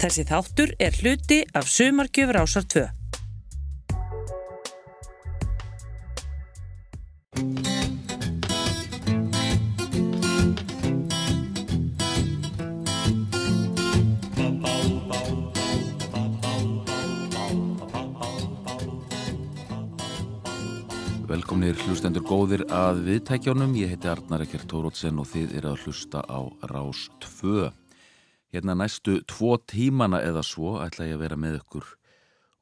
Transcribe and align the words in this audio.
Þessi 0.00 0.22
þáttur 0.24 0.70
er 0.80 0.94
hluti 0.96 1.36
af 1.52 1.66
Sumarkjöfur 1.68 2.38
ásar 2.40 2.64
2. 2.64 2.86
Velkomnir 21.28 21.76
hlustendur 21.84 22.24
góðir 22.24 22.64
að 22.72 23.04
viðtækjónum. 23.04 23.76
Ég 23.76 23.92
heiti 23.92 24.08
Arnar 24.08 24.46
Ekkert 24.46 24.64
Tórótsen 24.72 25.20
og 25.20 25.28
þið 25.28 25.58
er 25.60 25.68
að 25.74 25.84
hlusta 25.84 26.24
á 26.24 26.40
Rás 26.72 27.04
2. 27.20 27.68
Hérna 28.50 28.74
næstu 28.74 29.20
tvo 29.30 29.54
tímana 29.62 30.18
eða 30.26 30.42
svo 30.42 30.80
ætla 30.82 31.06
ég 31.06 31.14
að 31.14 31.22
vera 31.22 31.38
með 31.38 31.60
ykkur 31.60 31.88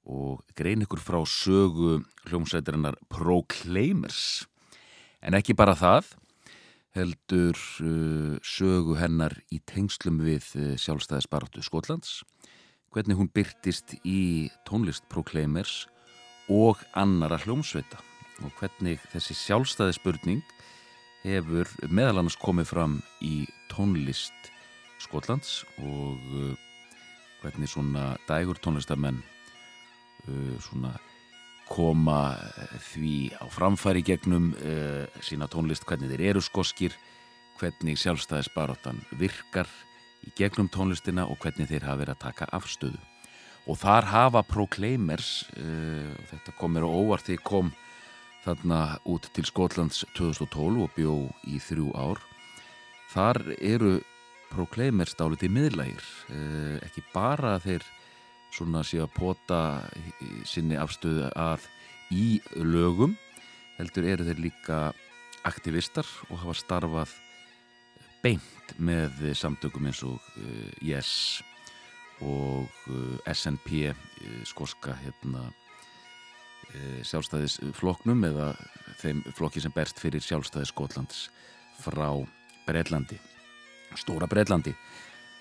og 0.09 0.43
grein 0.57 0.85
ykkur 0.85 1.01
frá 1.01 1.19
sögu 1.25 1.99
hljómsætirinnar 2.29 2.97
Proclaimers. 3.13 4.45
En 5.25 5.37
ekki 5.37 5.57
bara 5.57 5.75
það, 5.77 6.11
heldur 6.97 7.57
uh, 7.85 8.37
sögu 8.45 8.99
hennar 9.01 9.37
í 9.53 9.61
tengslum 9.69 10.21
við 10.25 10.51
uh, 10.57 10.75
sjálfstæðisbaratu 10.81 11.65
Skotlands, 11.65 12.23
hvernig 12.93 13.17
hún 13.17 13.33
byrtist 13.33 13.97
í 14.05 14.49
tónlist 14.69 15.09
Proclaimers 15.13 15.87
og 16.49 16.81
annara 16.97 17.41
hljómsveita 17.41 18.01
og 18.45 18.53
hvernig 18.61 19.01
þessi 19.13 19.37
sjálfstæði 19.37 19.97
spurning 19.97 20.45
hefur 21.25 21.69
meðal 21.89 22.23
annars 22.23 22.39
komið 22.41 22.71
fram 22.73 23.01
í 23.25 23.43
tónlist 23.73 24.53
Skotlands 24.99 25.63
og 25.79 26.19
uh, 26.35 26.55
hvernig 27.43 27.71
svona 27.71 28.17
dægur 28.29 28.59
tónlistamenn 28.63 29.21
uh, 30.27 30.57
svona 30.63 30.95
koma 31.69 32.35
uh, 32.35 32.79
því 32.91 33.15
á 33.39 33.47
framfæri 33.53 34.03
gegnum 34.03 34.55
sína 35.23 35.49
tónlist, 35.51 35.87
hvernig 35.87 36.11
þeir 36.13 36.25
eru 36.33 36.43
skoskir, 36.43 36.97
hvernig 37.61 37.99
sjálfstæðisbaróttan 38.01 39.03
virkar 39.21 39.69
í 40.27 40.33
gegnum 40.39 40.71
tónlistina 40.73 41.29
og 41.29 41.39
hvernig 41.43 41.69
þeir 41.71 41.87
hafa 41.87 42.03
verið 42.03 42.17
að 42.17 42.25
taka 42.25 42.51
afstöðu. 42.57 43.01
Og 43.69 43.77
þar 43.77 44.07
hafa 44.09 44.43
Proclaimers, 44.49 45.45
þetta 45.53 46.55
kom 46.57 46.73
mér 46.73 46.87
á 46.89 46.91
óvart 46.91 47.27
því 47.29 47.37
kom 47.45 47.73
þarna 48.47 48.81
út 49.05 49.29
til 49.37 49.45
Skotlands 49.45 50.07
2012 50.17 50.87
og 50.87 50.95
bjó 50.97 51.17
í 51.53 51.59
þrjú 51.61 51.91
ár. 51.93 52.23
Þar 53.13 53.43
eru 53.61 53.99
Proclaimers 54.49 55.15
dáliti 55.19 55.51
miðlægir, 55.53 56.05
eh, 56.33 56.79
ekki 56.87 57.05
bara 57.13 57.59
þeir 57.63 57.85
svona 58.55 58.83
sé 58.87 59.01
að 59.03 59.13
pota 59.15 59.61
sinni 60.49 60.79
afstöðu 60.81 61.29
að 61.37 61.67
í 62.11 62.41
lögum, 62.57 63.17
heldur 63.79 64.09
eru 64.09 64.25
þeir 64.25 64.41
líka 64.49 64.79
aktivistar 65.47 66.09
og 66.31 66.41
hafa 66.43 66.57
starfað 66.57 67.13
beint 68.23 68.75
með 68.79 69.31
samtökum 69.39 69.87
eins 69.89 70.03
og 70.07 70.19
uh, 70.19 70.71
Yes 70.83 71.41
og 72.25 72.67
uh, 72.91 73.17
SNP, 73.31 73.93
uh, 73.93 74.43
skoska 74.49 74.97
hérna 75.05 75.49
sjálfstæðisfloknum 77.09 78.27
eða 78.29 78.51
þeim 79.01 79.23
flokki 79.39 79.63
sem 79.65 79.73
berst 79.73 79.97
fyrir 80.03 80.21
sjálfstæðis 80.21 80.69
Skotlands 80.69 81.21
frá 81.81 82.11
Breitlandi, 82.67 83.17
stóra 83.99 84.29
Breitlandi. 84.31 84.75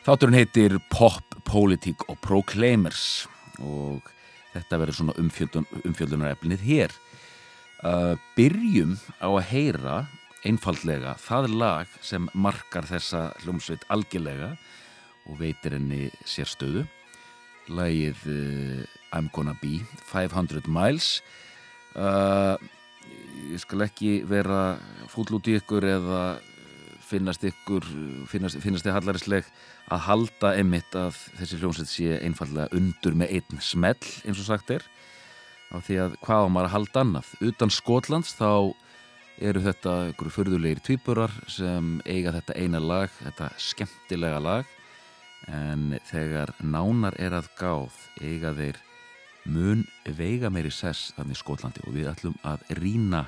Þátturinn 0.05 0.37
heitir 0.37 0.77
Pop, 0.91 1.35
Politík 1.47 2.05
og 2.07 2.19
Proclaimers 2.23 3.27
og 3.59 4.05
þetta 4.53 4.79
verður 4.81 4.99
svona 4.99 5.15
umfjöldun, 5.21 5.67
umfjöldunarefnið 5.83 6.63
hér. 6.65 6.95
Uh, 7.85 8.15
byrjum 8.37 8.95
á 9.21 9.29
að 9.29 9.43
heyra 9.51 9.97
einfallega 10.47 11.13
það 11.21 11.51
lag 11.59 11.91
sem 12.01 12.25
markar 12.33 12.87
þessa 12.89 13.27
hljómsveit 13.43 13.83
algjörlega 13.93 14.55
og 15.27 15.41
veitir 15.41 15.75
henni 15.77 16.07
sérstöðu. 16.25 16.87
Lagið 17.67 18.23
uh, 18.31 18.81
I'm 19.13 19.29
Gonna 19.35 19.57
Be 19.61 19.81
500 20.07 20.71
Miles 20.71 21.19
uh, 21.99 22.55
ég 23.51 23.61
skal 23.61 23.85
ekki 23.87 24.21
vera 24.27 24.77
fúll 25.11 25.29
út 25.37 25.47
í 25.49 25.57
ykkur 25.59 25.85
eða 25.87 26.21
finnast 27.07 27.43
ykkur 27.47 27.85
finnast, 28.29 28.59
finnast 28.63 28.85
þið 28.87 28.95
hallarisleg 28.97 29.47
að 29.93 30.03
halda 30.07 30.53
emitt 30.59 30.97
að 30.97 31.19
þessi 31.39 31.59
hljómsveit 31.61 31.91
sé 31.91 32.17
einfallega 32.19 32.71
undur 32.75 33.15
með 33.17 33.37
einn 33.37 33.61
smell 33.63 34.11
eins 34.25 34.41
og 34.41 34.47
sagt 34.47 34.73
er? 34.75 34.85
Á 35.71 35.83
því 35.83 35.99
að 36.03 36.17
hvað 36.23 36.47
á 36.47 36.49
maður 36.51 36.69
að 36.69 36.75
halda 36.75 37.03
annað? 37.03 37.31
Utan 37.49 37.73
Skotlands 37.73 38.35
þá 38.37 38.73
eru 39.37 39.61
þetta 39.61 39.93
ykkur 40.11 40.33
förðulegir 40.33 40.81
tvíburar 40.85 41.33
sem 41.51 41.97
eiga 42.07 42.33
þetta 42.35 42.57
eina 42.57 42.81
lag 42.81 43.11
þetta 43.21 43.51
skemmtilega 43.61 44.41
lag. 44.41 44.75
En 45.47 45.93
þegar 46.09 46.51
nánar 46.59 47.15
er 47.21 47.37
að 47.37 47.51
gáð 47.59 47.99
eiga 48.19 48.51
þeir 48.57 48.81
mun 49.47 49.85
veiga 50.17 50.51
meiri 50.51 50.71
sess 50.73 51.13
þannig 51.15 51.39
Skólandi 51.39 51.85
og 51.87 51.95
við 51.95 52.11
ætlum 52.11 52.35
að 52.47 52.67
rína 52.81 53.27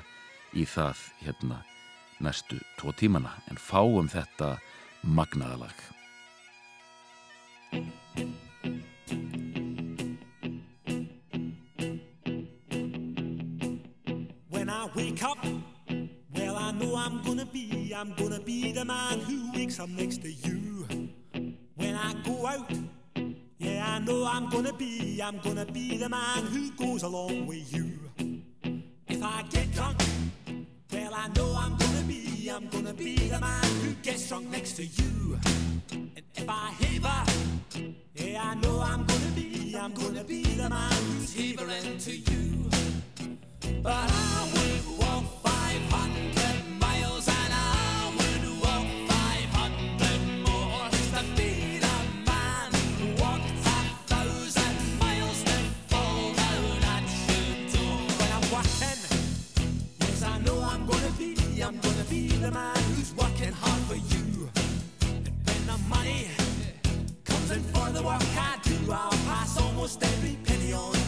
í 0.52 0.66
það 0.68 1.06
hérna 1.22 1.62
næstu 2.20 2.56
tvo 2.78 2.92
tímana 2.92 3.30
en 3.50 3.56
fáum 3.56 4.08
þetta 4.08 4.58
magnaðalag 5.02 5.78
When 14.50 14.68
I 14.68 14.88
wake 14.94 15.22
up, 15.22 15.38
well 16.34 16.56
I 16.56 16.72
know 16.72 16.96
I'm 16.96 17.22
gonna 17.22 17.46
be, 17.46 17.94
I'm 17.96 18.12
gonna 18.14 18.40
be 18.40 18.72
the 18.72 18.84
man 18.84 19.20
who 19.20 19.50
wakes 19.54 19.78
up 19.80 19.88
next 19.88 20.22
to 20.22 20.30
you. 20.30 20.86
When 21.76 21.94
I 21.94 22.14
go 22.24 22.46
out, 22.46 22.70
yeah 23.58 23.96
I 23.96 23.98
know 24.00 24.24
I'm 24.26 24.48
gonna 24.50 24.72
be, 24.72 25.20
I'm 25.22 25.38
gonna 25.38 25.64
be 25.66 25.96
the 25.96 26.08
man 26.08 26.46
who 26.52 26.70
goes 26.72 27.02
along 27.02 27.46
with 27.46 27.72
you. 27.74 27.90
If 29.08 29.22
I 29.22 29.42
get 29.50 29.72
drunk, 29.72 29.98
I 31.22 31.28
know 31.36 31.54
I'm 31.54 31.76
gonna 31.76 32.02
be, 32.08 32.48
I'm 32.48 32.66
gonna 32.68 32.94
be 32.94 33.14
the 33.14 33.38
man 33.38 33.62
who 33.82 33.92
gets 34.02 34.26
drunk 34.26 34.50
next 34.50 34.72
to 34.76 34.86
you. 34.86 35.38
And 35.92 36.10
if 36.34 36.48
I 36.48 36.70
haver, 36.80 37.92
yeah 38.14 38.42
I 38.42 38.54
know 38.54 38.80
I'm 38.80 39.04
gonna 39.04 39.32
be, 39.34 39.76
I'm 39.78 39.92
gonna 39.92 40.24
be 40.24 40.42
the 40.42 40.70
man 40.70 40.92
who's 41.18 41.34
havering 41.34 41.98
to 41.98 42.16
you. 42.16 42.70
But 43.82 44.10
I 44.10 44.50
would 44.54 44.98
walk 44.98 45.39
almost 69.80 70.02
every 70.02 70.36
penny 70.44 70.74
on 70.74 70.99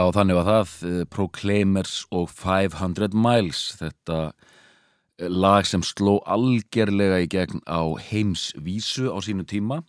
Já, 0.00 0.06
þannig 0.16 0.36
var 0.38 0.46
það. 0.46 0.70
Uh, 0.80 1.00
Proclaimers 1.12 1.94
og 2.14 2.30
500 2.32 3.12
Miles. 3.12 3.58
Þetta 3.76 4.18
uh, 4.32 5.26
lag 5.28 5.66
sem 5.68 5.82
sló 5.84 6.14
algerlega 6.24 7.18
í 7.20 7.26
gegn 7.28 7.60
á 7.68 7.84
heimsvísu 8.00 9.10
á 9.12 9.20
sínu 9.20 9.44
tíma. 9.50 9.82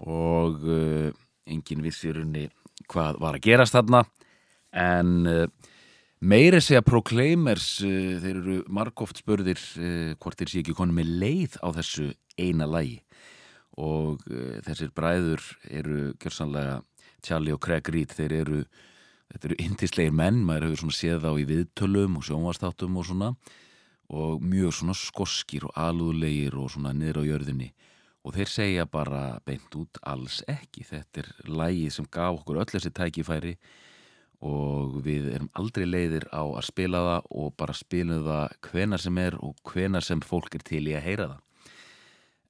Og 0.00 0.64
uh, 0.64 1.10
enginn 1.44 1.82
vissi 1.84 2.14
runni 2.16 2.46
hvað 2.88 3.18
var 3.20 3.36
að 3.36 3.44
gerast 3.44 3.76
þarna. 3.76 4.00
En 4.72 5.12
meiri 6.24 6.62
segja 6.64 6.82
Proclaimers 6.82 7.68
þeir 7.84 8.40
eru 8.40 8.56
margóft 8.72 9.20
spörðir 9.20 9.60
hvort 10.18 10.40
þeir 10.40 10.50
sé 10.50 10.62
ekki 10.64 10.74
konu 10.74 10.96
með 10.96 11.12
leið 11.20 11.60
á 11.62 11.68
þessu 11.76 12.08
eina 12.40 12.66
lagi. 12.66 12.96
Og 13.78 14.24
þessir 14.66 14.90
bræður 14.96 15.44
eru 15.68 16.00
gjörsanlega 16.18 16.80
Charlie 17.22 17.54
og 17.54 17.62
Craig 17.62 17.92
Reed, 17.92 18.16
þeir 18.16 18.36
eru 18.40 18.64
þetta 19.32 19.48
eru 19.50 19.60
indislegir 19.64 20.14
menn, 20.14 20.42
maður 20.46 20.68
hefur 20.68 20.84
svona 20.84 20.98
séð 20.98 21.28
á 21.28 21.32
í 21.38 21.46
viðtölum 21.48 22.18
og 22.18 22.26
sjónvastáttum 22.26 22.98
og 23.00 23.08
svona 23.08 23.30
og 24.14 24.42
mjög 24.44 24.74
svona 24.76 24.94
skoskir 24.98 25.64
og 25.68 25.78
alúðlegir 25.80 26.56
og 26.60 26.70
svona 26.74 26.92
niður 26.92 27.22
á 27.24 27.28
jörðinni. 27.30 27.70
Og 28.24 28.36
þeir 28.36 28.50
segja 28.50 28.84
bara 28.88 29.38
beint 29.44 29.72
út 29.76 29.98
alls 30.08 30.40
ekki, 30.48 30.84
þetta 30.88 31.24
er 31.24 31.32
lægið 31.48 31.90
sem 31.92 32.06
gaf 32.12 32.40
okkur 32.40 32.60
öll 32.62 32.70
þessi 32.72 32.92
tækifæri 32.94 33.56
og 34.44 35.00
við 35.04 35.30
erum 35.32 35.50
aldrei 35.56 35.86
leiðir 35.88 36.26
á 36.32 36.44
að 36.44 36.66
spila 36.68 37.00
það 37.04 37.28
og 37.40 37.54
bara 37.60 37.76
spilum 37.76 38.24
það 38.26 38.56
hvenar 38.68 39.02
sem 39.04 39.20
er 39.20 39.36
og 39.40 39.60
hvenar 39.70 40.04
sem 40.04 40.20
fólk 40.24 40.56
er 40.56 40.64
til 40.64 40.84
í 40.88 40.96
að 40.96 41.06
heyra 41.08 41.28
það. 41.32 41.40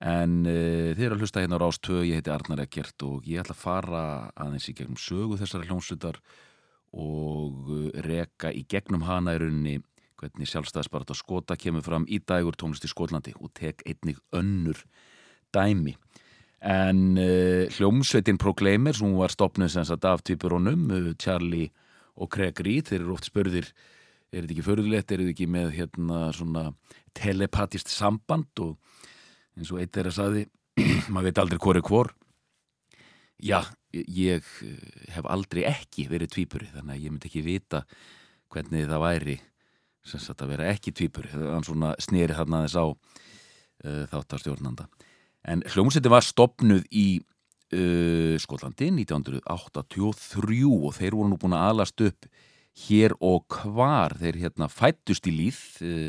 En 0.05 0.33
uh, 0.45 0.91
þið 0.95 1.05
eru 1.07 1.17
að 1.17 1.23
hlusta 1.23 1.43
hérna 1.43 1.59
á 1.59 1.63
Rástöð, 1.63 2.03
ég 2.09 2.19
heiti 2.19 2.33
Arnar 2.35 2.65
Ekkert 2.65 3.05
og 3.07 3.29
ég 3.31 3.41
ætla 3.41 3.55
að 3.55 3.63
fara 3.63 4.03
aðeins 4.35 4.67
í 4.69 4.75
gegnum 4.77 4.99
sögu 5.01 5.39
þessari 5.41 5.71
hljómsveitar 5.71 6.19
og 6.95 7.69
uh, 7.71 7.91
reka 8.07 8.53
í 8.55 8.65
gegnum 8.71 9.05
hana 9.09 9.35
í 9.35 9.43
rauninni 9.43 9.77
hvernig 10.21 10.49
sjálfstæðisbarat 10.49 11.11
á 11.11 11.17
skota 11.19 11.57
kemur 11.59 11.85
fram 11.85 12.07
í 12.07 12.21
dagur 12.23 12.57
tónlist 12.57 12.87
í 12.87 12.91
Skotlandi 12.91 13.35
og 13.41 13.53
tek 13.59 13.83
einnig 13.89 14.21
önnur 14.33 14.79
dæmi. 15.55 15.97
En 16.65 17.19
uh, 17.21 17.67
hljómsveitin 17.75 18.41
Proclaimers, 18.41 19.03
hún 19.05 19.19
var 19.19 19.35
stopnud 19.35 19.73
sem 19.73 19.85
sagt 19.85 20.07
af 20.09 20.25
tvipurónum, 20.25 20.87
Charlie 21.21 21.73
og 22.17 22.31
Craig 22.33 22.61
Reed, 22.63 22.89
þeir 22.89 23.03
eru 23.03 23.17
oft 23.17 23.29
spörðir, 23.29 23.69
er 24.33 24.45
þetta 24.45 24.55
ekki 24.55 24.67
förðulegt, 24.67 25.11
er 25.11 25.21
þetta 25.23 25.35
ekki 25.35 25.51
með 25.51 25.73
hérna 25.77 26.21
svona 26.35 26.69
telepatist 27.15 27.91
samband? 27.93 28.51
Og 28.63 28.79
eins 29.59 29.73
og 29.75 29.83
eitt 29.83 29.99
er 29.99 30.11
að 30.11 30.17
saði 30.17 30.45
maður 31.13 31.29
veit 31.29 31.41
aldrei 31.43 31.61
hvori 31.63 31.83
hvor. 31.87 32.13
Já, 33.45 33.61
ég 33.95 34.47
eh, 34.67 34.95
hef 35.15 35.27
aldrei 35.31 35.65
ekki 35.69 36.09
verið 36.11 36.35
tvýpuri 36.35 36.71
þannig 36.73 36.97
að 36.97 37.05
ég 37.05 37.15
myndi 37.15 37.31
ekki 37.31 37.45
vita 37.47 37.85
hvernig 38.55 38.89
það 38.91 39.05
væri 39.05 39.37
sem 40.05 40.21
sagt 40.21 40.43
að 40.45 40.55
vera 40.55 40.71
ekki 40.73 40.93
tvýpuri 40.95 41.33
þannig 41.33 41.69
svona 41.69 41.93
snýri 42.03 42.37
þarna 42.37 42.65
þess 42.67 42.77
á 42.77 42.87
uh, 42.93 44.03
þáttarstjórnanda 44.13 44.85
en 45.49 45.63
hljómsveitin 45.73 46.13
var 46.13 46.27
stopnuð 46.27 46.85
í 46.93 47.07
uh, 47.21 48.35
Skotlandi 48.43 48.91
1983 48.93 50.61
og 50.69 50.91
þeir 50.99 51.17
voru 51.17 51.33
nú 51.33 51.41
búin 51.41 51.57
að 51.57 51.71
alast 51.71 52.05
upp 52.05 52.29
hér 52.85 53.13
og 53.23 53.45
hvar. 53.55 54.17
Þeir 54.19 54.41
hérna 54.43 54.67
fættust 54.67 55.29
í 55.31 55.33
líð 55.37 55.61
uh, 55.87 56.09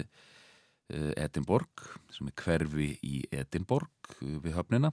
Eh, 0.93 1.13
Edinborg 1.17 1.81
sem 2.13 2.27
er 2.29 2.35
hverfi 2.37 2.91
í 3.01 3.23
Edinborg 3.33 4.11
eh, 4.19 4.35
við 4.37 4.53
höfnina 4.53 4.91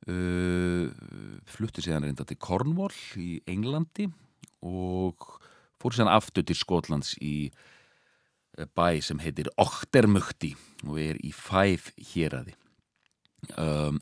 flutti 0.00 1.82
síðan 1.84 2.06
reynda 2.06 2.24
til 2.24 2.38
Cornwall 2.40 2.94
í 3.20 3.34
Englandi 3.50 4.06
og 4.64 5.26
fór 5.80 5.92
síðan 5.92 6.12
aftur 6.14 6.46
til 6.48 6.56
Skotlands 6.56 7.12
í 7.20 7.50
bæ 8.76 9.00
sem 9.04 9.20
heitir 9.22 9.50
Ochtermukti 9.60 10.54
og 10.86 10.98
er 11.00 11.18
í 11.24 11.32
Fæf 11.36 11.90
héræði 12.12 12.56
um, 13.56 14.00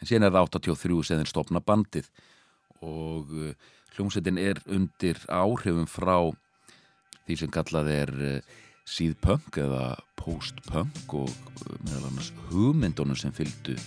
en 0.00 0.08
síðan 0.08 0.28
er 0.28 0.34
það 0.34 0.52
83 0.58 1.06
sem 1.08 1.20
þeir 1.20 1.30
stopna 1.30 1.62
bandið 1.64 2.10
og 2.86 3.32
uh, 3.34 3.52
hljómsveitin 3.94 4.40
er 4.40 4.60
undir 4.70 5.20
áhrifum 5.28 5.88
frá 5.90 6.30
því 7.26 7.38
sem 7.42 7.54
kallað 7.54 7.92
er 7.94 8.14
uh, 8.18 8.58
síðpunk 8.90 9.60
eða 9.62 9.94
post-punk 10.20 11.16
og 11.16 11.30
uh, 11.30 11.74
meðal 11.86 12.10
annars 12.10 12.32
hugmyndunum 12.50 13.18
sem 13.18 13.34
fylgdu 13.34 13.78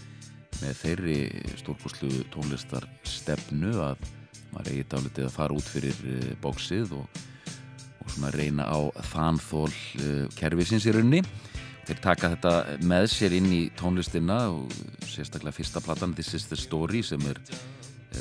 með 0.61 0.79
þeirri 0.81 1.17
stórkoslu 1.61 2.11
tónlistar 2.33 2.87
stefnu 3.07 3.73
að 3.83 4.03
maður 4.53 4.73
eigi 4.73 4.87
dálitið 4.91 5.27
að 5.27 5.35
fara 5.37 5.57
út 5.57 5.69
fyrir 5.69 6.01
uh, 6.05 6.29
bóksið 6.43 6.93
og, 6.99 7.21
og 8.03 8.13
svona 8.13 8.33
reyna 8.35 8.67
á 8.69 8.79
þanþól 9.13 9.69
uh, 9.71 10.25
kervisins 10.37 10.87
í 10.89 10.93
raunni 10.95 11.23
þeir 11.87 11.99
taka 12.03 12.31
þetta 12.35 12.55
með 12.87 13.09
sér 13.11 13.37
inn 13.39 13.51
í 13.51 13.63
tónlistina 13.79 14.45
og 14.53 14.71
sérstaklega 15.09 15.57
fyrsta 15.57 15.83
platan 15.83 16.15
This 16.15 16.33
is 16.37 16.47
the 16.51 16.59
Story 16.59 17.03
sem 17.03 17.23
er 17.27 17.41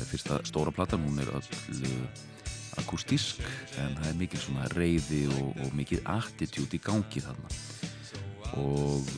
fyrsta 0.09 0.41
stóra 0.47 0.71
platan, 0.71 1.05
hún 1.05 1.19
er 1.21 1.29
öll 1.37 1.47
akústísk 2.81 3.43
en 3.81 3.93
það 3.99 4.07
er 4.09 4.17
mikil 4.17 4.41
svona 4.41 4.69
reyði 4.73 5.25
og, 5.29 5.53
og 5.61 5.75
mikil 5.77 5.99
attitút 6.09 6.73
í 6.73 6.81
gangi 6.81 7.21
þarna. 7.23 7.51
Og 8.61 9.09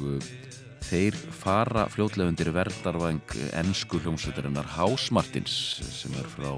þeir 0.85 1.15
fara 1.33 1.85
fljótlega 1.89 2.29
undir 2.29 2.51
verdarvang 2.53 3.33
ennsku 3.57 3.97
hljómsveitarinnar 4.03 4.67
Hásmartins 4.75 5.55
sem 5.89 6.13
er 6.19 6.27
frá 6.29 6.51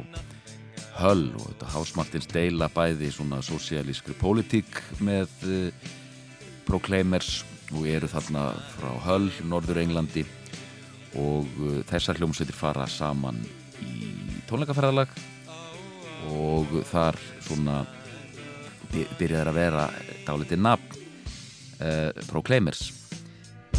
Höll 0.98 1.30
og 1.38 1.46
þetta 1.52 1.70
Hásmartins 1.76 2.28
deila 2.32 2.68
bæði 2.74 3.12
svona 3.14 3.40
sosialískri 3.46 4.16
pólitík 4.18 4.82
með 5.00 5.32
uh, 5.48 5.88
Proclaimers 6.68 7.46
og 7.76 7.88
eru 7.88 8.10
þarna 8.12 8.50
frá 8.76 8.90
Höll, 9.06 9.30
Norður 9.48 9.80
Englandi 9.84 10.26
og 11.16 11.48
uh, 11.62 11.80
þessar 11.88 12.20
hljómsveitir 12.20 12.58
fara 12.58 12.88
saman 12.92 13.40
í 13.80 14.42
tónleikaferðalag 14.50 15.14
og 16.34 16.80
þar 16.90 17.16
svona 17.46 17.82
byrjaði 18.92 19.44
að 19.46 19.58
vera 19.62 19.90
dálitið 20.28 20.64
nafn 20.66 21.04
uh, 21.80 22.26
Proclaimers 22.28 22.90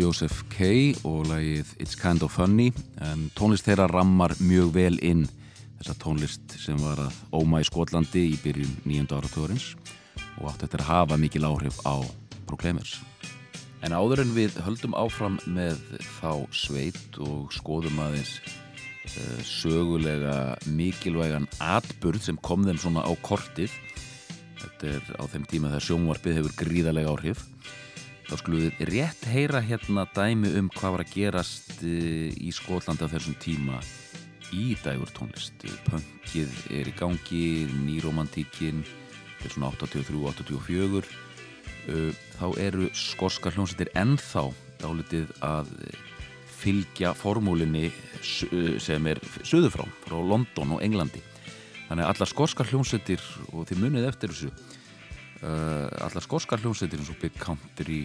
Joseph 0.00 0.46
K. 0.48 0.94
og 1.04 1.26
lagið 1.28 1.74
It's 1.76 1.96
Kind 1.98 2.22
of 2.24 2.32
Funny 2.32 2.70
en 3.04 3.26
tónlist 3.36 3.66
þeirra 3.66 3.84
rammar 3.90 4.32
mjög 4.40 4.70
vel 4.72 4.96
inn 5.04 5.26
þessa 5.76 5.96
tónlist 6.00 6.54
sem 6.56 6.78
var 6.80 7.02
að 7.04 7.18
óma 7.36 7.60
í 7.60 7.66
Skotlandi 7.68 8.22
í 8.30 8.38
byrjun 8.40 8.78
nýjönda 8.88 9.18
áratugurins 9.18 9.74
og 10.38 10.48
átt 10.48 10.64
þetta 10.64 10.80
að 10.80 10.88
hafa 10.88 11.18
mikil 11.20 11.44
áhrif 11.50 11.82
á 11.84 12.00
Proclaimers. 12.48 12.94
En 13.84 13.92
áður 13.92 14.24
en 14.24 14.32
við 14.38 14.56
höldum 14.64 14.96
áfram 14.96 15.36
með 15.44 15.76
þá 16.16 16.48
sveit 16.48 17.20
og 17.20 17.52
skoðum 17.52 18.00
aðeins 18.00 18.38
uh, 18.40 19.38
sögulega 19.44 20.56
mikilvægan 20.64 21.50
atburð 21.60 22.24
sem 22.30 22.40
kom 22.40 22.64
þeim 22.64 22.80
svona 22.80 23.04
á 23.04 23.12
kortið 23.20 23.76
þetta 24.64 24.94
er 24.96 25.14
á 25.20 25.24
þeim 25.28 25.48
tíma 25.52 25.74
þegar 25.74 25.90
sjónvarpið 25.90 26.40
hefur 26.40 26.60
gríðalega 26.64 27.12
áhrif 27.12 27.49
þá 28.30 28.36
skulum 28.38 28.60
við 28.62 28.82
rétt 28.86 29.24
heyra 29.26 29.58
hérna 29.58 30.04
dæmi 30.14 30.52
um 30.60 30.68
hvað 30.70 30.92
var 30.94 31.02
að 31.02 31.14
gerast 31.16 31.80
eh, 31.82 32.30
í 32.30 32.52
Skólandi 32.54 33.02
á 33.02 33.10
þessum 33.10 33.34
tíma. 33.42 33.80
Í 34.54 34.76
dægur 34.78 35.10
tónlist 35.16 35.64
punkið 35.88 36.54
er 36.74 36.86
í 36.86 36.94
gangi 36.94 37.66
nýromantíkin 37.88 38.84
til 39.40 39.50
svona 39.50 39.72
83-84 39.74 41.02
uh, 41.02 42.10
þá 42.38 42.46
eru 42.60 42.88
skorskar 42.94 43.54
hljómsveitir 43.54 43.92
ennþá 43.98 44.48
dálitið 44.82 45.30
að 45.46 45.70
fylgja 46.60 47.14
formúlinni 47.16 47.88
sem 48.22 49.06
er 49.08 49.20
söðufrá, 49.46 49.86
frá 50.04 50.18
London 50.18 50.76
og 50.76 50.82
Englandi. 50.84 51.22
Þannig 51.88 52.04
að 52.04 52.10
allar 52.12 52.30
skorskar 52.30 52.68
hljómsveitir 52.70 53.22
og 53.54 53.66
þið 53.70 53.82
munið 53.86 54.10
eftir 54.10 54.34
þessu 54.34 54.50
allar 55.40 56.24
skorskar 56.24 56.60
hljómsveitir 56.60 57.00
eins 57.00 57.12
og 57.12 57.20
Big 57.22 57.36
Country 57.40 58.02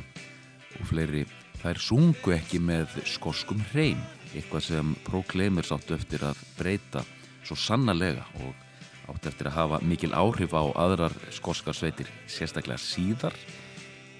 og 0.80 0.88
fleiri 0.88 1.26
þær 1.60 1.80
sungu 1.82 2.36
ekki 2.36 2.62
með 2.64 3.00
skorskum 3.10 3.60
hreim 3.72 4.00
eitthvað 4.36 4.66
sem 4.68 4.94
Proclaimers 5.08 5.72
áttu 5.76 5.96
eftir 5.96 6.24
að 6.28 6.40
breyta 6.58 7.04
svo 7.46 7.58
sannarlega 7.60 8.26
og 8.44 9.14
áttu 9.14 9.30
eftir 9.30 9.50
að 9.50 9.58
hafa 9.60 9.80
mikil 9.86 10.12
áhrif 10.18 10.56
á 10.58 10.64
aðrar 10.82 11.16
skorskar 11.34 11.78
sveitir 11.78 12.10
sérstaklega 12.32 12.82
síðar. 12.82 13.36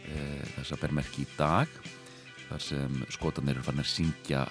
E, 0.06 0.16
þess 0.56 0.76
að 0.76 0.84
ber 0.84 0.96
merki 1.00 1.26
í 1.26 1.32
dag 1.38 1.80
þar 2.46 2.62
sem 2.62 3.00
skotanir 3.14 3.62
fann 3.66 3.82
að 3.82 3.90
syngja 3.90 4.44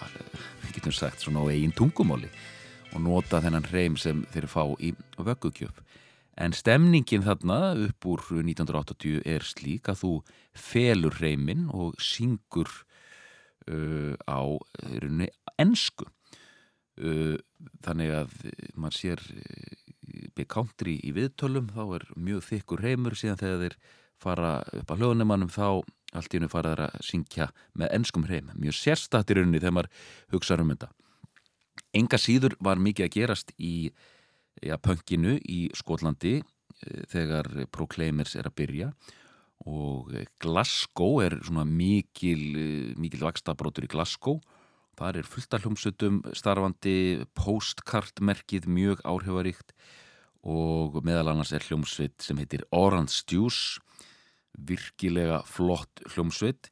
við 0.64 0.76
getum 0.78 0.96
sagt 0.96 1.22
svona 1.22 1.44
á 1.46 1.52
eigin 1.52 1.74
tungumóli 1.76 2.30
og 2.94 3.02
nota 3.02 3.40
þennan 3.42 3.68
hreim 3.70 3.98
sem 3.98 4.24
þeir 4.34 4.48
fá 4.50 4.64
í 4.82 4.90
vöggukjöf 5.14 5.78
en 6.40 6.54
stemningin 6.56 7.24
þarna 7.24 7.58
upp 7.86 8.08
úr 8.10 8.24
1980 8.40 9.22
er 9.28 9.46
slík 9.46 9.90
að 9.90 10.00
þú 10.02 10.12
felur 10.58 11.18
hreimin 11.20 11.68
og 11.70 11.98
syngur 12.02 12.70
uh, 13.70 14.14
á 14.26 14.42
rauninni 14.98 15.30
ennsku 15.60 16.08
uh, 16.08 17.36
þannig 17.86 18.14
að 18.18 18.38
maður 18.74 18.98
sér 18.98 19.22
uh, 19.22 19.82
Big 20.34 20.50
Country 20.50 20.98
í 21.06 21.12
viðtölum 21.14 21.70
þá 21.74 21.84
er 22.00 22.08
mjög 22.18 22.48
þykkur 22.50 22.82
reymur 22.82 23.18
síðan 23.18 23.40
þegar 23.40 23.62
þeir 23.64 23.78
fara 24.24 24.56
upp 24.80 24.90
á 24.90 24.98
hljóðnumannum 24.98 25.52
þá 25.52 25.84
allt 26.14 26.34
í 26.34 26.38
hennu 26.38 26.50
fara 26.50 26.74
þeir 26.74 26.84
að 26.86 27.06
syngja 27.06 27.48
með 27.78 27.94
ennskum 27.98 28.26
reym 28.28 28.50
mjög 28.58 28.76
sérstættir 28.78 29.40
rauninni 29.40 29.62
þegar 29.62 29.78
maður 29.78 30.04
hugsaður 30.34 30.64
um 30.64 30.74
þetta. 30.74 30.90
Enga 31.94 32.18
síður 32.18 32.54
var 32.62 32.82
mikið 32.82 33.06
að 33.06 33.14
gerast 33.14 33.54
í 33.58 33.74
ja, 34.64 34.78
pönginu 34.80 35.36
í 35.40 35.68
Skotlandi 35.76 36.38
uh, 36.40 37.04
þegar 37.12 37.50
Proclaimers 37.74 38.34
er 38.38 38.48
að 38.48 38.58
byrja. 38.62 38.90
Og 39.70 40.10
Glasgow 40.42 41.22
er 41.24 41.38
svona 41.46 41.62
mikil, 41.64 42.94
mikil 43.00 43.22
vakstabrótur 43.22 43.86
í 43.86 43.92
Glasgow. 43.92 44.40
Þar 44.98 45.20
er 45.20 45.28
fullt 45.28 45.54
af 45.56 45.64
hljómsutum 45.64 46.18
starfandi 46.36 47.24
postkartmerkið 47.38 48.66
mjög 48.70 49.00
áhrifaríkt 49.08 49.72
og 50.44 51.00
meðal 51.06 51.32
annars 51.32 51.54
er 51.56 51.64
hljómsveit 51.64 52.20
sem 52.22 52.38
heitir 52.38 52.66
Orange 52.76 53.24
Juice 53.30 53.80
virkilega 54.54 55.40
flott 55.48 56.04
hljómsveit. 56.12 56.68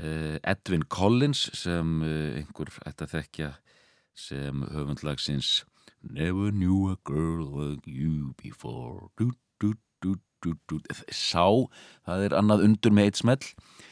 Edwin 0.00 0.86
Collins 0.88 1.50
sem 1.58 1.98
einhver 2.04 2.70
ætti 2.88 3.04
að 3.04 3.16
þekkja 3.18 3.50
sem 4.16 4.62
höfundlagsins 4.72 5.60
Never 6.02 6.50
knew 6.50 6.90
a 6.90 6.96
girl 7.04 7.44
like 7.44 7.86
you 7.86 8.34
before. 8.42 9.10
Du, 9.18 9.32
du, 9.60 9.74
du. 10.00 10.16
Sá, 11.12 11.44
það 12.08 12.22
er 12.24 12.34
annað 12.38 12.64
undur 12.64 12.94
með 12.96 13.10
eitt 13.10 13.18
smell. 13.20 13.48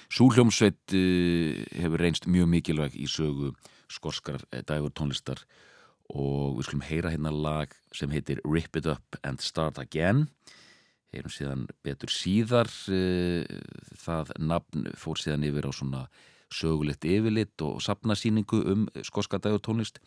Súljómsveit 0.08 0.94
uh, 0.96 1.58
hefur 1.76 2.00
reynst 2.00 2.28
mjög 2.30 2.48
mikilvæg 2.54 2.96
í 2.96 3.08
sögu 3.10 3.52
skorskar 3.92 4.44
eh, 4.52 4.64
dagur 4.64 4.92
tónlistar. 4.96 5.42
Og 6.08 6.56
við 6.56 6.70
skulum 6.70 6.86
heyra 6.88 7.12
hérna 7.12 7.32
lag 7.34 7.74
sem 7.92 8.08
heitir 8.12 8.40
Rip 8.48 8.80
It 8.80 8.88
Up 8.88 9.20
and 9.20 9.44
Start 9.44 9.80
Again. 9.80 10.30
Heyrum 11.12 11.32
síðan 11.32 11.68
betur 11.84 12.12
síðar 12.12 12.72
uh, 12.88 13.44
það 14.00 14.32
nafn 14.40 14.88
fór 14.96 15.20
síðan 15.20 15.44
yfir 15.48 15.68
á 15.68 15.72
svona 15.76 16.02
sögulegt 16.48 17.04
yfirlit 17.04 17.60
og 17.60 17.82
sapnasýningu 17.84 18.64
um 18.72 18.88
skorska 19.04 19.36
dagur 19.44 19.60
tónlist 19.60 20.00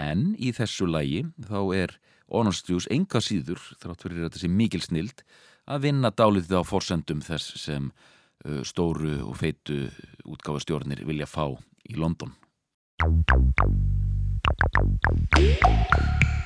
en 0.00 0.34
í 0.38 0.52
þessu 0.54 0.88
lagi 0.90 1.24
þá 1.48 1.60
er 1.76 1.96
Honestjús 2.34 2.88
enga 2.90 3.20
síður 3.22 3.60
þrátt 3.82 4.02
fyrir 4.02 4.24
þetta 4.24 4.40
sem 4.40 4.54
mikil 4.56 4.82
snild 4.82 5.22
að 5.70 5.86
vinna 5.88 6.10
dálitið 6.10 6.60
á 6.60 6.62
forsendum 6.66 7.20
þess 7.24 7.60
sem 7.60 7.90
uh, 7.90 8.62
stóru 8.66 9.20
og 9.28 9.36
feitu 9.40 9.86
útgáfastjórnir 10.24 11.04
vilja 11.06 11.28
fá 11.28 11.52
í 11.88 11.98
London. 12.00 12.34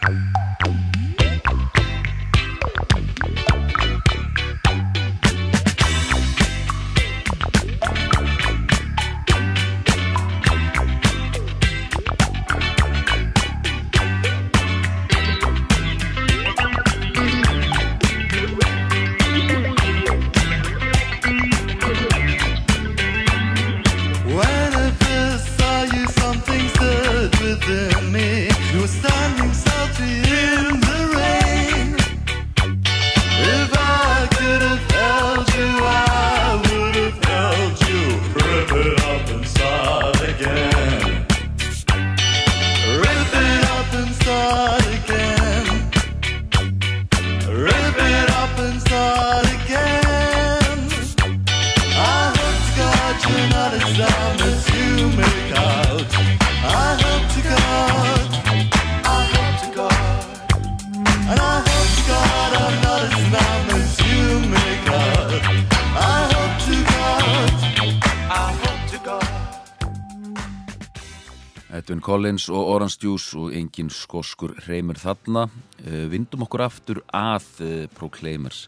When 0.08 1.07
Edwin 71.88 72.04
Collins 72.04 72.50
og 72.52 72.66
Orange 72.68 73.00
Juice 73.00 73.32
og 73.40 73.54
engin 73.56 73.88
skoskur 73.88 74.52
reymur 74.66 74.98
þarna. 75.00 75.46
Uh, 75.80 76.04
vindum 76.12 76.42
okkur 76.44 76.60
aftur 76.66 76.98
að 77.16 77.46
uh, 77.64 77.88
Proclaimers. 77.96 78.66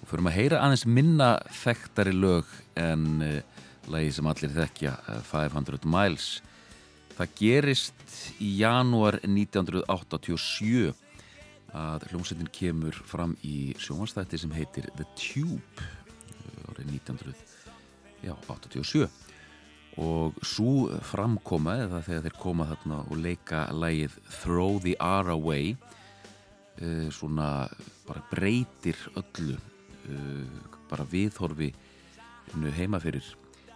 Og 0.00 0.08
förum 0.10 0.26
að 0.26 0.40
heyra 0.40 0.58
aðeins 0.66 0.82
minna 0.90 1.38
þekktari 1.54 2.10
lög 2.16 2.50
en 2.74 3.22
uh, 3.22 3.38
lagi 3.94 4.10
sem 4.16 4.26
allir 4.26 4.50
þekkja 4.56 4.96
uh, 4.98 5.22
500 5.28 5.86
Miles. 5.86 6.42
Það 7.14 7.38
gerist 7.38 8.18
í 8.42 8.50
janúar 8.58 9.22
1987 9.22 10.90
að 11.78 12.10
hljómsveitin 12.10 12.50
kemur 12.58 12.98
fram 13.06 13.38
í 13.46 13.70
sjónvastætti 13.78 14.34
sem 14.42 14.50
heitir 14.58 14.90
The 14.98 15.06
Tube 15.14 15.78
árið 16.74 16.90
1987 17.06 19.27
og 19.98 20.38
svo 20.46 20.88
framkoma 21.02 21.74
eða 21.84 22.02
þegar 22.06 22.26
þeir 22.28 22.38
koma 22.38 22.68
þarna 22.70 23.00
og 23.08 23.18
leika 23.18 23.64
lægið 23.74 24.14
Throw 24.40 24.78
the 24.84 24.94
R 25.02 25.32
Away 25.34 25.74
uh, 25.74 27.08
svona 27.14 27.66
bara 28.06 28.22
breytir 28.30 28.98
öllu 29.18 29.58
uh, 29.58 30.70
bara 30.88 31.06
viðhorfi 31.08 31.72
heima 32.78 33.00
fyrir 33.02 33.26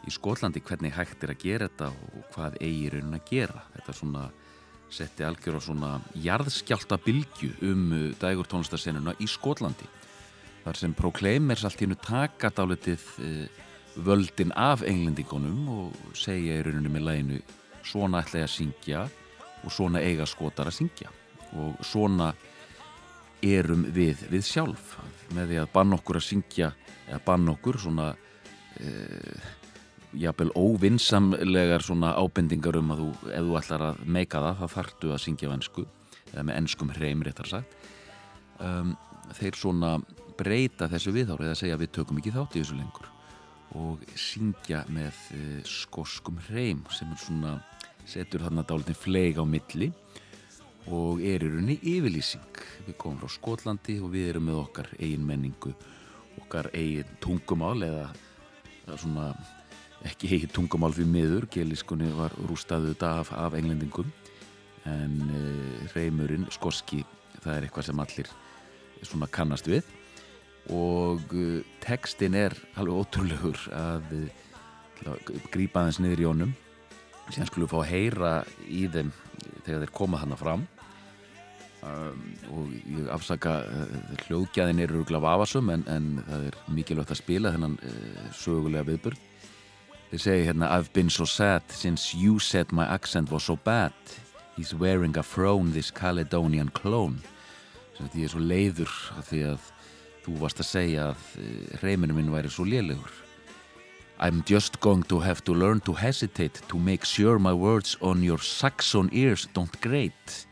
í 0.07 0.11
Skotlandi 0.11 0.63
hvernig 0.65 0.95
hægt 0.97 1.23
er 1.23 1.35
að 1.35 1.43
gera 1.43 1.69
þetta 1.69 1.91
og 1.93 2.31
hvað 2.35 2.57
eigi 2.65 2.89
raunin 2.91 3.19
að 3.19 3.27
gera. 3.29 3.61
Þetta 3.77 3.97
svona 3.99 4.23
setti 4.93 5.25
algjör 5.25 5.59
á 5.59 5.61
svona 5.63 5.91
jarðskjálta 6.21 6.99
bylgju 7.03 7.53
um 7.69 7.85
uh, 7.97 8.07
dægur 8.21 8.49
tónlistarsennuna 8.51 9.17
í 9.23 9.29
Skotlandi 9.31 9.89
þar 10.63 10.79
sem 10.79 10.95
Proclaimers 10.95 11.65
allt 11.67 11.81
í 11.81 11.87
hennu 11.87 11.99
taka 11.99 12.53
dálitið 12.55 13.07
uh, 13.19 13.63
völdin 13.97 14.53
af 14.57 14.83
englendingunum 14.87 15.69
og 15.69 16.17
segja 16.17 16.59
í 16.59 16.65
rauninu 16.65 16.93
með 16.93 17.07
læginu 17.09 17.41
svona 17.87 18.23
ætla 18.23 18.43
ég 18.43 18.49
að 18.49 18.55
syngja 18.55 19.03
og 19.63 19.73
svona 19.73 20.03
eiga 20.03 20.27
skotar 20.27 20.71
að 20.71 20.79
syngja. 20.79 21.11
Og 21.59 21.81
svona 21.85 22.33
erum 23.43 23.87
við 23.95 24.23
við 24.31 24.47
sjálf. 24.47 24.97
Með 25.35 25.53
því 25.53 25.59
að 25.63 25.73
banna 25.75 25.99
okkur 25.99 26.21
að 26.21 26.29
syngja 26.29 26.71
eða 27.09 27.21
banna 27.27 27.57
okkur 27.57 27.81
svona 27.83 28.09
eh, 28.81 29.51
jafnvel 30.23 30.53
óvinsamlegar 30.57 31.85
svona 31.85 32.15
ábendingar 32.17 32.79
um 32.81 32.93
að 32.95 33.03
þú, 33.03 33.11
ef 33.33 33.47
þú 33.47 33.59
ætlar 33.61 33.87
að 33.89 34.03
meika 34.05 34.43
það, 34.45 34.61
þá 34.61 34.77
þartu 34.77 35.13
að 35.13 35.25
syngja 35.27 35.53
á 35.53 35.55
ennsku 35.57 35.87
eða 36.33 36.45
með 36.49 36.61
ennskum 36.61 36.93
hreim 36.97 37.25
réttar 37.25 37.49
sagt. 37.49 37.81
Um, 38.63 38.95
þeir 39.37 39.57
svona 39.59 39.97
breyta 40.39 40.89
þessu 40.93 41.15
viðhár 41.15 41.43
eða 41.45 41.59
segja 41.59 41.81
við 41.81 41.97
tökum 41.99 42.21
ekki 42.21 42.35
þátt 42.35 42.57
í 42.57 42.63
þessu 42.63 42.79
lengur 42.79 43.12
og 43.79 44.03
syngja 44.19 44.83
með 44.93 45.19
uh, 45.37 45.61
skoskum 45.69 46.41
hreim 46.49 46.83
sem 46.93 47.11
er 47.13 47.21
svona 47.21 47.55
setur 48.09 48.45
þarna 48.45 48.65
dálitin 48.67 48.99
fleig 48.99 49.39
á 49.39 49.45
milli 49.47 49.93
og 50.91 51.23
er 51.23 51.45
í 51.45 51.49
rauninni 51.49 51.79
yfirlýsing. 51.79 52.63
Við 52.89 52.97
komum 52.99 53.21
frá 53.23 53.31
Skotlandi 53.31 54.01
og 54.03 54.11
við 54.15 54.33
erum 54.33 54.49
með 54.51 54.61
okkar 54.65 54.89
eigin 54.99 55.27
menningu, 55.27 55.75
okkar 56.43 56.73
eigin 56.75 57.17
tungumál 57.23 57.79
eða, 57.87 58.09
eða 58.83 58.99
svona 58.99 59.29
ekki 60.09 60.33
eigin 60.35 60.55
tungumál 60.57 60.91
fyrir 60.97 61.13
miður, 61.15 61.47
geliskunni 61.55 62.11
var 62.17 62.35
rústaðuð 62.51 62.97
þetta 62.97 63.13
af, 63.23 63.33
af 63.39 63.59
englendingum 63.59 64.11
en 64.91 65.19
uh, 65.31 65.91
reymurinn, 65.95 66.49
skoski, 66.51 67.05
það 67.39 67.55
er 67.55 67.69
eitthvað 67.69 67.91
sem 67.91 68.03
allir 68.03 68.33
svona 69.07 69.31
kannast 69.31 69.71
við 69.71 69.87
og 70.71 71.33
uh, 71.35 71.63
textin 71.83 72.37
er 72.39 72.55
alveg 72.79 73.03
ótrúlegur 73.03 73.59
að 73.75 74.13
uh, 74.21 75.33
grípa 75.51 75.87
þess 75.89 76.03
niður 76.03 76.23
í 76.23 76.29
honum. 76.29 76.53
Síðan 77.33 77.51
skulum 77.51 77.71
fá 77.71 77.81
að 77.81 77.91
heyra 77.91 78.31
í 78.69 78.85
þeim 78.93 79.11
þegar 79.65 79.83
þeir 79.83 79.97
koma 79.97 80.23
þannig 80.23 80.43
fram. 80.43 80.69
Um, 81.83 82.23
og 82.55 82.75
ég 82.87 83.09
afsaka 83.11 83.57
uh, 83.67 83.99
hljóðgæðin 84.29 84.85
eru 84.85 85.01
rúglega 85.01 85.25
vafasum 85.25 85.73
en, 85.75 85.83
en 85.91 86.13
það 86.29 86.45
er 86.53 86.59
mikilvægt 86.71 87.11
að 87.11 87.19
spila 87.25 87.51
þennan 87.57 87.75
uh, 87.83 88.27
sögulega 88.39 88.87
viðbörð 88.87 89.29
þeir 90.13 90.21
segi 90.21 90.45
hérna 90.45 90.69
I've 90.69 90.93
been 90.93 91.09
so 91.09 91.25
sad 91.25 91.63
since 91.73 92.13
you 92.15 92.39
said 92.39 92.71
my 92.71 92.85
accent 92.85 93.31
was 93.31 93.45
so 93.45 93.57
bad. 93.57 93.93
He's 94.57 94.75
wearing 94.75 95.17
a 95.17 95.23
frown 95.23 95.73
this 95.73 95.91
Caledonian 95.91 96.69
clone. 96.69 97.23
Sem 97.97 98.11
því 98.13 98.21
ég 98.21 98.29
er 98.29 98.33
svo 98.35 98.43
leiður 98.45 98.93
af 99.17 99.31
því 99.31 99.41
að 99.55 99.71
þú 100.23 100.39
varst 100.41 100.63
að 100.63 100.71
segja 100.71 101.11
að 101.11 101.29
uh, 101.43 101.77
reyminu 101.83 102.17
minn 102.17 102.33
væri 102.33 102.51
svo 102.53 102.67
lélegur 102.69 103.23
I'm 104.23 104.45
just 104.47 104.81
going 104.81 105.03
to 105.09 105.19
have 105.19 105.43
to 105.45 105.53
learn 105.53 105.81
to 105.81 105.93
hesitate 105.93 106.61
to 106.69 106.79
make 106.79 107.05
sure 107.05 107.39
my 107.39 107.53
words 107.53 107.97
on 108.01 108.23
your 108.23 108.39
Saxon 108.39 109.09
ears 109.13 109.49
don't 109.53 109.81
grate. 109.81 110.47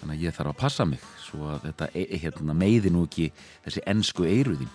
Þannig 0.00 0.16
að 0.16 0.24
ég 0.24 0.34
þarf 0.34 0.50
að 0.50 0.58
passa 0.58 0.86
mig 0.88 1.04
svo 1.22 1.46
að 1.52 1.68
þetta 1.68 1.88
e 1.94 2.18
hérna, 2.24 2.56
meiði 2.58 2.90
nú 2.90 3.04
ekki 3.06 3.28
þessi 3.62 3.84
ennsku 3.92 4.26
eiruðin. 4.26 4.72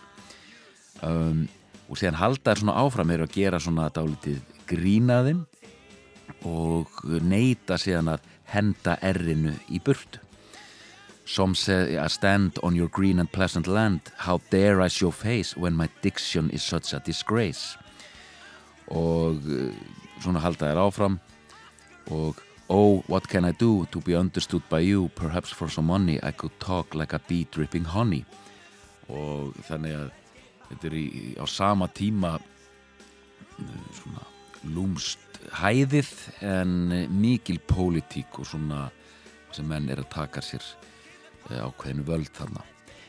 Um, 1.03 1.43
og 1.91 1.99
síðan 1.99 2.21
halda 2.21 2.53
er 2.53 2.61
svona 2.61 2.77
áfram 2.79 3.11
er 3.11 3.25
að 3.25 3.35
gera 3.35 3.59
svona 3.59 3.89
dálítið 3.91 4.39
grínaðin 4.71 5.43
og 6.47 6.95
neyta 7.19 7.75
síðan 7.81 8.13
að 8.15 8.31
henda 8.53 8.95
errinu 9.03 9.51
í 9.67 9.83
burtu. 9.83 10.23
Some 11.29 11.53
say 11.53 11.95
I 11.95 12.07
stand 12.07 12.57
on 12.63 12.75
your 12.75 12.87
green 12.87 13.19
and 13.19 13.31
pleasant 13.31 13.67
land. 13.67 14.01
How 14.17 14.41
dare 14.49 14.81
I 14.81 14.87
show 14.87 15.11
face 15.11 15.55
when 15.55 15.75
my 15.75 15.87
diction 16.01 16.49
is 16.49 16.63
such 16.63 16.91
a 16.91 16.99
disgrace? 17.05 17.77
Og 18.87 19.37
uh, 19.45 19.69
svona 20.23 20.41
halda 20.41 20.71
þér 20.71 20.81
áfram. 20.87 21.19
Og 22.09 22.41
Oh, 22.71 23.03
what 23.07 23.27
can 23.27 23.45
I 23.45 23.51
do 23.51 23.85
to 23.91 23.99
be 24.01 24.15
understood 24.15 24.61
by 24.69 24.79
you? 24.79 25.09
Perhaps 25.15 25.49
for 25.49 25.69
some 25.69 25.85
money 25.85 26.19
I 26.23 26.31
could 26.31 26.59
talk 26.59 26.93
like 26.95 27.13
a 27.13 27.19
bee 27.27 27.47
dripping 27.51 27.85
honey. 27.85 28.25
Og 29.09 29.53
þannig 29.69 29.95
að 30.01 30.11
þetta 30.67 30.89
er 30.89 30.97
í, 30.97 31.07
á 31.37 31.45
sama 31.45 31.87
tíma 31.93 32.35
uh, 32.41 33.87
svona 34.01 34.25
lúmst 34.65 35.41
hæðið 35.61 36.13
en 36.41 36.73
mikil 37.21 37.61
pólitík 37.69 38.41
og 38.41 38.49
svona 38.49 38.87
sem 39.53 39.65
menn 39.69 39.89
er 39.89 40.01
að 40.01 40.13
taka 40.13 40.41
sér 40.41 40.65
ákveðinu 41.57 42.05
völd 42.05 42.33
þarna 42.37 42.65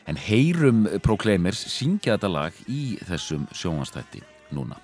en 0.09 0.17
heyrum 0.17 0.87
Proclaimers 1.05 1.61
syngja 1.69 2.17
þetta 2.17 2.31
lag 2.31 2.63
í 2.67 2.97
þessum 3.07 3.45
sjónvastætti 3.55 4.23
núna 4.51 4.79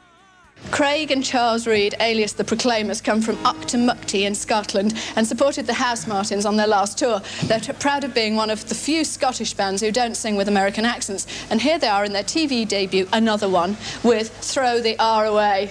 Craig 0.71 1.11
and 1.11 1.23
Charles 1.23 1.67
Reed, 1.67 1.93
alias 1.99 2.33
the 2.33 2.43
Proclaimers, 2.43 2.99
come 2.99 3.21
from 3.21 3.37
Uktamukti 3.37 4.25
in 4.25 4.33
Scotland 4.33 4.95
and 5.15 5.25
supported 5.25 5.67
the 5.67 5.73
House 5.73 6.07
Martins 6.07 6.45
on 6.47 6.57
their 6.57 6.67
last 6.67 6.97
tour. 6.97 7.21
They're 7.43 7.59
t- 7.59 7.73
proud 7.73 8.03
of 8.03 8.15
being 8.15 8.35
one 8.35 8.49
of 8.49 8.67
the 8.67 8.75
few 8.75 9.03
Scottish 9.03 9.53
bands 9.53 9.81
who 9.81 9.91
don't 9.91 10.15
sing 10.17 10.35
with 10.35 10.47
American 10.47 10.83
accents. 10.83 11.27
And 11.51 11.61
here 11.61 11.77
they 11.77 11.87
are 11.87 12.03
in 12.03 12.11
their 12.11 12.23
TV 12.23 12.67
debut, 12.67 13.07
another 13.13 13.47
one, 13.47 13.77
with 14.03 14.29
Throw 14.29 14.81
the 14.81 14.97
R 14.99 15.25
Away. 15.25 15.69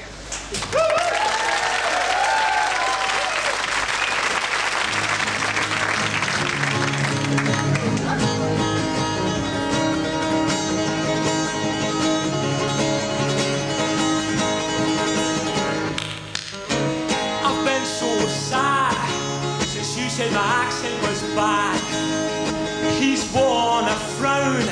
Said 20.16 20.32
my 20.32 20.40
accent 20.64 20.96
was 21.02 21.20
bad. 21.36 21.76
He's 22.98 23.20
worn 23.34 23.84
a 23.84 23.96
frown, 24.16 24.64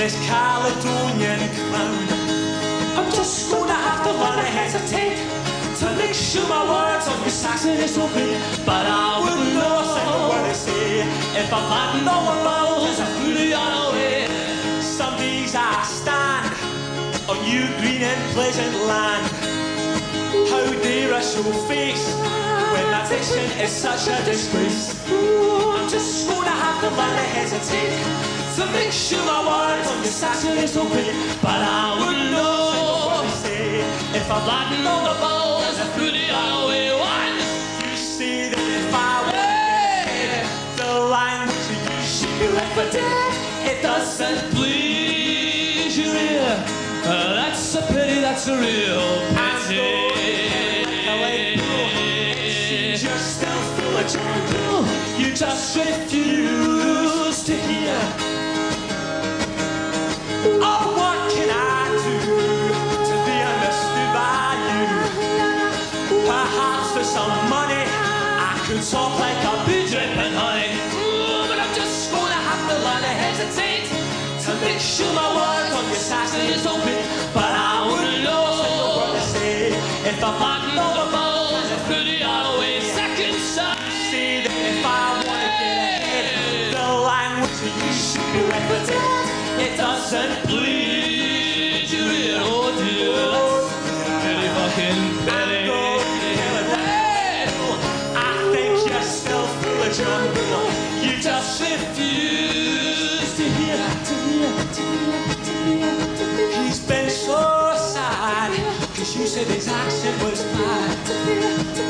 this 0.00 0.16
Caledonian 0.26 1.40
clown. 1.68 2.08
I'm 2.96 3.10
just 3.12 3.50
gonna 3.50 3.74
have 3.74 4.02
to 4.06 4.12
learn 4.22 4.38
to 4.38 4.50
hesitate 4.60 5.18
to 5.80 5.86
make 6.00 6.14
sure 6.14 6.48
my 6.48 6.64
words 6.64 7.06
on 7.08 7.20
your 7.20 7.28
Saxon 7.28 7.76
is 7.76 7.98
okay. 7.98 8.32
But 8.64 8.86
I 8.88 9.20
wouldn't 9.20 9.52
know 9.52 9.84
a 9.84 9.86
single 9.94 10.22
word 10.30 10.48
to 10.48 10.54
say 10.54 11.02
if 11.42 11.52
I'm 11.52 11.66
landing 11.68 12.08
on 12.08 12.22
my 12.30 12.38
balls 12.42 12.98
and 13.04 13.12
fully 13.20 13.52
unaware. 13.52 14.28
Some 14.80 15.14
days 15.18 15.54
I 15.54 15.82
stand 15.84 16.48
on 17.28 17.36
you 17.44 17.68
green 17.80 18.00
and 18.00 18.20
pleasant 18.32 18.74
land. 18.88 19.28
How 20.48 20.64
dare 20.80 21.12
I 21.12 21.20
show 21.20 21.52
face 21.68 22.49
that 23.10 23.18
diction 23.18 23.60
is 23.60 23.70
such 23.70 24.08
a 24.08 24.24
disgrace? 24.24 24.94
I'm 25.08 25.88
just 25.88 26.28
gonna 26.28 26.50
have 26.50 26.80
to 26.82 26.90
learn 26.90 27.16
to 27.16 27.26
hesitate 27.34 27.98
to 28.56 28.66
make 28.72 28.92
sure 28.92 29.24
my 29.24 29.40
words 29.46 29.88
on 29.90 29.98
your 29.98 30.12
Saxon 30.12 30.58
is 30.58 30.76
okay. 30.76 31.12
But 31.42 31.60
I 31.62 31.98
wouldn't 31.98 32.30
know 32.30 33.10
what 33.10 33.24
to 33.24 33.30
say 33.30 33.80
if 34.14 34.30
I'm 34.30 34.46
landing 34.46 34.86
on 34.86 35.04
the 35.04 35.20
balls 35.20 35.78
and 35.78 35.90
fully 35.96 36.28
away. 36.28 36.92
One, 36.98 37.36
you 37.90 37.96
say 37.96 38.50
that 38.50 38.66
if 38.78 38.94
I 38.94 39.14
were 39.26 40.46
the 40.76 40.92
language 41.16 41.66
you 41.70 41.96
use 41.96 42.20
should 42.20 42.38
be 42.38 42.48
left 42.48 42.72
for 42.74 42.88
dead, 42.90 43.32
it 43.70 43.82
doesn't 43.82 44.54
please 44.54 45.98
your 45.98 46.14
ear. 46.14 46.64
Uh, 47.04 47.34
that's 47.34 47.74
a 47.74 47.82
pity, 47.82 48.20
that's 48.20 48.46
a 48.48 48.56
real 48.56 49.34
pity. 49.34 50.09
Jungle. 54.04 54.86
You 55.18 55.34
just 55.34 55.76
refuse 55.76 57.44
to 57.44 57.54
hear. 57.54 57.98
Oh, 60.62 60.84
what 60.96 61.18
can 61.32 61.50
I 61.50 61.84
do 62.04 62.16
to 63.08 63.14
be 63.28 63.36
understood 63.52 64.10
by 64.16 64.56
you? 64.70 64.86
Perhaps 66.24 66.92
for 66.96 67.04
some 67.04 67.34
money, 67.50 67.84
I 68.40 68.56
could 68.66 68.82
talk 68.88 69.18
like 69.20 69.40
a 69.44 69.54
bee 69.66 69.84
dripping 69.90 70.32
honey. 70.32 70.72
But 71.48 71.58
I'm 71.60 71.74
just 71.74 72.10
gonna 72.10 72.40
have 72.48 72.62
to 72.70 72.76
learn 72.86 73.02
to 73.02 73.14
hesitate 73.26 73.84
to 74.44 74.50
make 74.64 74.80
sure 74.80 75.12
my 75.12 75.28
words 75.36 75.74
on 75.74 75.84
your 75.88 76.00
Saxon 76.00 76.40
is 76.40 76.64
open. 76.66 76.98
But 77.34 77.52
I 77.52 77.86
wouldn't 77.90 78.24
know 78.24 78.40
word 78.96 79.14
to 79.18 79.22
say 79.26 79.72
if 80.08 80.24
I'm 80.24 80.69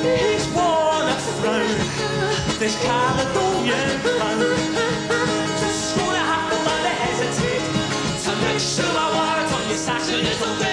He's 0.03 0.47
worn 0.55 1.07
a 1.09 1.17
frown, 1.39 1.77
this 2.59 2.77
Caledonian 2.85 4.01
clown. 4.01 4.41
Just 5.61 5.97
gonna 5.97 6.25
have 6.33 6.51
to 6.51 6.91
hesitate 7.05 7.65
to 8.25 8.33
make 8.45 8.61
sure 8.61 8.93
my 8.95 9.09
words 9.19 9.53
on 9.53 9.69
your 9.69 9.79
Saxon 9.79 10.21
is 10.21 10.43
open. 10.43 10.67
I 10.67 10.70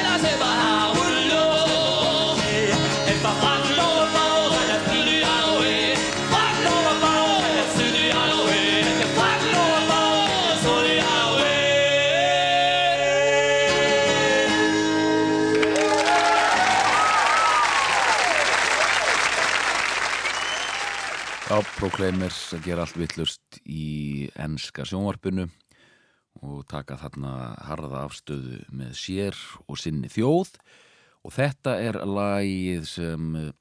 Proclaimers 21.77 22.55
að 22.57 22.63
gera 22.65 22.81
allt 22.87 22.95
vittlust 22.97 23.57
í 23.69 24.25
enska 24.41 24.81
sjónvarpinu 24.87 25.43
og 26.41 26.63
taka 26.71 26.95
þarna 26.97 27.33
harða 27.67 27.99
afstöðu 28.07 28.63
með 28.73 28.95
sér 28.97 29.37
og 29.69 29.77
sinni 29.77 30.09
þjóð 30.09 30.55
og 31.21 31.35
þetta 31.35 31.75
er 31.85 31.99
lagið 32.01 32.87
sem 32.89 33.27
eh, 33.37 33.51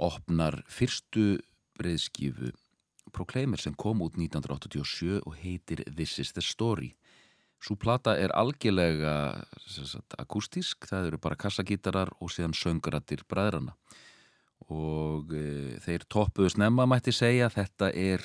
opnar 0.00 0.56
fyrstu 0.72 1.34
breyðskifu 1.76 2.54
Proclaimers 3.12 3.68
sem 3.68 3.76
kom 3.76 4.00
út 4.06 4.16
1987 4.16 5.20
og 5.20 5.36
heitir 5.42 5.84
This 5.84 6.16
is 6.18 6.32
the 6.32 6.42
Story. 6.42 6.94
Svo 7.60 7.76
plata 7.76 8.16
er 8.16 8.32
algjörlega 8.32 9.44
sagt, 9.68 10.16
akústísk, 10.16 10.88
það 10.88 11.12
eru 11.12 11.20
bara 11.20 11.36
kassagítarar 11.36 12.16
og 12.24 12.32
síðan 12.32 12.56
söngarattir 12.56 13.28
bræðrana 13.28 13.76
og 14.72 15.32
e, 15.34 15.76
þeir 15.84 16.06
toppuðu 16.10 16.54
snemma 16.54 16.86
mætti 16.88 17.12
segja. 17.14 17.50
Þetta 17.52 17.90
er 17.92 18.24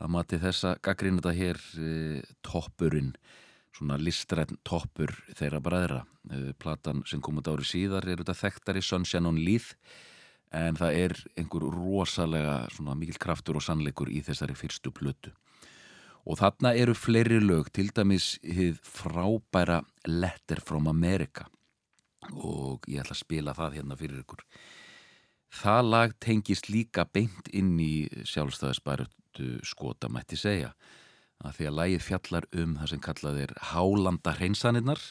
að 0.00 0.12
mati 0.14 0.40
þessa 0.40 0.76
gaggrinata 0.84 1.32
hér 1.36 1.60
e, 1.76 2.20
toppurinn 2.46 3.12
svona 3.76 3.98
listræn 4.00 4.58
toppur 4.66 5.12
þeirra 5.36 5.60
bræðra. 5.64 6.00
E, 6.30 6.54
platan 6.58 7.04
sem 7.08 7.20
kom 7.20 7.40
út 7.40 7.50
ári 7.50 7.66
síðar 7.68 8.08
er 8.08 8.22
þetta 8.22 8.38
þekktari 8.38 8.82
Sunshine 8.84 9.28
on 9.28 9.40
Leith 9.40 9.74
en 10.56 10.78
það 10.78 10.96
er 10.98 11.14
einhver 11.38 11.68
rosalega 11.70 12.64
svona 12.74 12.96
mikil 12.98 13.20
kraftur 13.22 13.60
og 13.60 13.64
sannleikur 13.64 14.10
í 14.10 14.24
þessari 14.26 14.56
fyrstu 14.58 14.90
plötu. 14.94 15.32
Og 16.26 16.36
þarna 16.40 16.74
eru 16.76 16.92
fleiri 16.96 17.38
lög 17.40 17.70
til 17.72 17.88
dæmis 17.96 18.34
hið 18.44 18.80
frábæra 18.84 19.80
Letter 20.08 20.60
from 20.60 20.90
America. 20.90 21.46
Og 22.34 22.84
ég 22.90 23.00
ætla 23.00 23.16
að 23.16 23.22
spila 23.22 23.54
það 23.56 23.78
hérna 23.78 23.96
fyrir 23.96 24.20
ykkur 24.24 24.44
Það 25.50 25.82
lag 25.90 26.12
tengist 26.22 26.70
líka 26.70 27.04
beint 27.10 27.50
inn 27.52 27.74
í 27.82 28.06
sjálfstæðisbæratu 28.28 29.48
skota 29.66 30.10
mætti 30.12 30.38
segja. 30.38 30.74
Að 31.40 31.56
því 31.56 31.66
að 31.66 31.76
lagið 31.78 32.04
fjallar 32.06 32.46
um 32.62 32.76
það 32.78 32.92
sem 32.92 33.02
kallað 33.04 33.40
er 33.46 33.54
hálanda 33.72 34.34
hreinsaninnar 34.36 35.02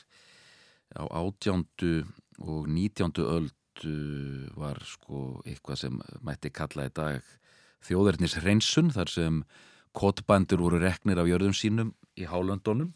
á 0.95 1.03
átjándu 1.05 1.93
og 2.39 2.69
nítjándu 2.71 3.25
öldu 3.27 3.95
var 4.57 4.79
sko 4.85 5.41
eitthvað 5.45 5.81
sem 5.83 5.99
mætti 6.25 6.51
kalla 6.53 6.87
í 6.87 6.93
dag 6.95 7.25
þjóðverðnis 7.85 8.37
hreinsun 8.39 8.93
þar 8.93 9.11
sem 9.11 9.43
kotbændur 9.97 10.61
voru 10.61 10.79
reknir 10.81 11.19
af 11.19 11.29
jörðum 11.29 11.55
sínum 11.57 11.93
í 12.19 12.27
hálöndunum 12.29 12.93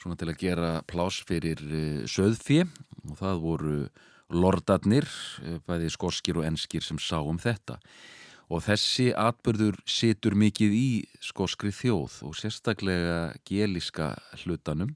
svona 0.00 0.18
til 0.18 0.30
að 0.30 0.40
gera 0.40 0.70
plás 0.88 1.20
fyrir 1.26 1.62
eh, 1.66 2.04
söðfí 2.08 2.62
og 3.06 3.16
það 3.20 3.42
voru 3.42 3.76
lordarnir, 4.30 5.06
eh, 5.42 5.58
bæði 5.66 5.90
skorskir 5.92 6.38
og 6.40 6.46
enskir 6.48 6.82
sem 6.82 6.98
sá 6.98 7.20
um 7.20 7.38
þetta. 7.38 7.78
Og 8.50 8.62
þessi 8.62 9.10
atbyrður 9.14 9.80
situr 9.86 10.36
mikið 10.38 10.70
í 10.70 11.04
skorskri 11.20 11.72
þjóð 11.74 12.22
og 12.28 12.36
sérstaklega 12.38 13.34
gelíska 13.44 14.14
hlutanum 14.44 14.94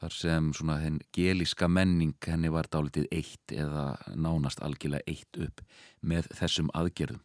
þar 0.00 0.12
sem 0.12 0.52
svona 0.56 0.78
henn 0.80 1.00
gelíska 1.12 1.68
menning 1.68 2.16
henni 2.24 2.48
var 2.52 2.68
dálitið 2.72 3.06
eitt 3.12 3.52
eða 3.52 3.98
nánast 4.16 4.62
algjörlega 4.64 5.04
eitt 5.06 5.36
upp 5.36 5.60
með 6.00 6.28
þessum 6.32 6.70
aðgerðum. 6.74 7.20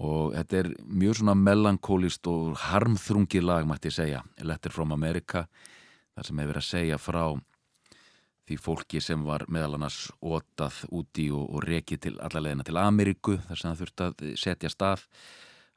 Og 0.00 0.34
þetta 0.34 0.58
er 0.58 0.70
mjög 0.86 1.20
svona 1.20 1.36
melankólist 1.36 2.26
og 2.30 2.56
harmþrungi 2.56 3.42
lag 3.44 3.66
mætti 3.68 3.92
segja, 3.92 4.22
Letter 4.42 4.72
from 4.72 4.92
America 4.92 5.46
þar 6.14 6.26
sem 6.26 6.42
hefur 6.42 6.60
að 6.60 6.68
segja 6.68 6.98
frá 6.98 7.24
því 8.50 8.58
fólki 8.58 8.98
sem 9.02 9.22
var 9.22 9.44
meðal 9.46 9.76
annars 9.76 10.08
ótað 10.18 10.80
úti 10.90 11.28
og, 11.30 11.44
og 11.54 11.62
rekið 11.68 12.00
til 12.02 12.14
allarleðina 12.18 12.66
til 12.66 12.80
Ameríku 12.82 13.36
þar 13.46 13.60
sem 13.60 13.70
það 13.70 13.82
þurfti 13.82 14.06
að 14.06 14.40
setja 14.42 14.70
stað 14.72 15.04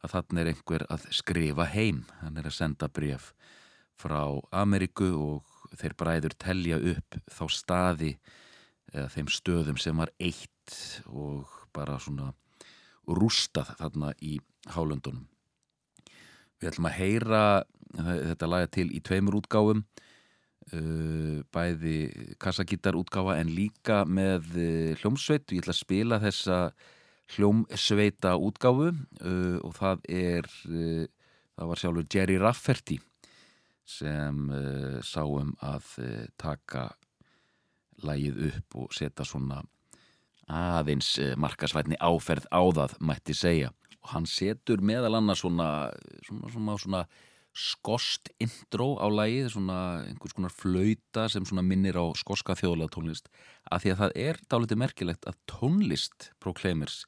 að 0.03 0.15
þannig 0.15 0.41
er 0.41 0.49
einhver 0.51 0.86
að 0.91 1.05
skrifa 1.13 1.67
heim. 1.69 1.99
Hann 2.23 2.39
er 2.41 2.49
að 2.49 2.57
senda 2.57 2.89
bref 2.89 3.29
frá 3.99 4.23
Ameríku 4.63 5.12
og 5.13 5.75
þeir 5.77 5.95
bræður 5.99 6.38
telja 6.41 6.79
upp 6.93 7.19
þá 7.29 7.43
staði 7.53 8.15
eða 8.93 9.12
þeim 9.13 9.29
stöðum 9.38 9.77
sem 9.81 10.01
var 10.01 10.09
eitt 10.17 10.79
og 11.13 11.53
bara 11.73 11.99
svona 12.01 12.31
rústað 13.05 13.75
þarna 13.77 14.15
í 14.17 14.39
hálöndunum. 14.73 15.27
Við 16.57 16.71
ætlum 16.71 16.89
að 16.89 16.97
heyra 16.97 17.43
þetta 17.93 18.49
laga 18.49 18.69
til 18.73 18.89
í 18.95 19.01
tveimur 19.05 19.38
útgáfum 19.43 19.86
bæði 21.54 21.95
kassagítar 22.41 22.97
útgáfa 22.97 23.38
en 23.41 23.52
líka 23.54 24.04
með 24.08 24.49
uh, 24.56 24.91
hljómsveit. 25.02 25.47
Og 25.47 25.58
ég 25.58 25.63
ætla 25.63 25.76
að 25.76 25.82
spila 25.82 26.19
þessa 26.23 26.60
hljómsveita 27.34 28.36
útgáfu 28.39 28.91
uh, 28.91 29.58
og 29.63 29.76
það 29.80 30.08
er 30.12 30.49
það 31.54 31.69
var 31.69 31.82
sjálfur 31.82 32.08
Jerry 32.10 32.39
Rafferty 32.41 32.99
sem 33.84 34.47
sáum 35.04 35.49
að 35.60 35.89
taka 36.39 36.86
lægið 38.08 38.38
upp 38.47 38.78
og 38.80 38.93
setja 38.95 39.26
svona 39.28 39.58
aðeins 40.47 41.17
markasvætni 41.36 41.99
áferð 41.99 42.47
á 42.47 42.63
það 42.80 42.95
mætti 43.04 43.36
segja. 43.36 43.73
Og 43.99 44.13
hann 44.15 44.26
setur 44.28 44.82
meðal 44.82 45.19
annars 45.19 45.43
svona 45.43 45.91
svona, 46.23 46.54
svona, 46.56 46.78
svona 46.80 47.04
skost 47.54 48.32
intro 48.42 48.96
á 48.98 49.06
lagið, 49.13 49.52
svona 49.54 49.78
einhvers 50.08 50.34
konar 50.34 50.54
flauta 50.54 51.28
sem 51.30 51.46
minnir 51.62 52.00
á 52.02 52.06
skoska 52.18 52.56
þjóðlega 52.58 52.96
tónlist. 52.96 53.30
Að 53.70 53.84
því 53.84 53.94
að 53.94 54.02
það 54.02 54.18
er 54.24 54.39
dálítið 54.50 54.82
merkilegt 54.82 55.28
að 55.30 55.38
tónlist 55.50 56.32
Proclaimers, 56.42 57.04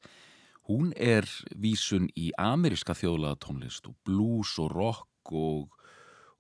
hún 0.70 0.94
er 0.98 1.26
vísun 1.58 2.08
í 2.14 2.30
ameríska 2.38 2.94
þjóðlega 2.98 3.42
tónlist 3.42 3.90
og 3.90 3.98
blues 4.06 4.54
og 4.62 4.72
rock 4.74 5.34
og, 5.34 5.74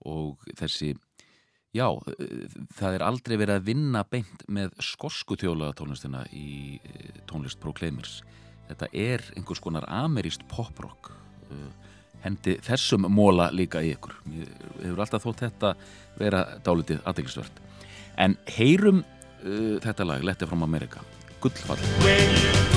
og 0.06 0.46
þessi 0.58 0.94
já, 1.76 1.90
það 2.78 3.00
er 3.00 3.06
aldrei 3.06 3.36
verið 3.42 3.58
að 3.58 3.68
vinna 3.72 4.06
beint 4.06 4.46
með 4.48 4.78
skosku 4.86 5.38
þjóðlega 5.42 5.80
tónlistina 5.82 6.24
í 6.30 6.78
eh, 6.78 7.22
tónlist 7.30 7.60
Proclaimers. 7.64 8.22
Þetta 8.70 8.90
er 8.94 9.26
einhvers 9.36 9.62
konar 9.62 9.86
ameríst 9.90 10.46
poprock 10.50 11.12
og 11.50 11.52
uh, 11.54 11.92
hendi 12.26 12.58
þessum 12.66 13.08
móla 13.12 13.50
líka 13.54 13.84
í 13.86 13.94
ykkur. 13.96 14.18
Ég 14.36 14.54
hefur 14.82 15.04
alltaf 15.06 15.26
þótt 15.26 15.46
þetta 15.46 15.76
vera 16.20 16.46
dálitið 16.66 17.04
aðeinsvört. 17.06 17.62
En 18.18 18.38
heyrum 18.58 19.04
uh, 19.04 19.76
þetta 19.84 20.08
lag, 20.08 20.26
Letti 20.26 20.50
frá 20.50 20.58
Amerika, 20.66 21.06
Gullfall. 21.44 22.75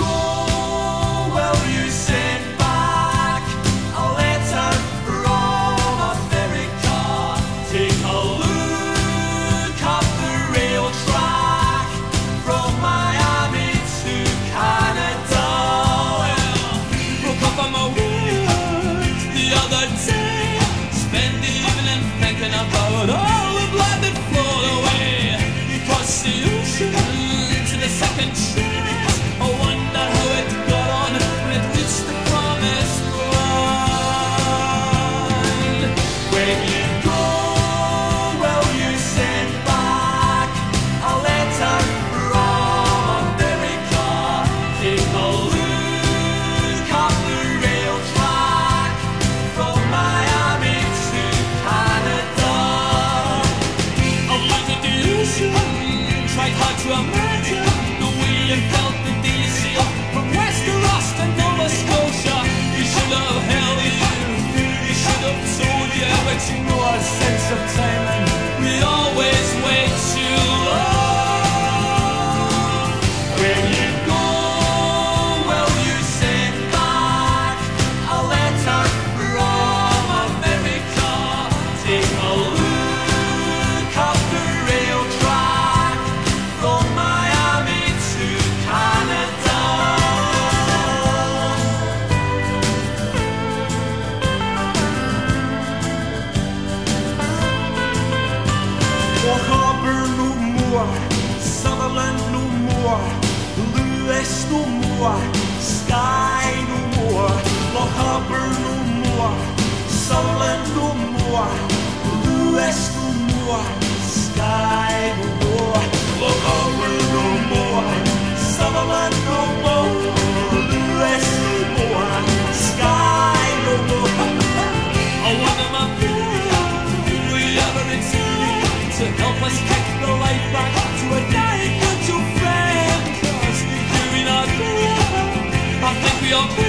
I 136.40 136.67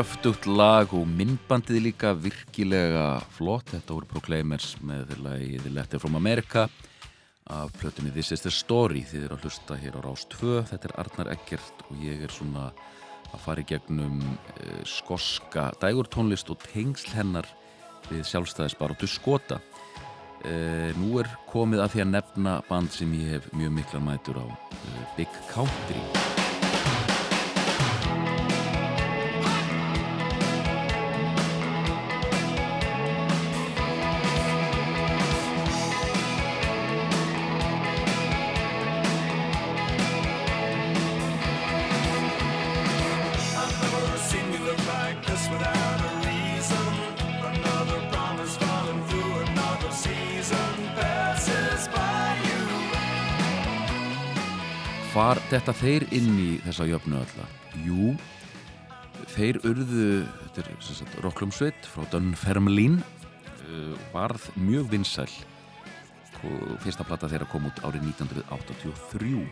kröftugt 0.00 0.46
lag 0.48 0.88
og 0.96 1.02
myndbandið 1.12 1.82
líka 1.84 2.14
virkilega 2.16 3.18
flott. 3.36 3.66
Þetta 3.68 3.92
voru 3.92 4.06
Proclaimers 4.08 4.70
með 4.80 5.10
lagið 5.20 5.66
Letter 5.76 6.00
from 6.00 6.16
America 6.16 6.62
af 7.52 7.74
plötunni 7.76 8.08
This 8.14 8.32
is 8.32 8.40
the 8.40 8.52
Story. 8.54 9.02
Þið 9.04 9.26
eru 9.26 9.36
að 9.36 9.44
hlusta 9.44 9.76
hér 9.76 10.00
á 10.00 10.04
Rás 10.06 10.24
2. 10.32 10.62
Þetta 10.70 10.88
er 10.88 10.96
Arnar 11.04 11.32
Eggert 11.34 11.84
og 11.84 12.00
ég 12.00 12.24
er 12.24 12.32
svona 12.32 12.70
að 13.28 13.44
fara 13.44 13.60
í 13.60 13.68
gegnum 13.68 14.24
uh, 14.24 14.80
skoska 14.88 15.68
dægurtónlist 15.84 16.48
og 16.48 16.64
tengsl 16.64 17.12
hennar 17.18 17.52
við 18.08 18.24
sjálfstæðisbaróttu 18.32 19.04
skota. 19.04 19.60
Uh, 20.40 20.96
nú 20.96 21.18
er 21.20 21.28
komið 21.52 21.84
að 21.84 21.98
því 21.98 22.06
að 22.06 22.12
nefna 22.16 22.60
band 22.72 22.96
sem 22.96 23.18
ég 23.20 23.36
hef 23.36 23.52
mjög 23.52 23.82
miklar 23.82 24.08
mætur 24.08 24.40
á, 24.40 24.48
uh, 24.48 25.08
Big 25.20 25.42
Country. 25.52 26.39
Hvar 55.30 55.38
þetta 55.46 55.72
þeir 55.78 56.04
inn 56.10 56.30
í 56.42 56.46
þessa 56.64 56.88
jöfnu 56.90 57.20
alla? 57.20 57.44
Jú, 57.86 58.16
þeir 59.30 59.60
urðu, 59.62 60.06
þetta 60.40 60.64
er 60.64 60.70
sagt 60.82 61.12
Rocklumsveit 61.22 61.86
frá 61.86 62.02
Dunfermlin, 62.10 62.96
uh, 62.98 63.92
varð 64.10 64.48
mjög 64.58 64.88
vinsæl. 64.90 65.28
Ko- 66.40 66.74
Fyrsta 66.82 67.06
plata 67.06 67.30
þeirra 67.30 67.46
kom 67.52 67.68
út 67.70 67.78
árið 67.86 68.08
1983. 68.08 69.44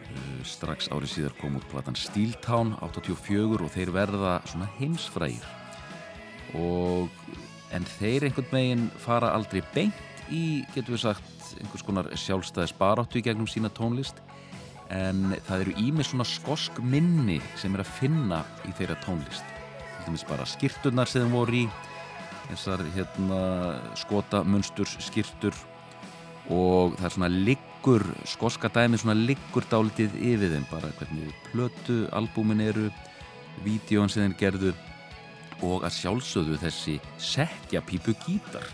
Uh, 0.00 0.42
strax 0.42 0.90
árið 0.90 1.14
síðar 1.14 1.38
kom 1.38 1.60
út 1.60 1.68
platan 1.70 1.94
Steel 1.94 2.34
Town 2.42 2.74
84 2.82 3.62
og 3.62 3.70
þeir 3.76 3.94
verða 3.94 4.34
svona 4.50 4.66
heimsfrægir. 4.80 5.46
Og, 6.58 7.22
en 7.70 7.86
þeir 8.00 8.26
einhvern 8.32 8.50
veginn 8.50 8.84
fara 8.98 9.30
aldrei 9.30 9.62
beint 9.78 10.26
í, 10.26 10.66
getur 10.74 10.96
við 10.98 11.04
sagt, 11.06 11.32
einhvers 11.62 11.86
konar 11.86 12.10
sjálfstæðis 12.18 12.74
baráttu 12.82 13.22
í 13.22 13.26
gegnum 13.30 13.46
sína 13.46 13.70
tónlist 13.70 14.18
en 14.92 15.32
það 15.46 15.64
eru 15.64 15.74
ímið 15.80 16.08
svona 16.10 16.26
skosk 16.28 16.78
minni 16.84 17.38
sem 17.60 17.72
er 17.74 17.82
að 17.84 17.94
finna 17.98 18.42
í 18.68 18.74
þeirra 18.76 18.98
tónlist. 19.04 19.44
Til 19.80 20.06
dæmis 20.08 20.26
bara 20.28 20.46
skirturnar 20.48 21.08
sem 21.08 21.24
þeim 21.24 21.36
voru 21.36 21.62
í 21.62 21.66
þessar 22.50 22.82
hérna 22.96 23.40
skota 23.96 24.42
munstur 24.44 24.88
skirtur 25.00 25.56
og 26.52 26.96
það 26.98 27.06
er 27.06 27.14
svona 27.16 27.32
liggur 27.32 28.04
skoska 28.28 28.70
dæmi 28.74 29.00
svona 29.00 29.16
liggur 29.16 29.64
dálítið 29.70 30.16
yfir 30.18 30.56
þeim 30.56 30.68
bara 30.70 30.92
hvernig 30.98 31.32
plötu 31.48 32.02
albúmin 32.12 32.64
eru 32.64 32.90
vídjóan 33.64 34.10
sem 34.12 34.26
þeim 34.26 34.38
gerðu. 34.40 34.72
Og 35.62 35.84
að 35.86 35.94
sjálfsögðu 35.94 36.56
þessi 36.58 36.96
setja 37.22 37.84
pípu 37.86 38.16
gítar 38.24 38.64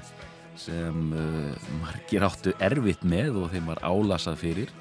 sem 0.59 1.13
uh, 1.13 1.67
margir 1.83 2.25
áttu 2.27 2.55
erfitt 2.65 3.05
með 3.07 3.37
og 3.43 3.53
þeim 3.53 3.69
var 3.69 3.83
álasað 3.85 4.41
fyrir 4.41 4.73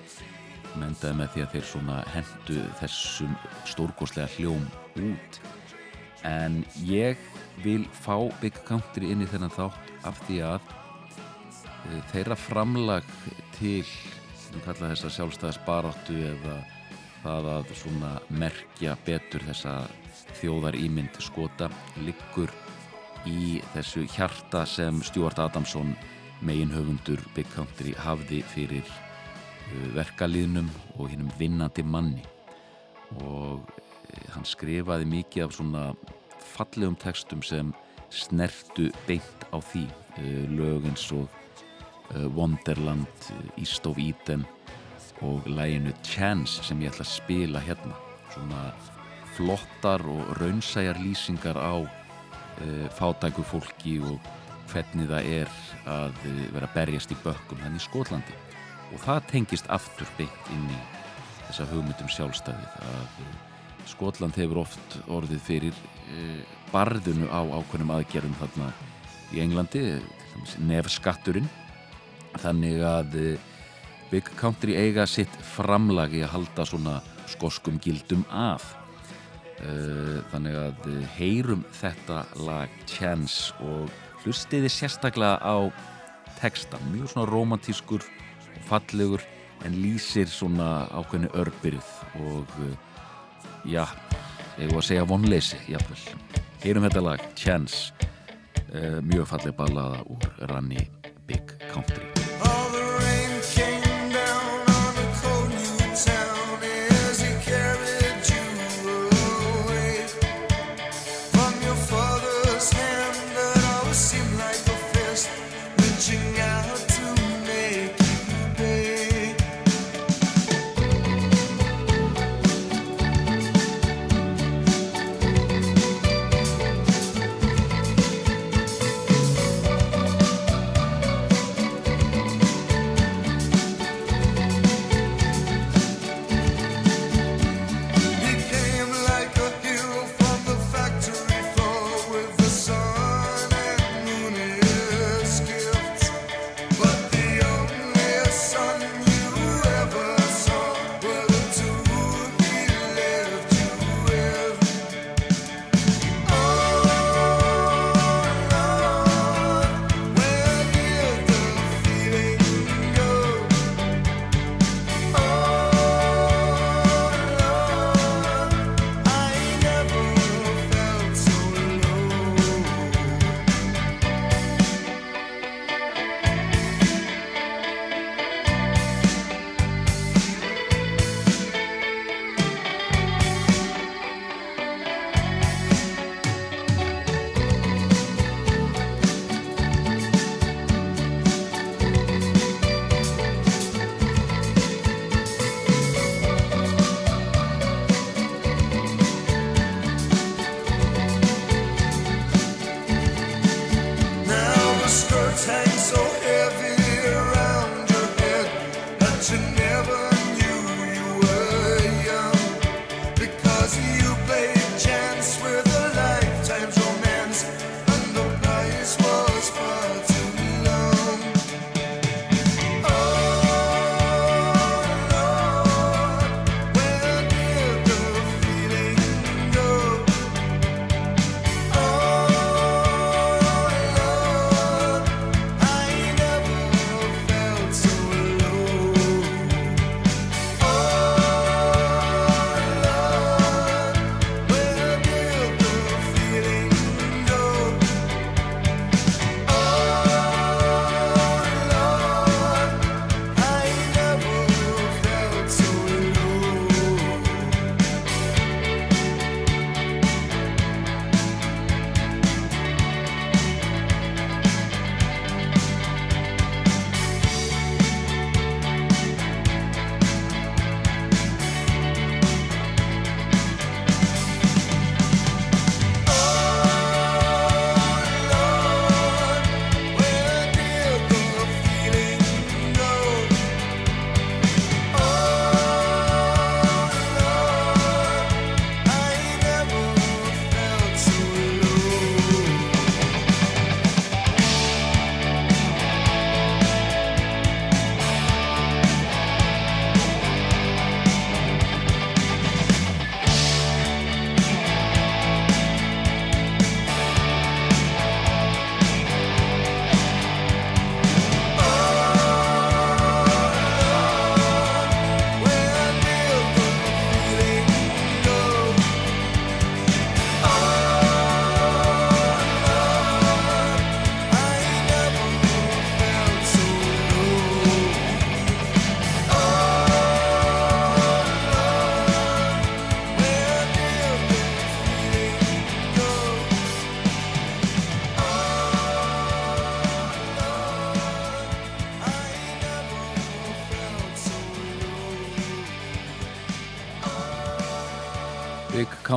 mendaði 0.80 1.20
með 1.20 1.34
því 1.34 1.44
að 1.44 1.54
þeir 1.56 1.68
svona 1.72 1.98
hendu 2.13 2.60
þessum 2.82 3.36
stórkostlega 3.70 4.32
hljóm 4.38 4.66
út. 5.04 5.40
En 6.28 6.62
ég 6.88 7.22
vil 7.63 7.84
fá 7.94 8.16
Big 8.42 8.58
Country 8.68 9.12
inn 9.13 9.24
í 9.24 9.30
þennan 9.30 9.54
þátt 9.54 9.92
af 10.08 10.20
því 10.28 10.42
að 10.48 10.72
uh, 10.72 12.02
þeirra 12.13 12.38
framlag 12.40 13.08
til 13.58 13.86
sem 14.48 14.63
kalla 14.66 14.92
þessa 14.94 15.12
sjálfstæðisbaráttu 15.18 16.18
eða 16.32 16.58
það 17.24 17.50
að 17.52 17.74
svona 17.76 18.12
merkja 18.30 18.96
betur 19.06 19.44
þessa 19.50 19.80
þjóðar 20.38 20.78
ímynd 20.80 21.18
skota 21.24 21.70
liggur 22.06 22.52
í 23.28 23.58
þessu 23.74 24.06
hjarta 24.13 24.63
sem 24.70 25.02
Stuart 25.04 25.40
Adamson 25.44 25.96
megin 26.46 26.72
höfundur 26.72 27.22
Big 27.36 27.50
Country 27.56 27.96
hafði 27.98 28.44
fyrir 28.54 28.86
verkalýðnum 29.96 30.70
og 30.98 31.12
hinnum 31.12 31.32
vinnandi 31.40 31.84
manni. 31.84 32.24
Og 33.24 33.64
uh, 33.64 34.28
hann 34.34 34.48
skrifaði 34.48 35.08
mikið 35.10 35.46
af 35.46 35.56
svona 35.58 35.84
fallegum 36.54 36.98
textum 37.00 37.44
sem 37.46 37.74
snertu 38.14 38.90
beint 39.08 39.48
á 39.52 39.58
því 39.60 39.86
uh, 39.88 40.46
lög 40.54 40.88
eins 40.90 41.08
og 41.16 41.28
uh, 42.16 42.28
Wonderland, 42.36 43.32
East 43.58 43.88
of 43.88 44.00
Eden 44.02 44.46
og 45.26 45.48
læginu 45.50 45.94
Chance 46.06 46.64
sem 46.64 46.82
ég 46.84 46.94
ætla 46.94 47.06
að 47.06 47.16
spila 47.16 47.64
hérna. 47.64 47.96
Svona 48.34 48.66
flottar 49.38 50.04
og 50.06 50.36
raunsæjar 50.42 50.98
lýsingar 51.02 51.58
á 51.58 51.86
fátæku 52.98 53.44
fólki 53.46 54.00
og 54.02 54.18
hvernig 54.72 55.06
það 55.12 55.28
er 55.30 55.52
að 55.86 56.18
vera 56.56 56.70
berjast 56.74 57.14
í 57.14 57.18
bökkum 57.22 57.62
hann 57.62 57.78
í 57.78 57.84
Skotlandi 57.84 58.34
og 58.93 59.02
það 59.04 59.26
tengist 59.32 59.67
aftur 59.73 60.08
byggt 60.17 60.52
inn 60.56 60.69
í 60.71 60.80
þessa 61.47 61.67
hugmyndum 61.71 62.10
sjálfstæðið 62.12 62.80
að 62.88 63.19
eh, 63.23 63.36
Skotland 63.88 64.36
hefur 64.36 64.63
oft 64.65 64.97
orðið 65.08 65.43
fyrir 65.47 65.78
eh, 66.12 66.41
barðinu 66.73 67.30
á 67.32 67.39
ákveðnum 67.43 67.93
aðgerðum 67.95 68.36
þarna 68.41 68.71
í 69.32 69.43
Englandi 69.43 69.84
eh, 69.95 70.10
nefskatturinn. 70.67 71.47
Þannig 72.38 72.84
að 72.86 73.15
Big 74.12 74.28
Country 74.38 74.76
eiga 74.78 75.08
sitt 75.10 75.34
framlagi 75.56 76.21
að 76.21 76.34
halda 76.36 76.65
svona 76.69 76.97
skoskum 77.32 77.80
gildum 77.82 78.21
að. 78.30 78.62
Þannig 80.30 80.58
að 80.60 80.84
heyrum 81.15 81.63
þetta 81.73 82.19
lag 82.45 82.76
Chance 82.86 83.56
og 83.65 83.89
hlustiði 84.21 84.69
sérstaklega 84.69 85.39
á 85.41 85.73
texta, 86.38 86.78
mjög 86.91 87.10
svona 87.15 87.26
romantískur 87.32 88.06
fallegur 88.68 89.24
en 89.66 89.80
lýsir 89.82 90.30
svona 90.30 90.86
ákveðinu 90.92 91.32
örbyrð 91.42 91.90
og 92.22 92.54
já, 93.66 93.86
ég 94.58 94.70
voru 94.70 94.84
að 94.84 94.90
segja 94.92 95.08
vonleysi 95.10 95.60
jáfnvel. 95.72 96.04
Heyrum 96.64 96.88
þetta 96.88 97.06
lag 97.06 97.26
Chance, 97.38 97.94
eh, 98.74 99.02
mjög 99.02 99.28
falleg 99.34 99.58
ballaða 99.58 100.06
úr 100.06 100.32
Ranni 100.52 100.88
Big 101.28 101.58
Country 101.72 102.17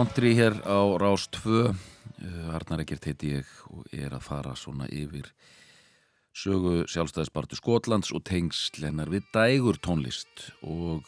country 0.00 0.32
hér 0.32 0.54
á 0.64 0.80
Rás 0.96 1.28
2 1.28 1.68
eh, 1.68 2.54
Arnar 2.56 2.80
Ekkert 2.80 3.04
heiti 3.04 3.34
ég 3.34 3.48
og 3.68 3.84
er 3.92 4.14
að 4.16 4.22
fara 4.24 4.54
svona 4.56 4.86
yfir 4.88 5.26
sögu 6.32 6.86
sjálfstæðispartu 6.88 7.58
Skotlands 7.58 8.08
og 8.16 8.22
tengslennar 8.24 9.10
við 9.12 9.26
dægur 9.34 9.76
tónlist. 9.76 10.46
Og 10.64 11.04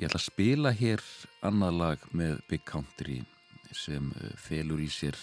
ég 0.00 0.08
ætla 0.08 0.18
að 0.18 0.24
spila 0.24 0.72
hér 0.74 1.04
annað 1.46 1.78
lag 1.78 2.08
með 2.10 2.40
Big 2.50 2.64
Country 2.66 3.20
sem 3.70 4.08
eh, 4.18 4.32
felur 4.34 4.82
í 4.82 4.88
sér 4.90 5.14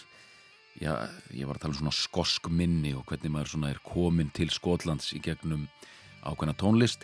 já, 0.80 0.94
ég 1.36 1.44
var 1.50 1.60
að 1.60 1.66
tala 1.66 1.76
um 1.76 1.80
svona 1.82 1.98
skosk 1.98 2.48
minni 2.48 2.94
og 2.96 3.04
hvernig 3.12 3.34
maður 3.34 3.58
svona 3.58 3.74
er 3.74 3.82
komin 3.84 4.32
til 4.32 4.48
Skotlands 4.48 5.12
í 5.12 5.20
gegnum 5.20 5.68
ákveðna 6.24 6.56
tónlist. 6.56 7.04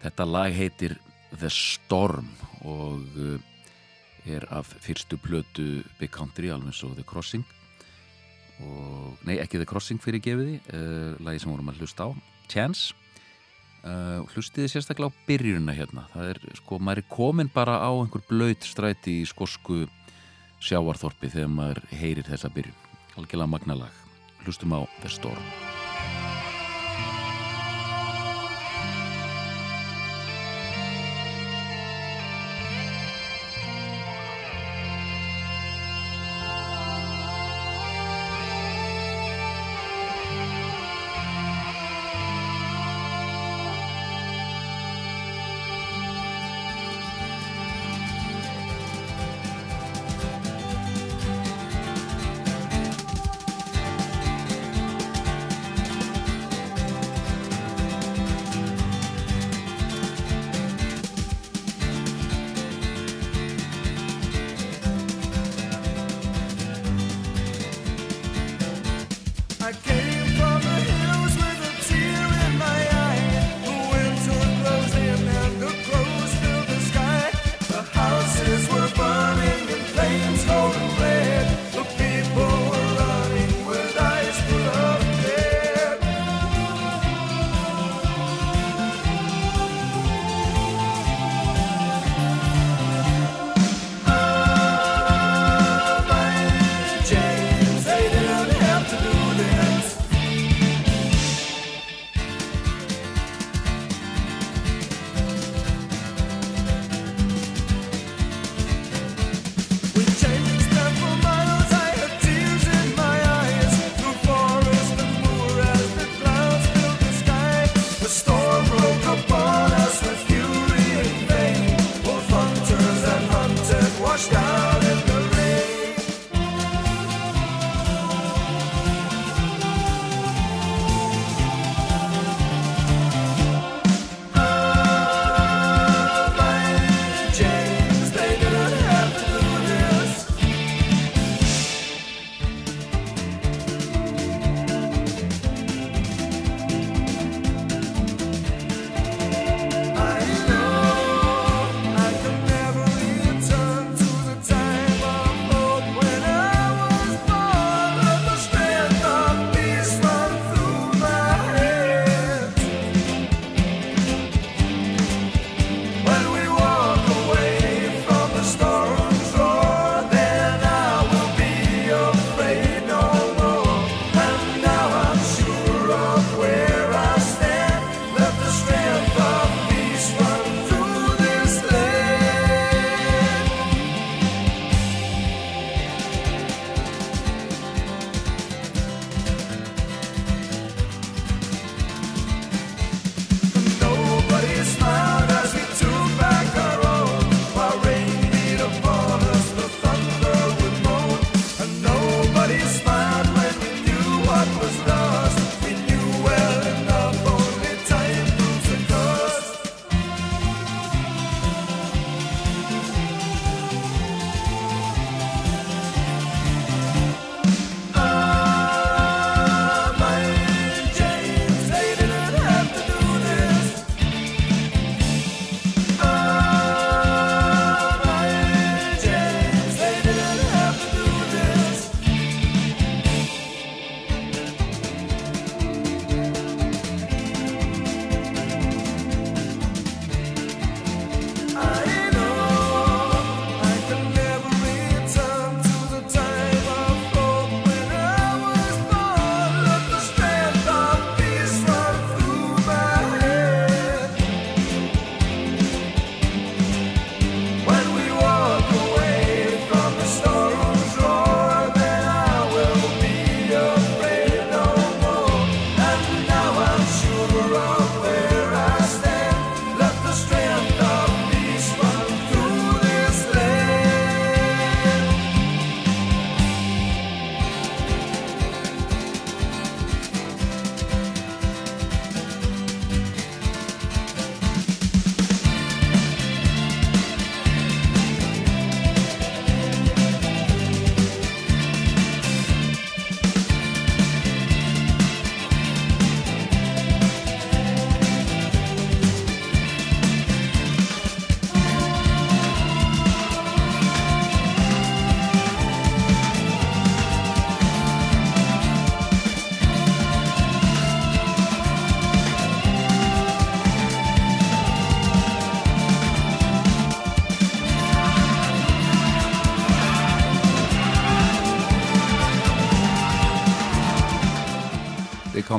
Þetta 0.00 0.30
lag 0.30 0.56
heitir 0.56 0.96
The 1.36 1.52
Storm 1.52 2.32
og 2.64 3.04
eh, 3.20 3.52
er 4.26 4.46
af 4.54 4.68
fyrstu 4.82 5.18
plötu 5.22 5.82
Big 6.00 6.10
Country, 6.14 6.50
alveg 6.52 6.74
svo 6.74 6.92
The 6.94 7.04
Crossing. 7.06 7.44
Og, 8.64 9.18
nei 9.28 9.36
ekki 9.42 9.60
The 9.60 9.68
Crossing 9.68 10.00
fyrir 10.02 10.22
gefiði, 10.24 10.60
uh, 10.72 11.16
lagi 11.24 11.42
sem 11.42 11.52
vorum 11.52 11.70
að 11.72 11.82
hlusta 11.82 12.08
á 12.08 12.10
Chance. 12.50 12.96
Uh, 13.86 14.24
hlustiði 14.34 14.72
sérstaklega 14.72 15.12
á 15.14 15.18
byrjunina 15.28 15.76
hérna? 15.76 16.08
Það 16.14 16.32
er 16.32 16.42
sko, 16.58 16.80
maður 16.82 17.04
er 17.04 17.08
komin 17.12 17.52
bara 17.54 17.78
á 17.78 17.90
einhver 17.92 18.24
blöyt 18.26 18.66
stræti 18.66 19.20
í 19.20 19.28
skosku 19.28 19.84
sjávarþorpi 20.64 21.30
þegar 21.30 21.54
maður 21.54 21.84
heyrir 21.94 22.26
þessa 22.26 22.50
byrjun. 22.50 22.82
Algjörlega 23.16 23.52
magnalag, 23.54 24.04
hlustum 24.42 24.74
á 24.74 24.80
The 25.04 25.12
Storm 25.12 25.75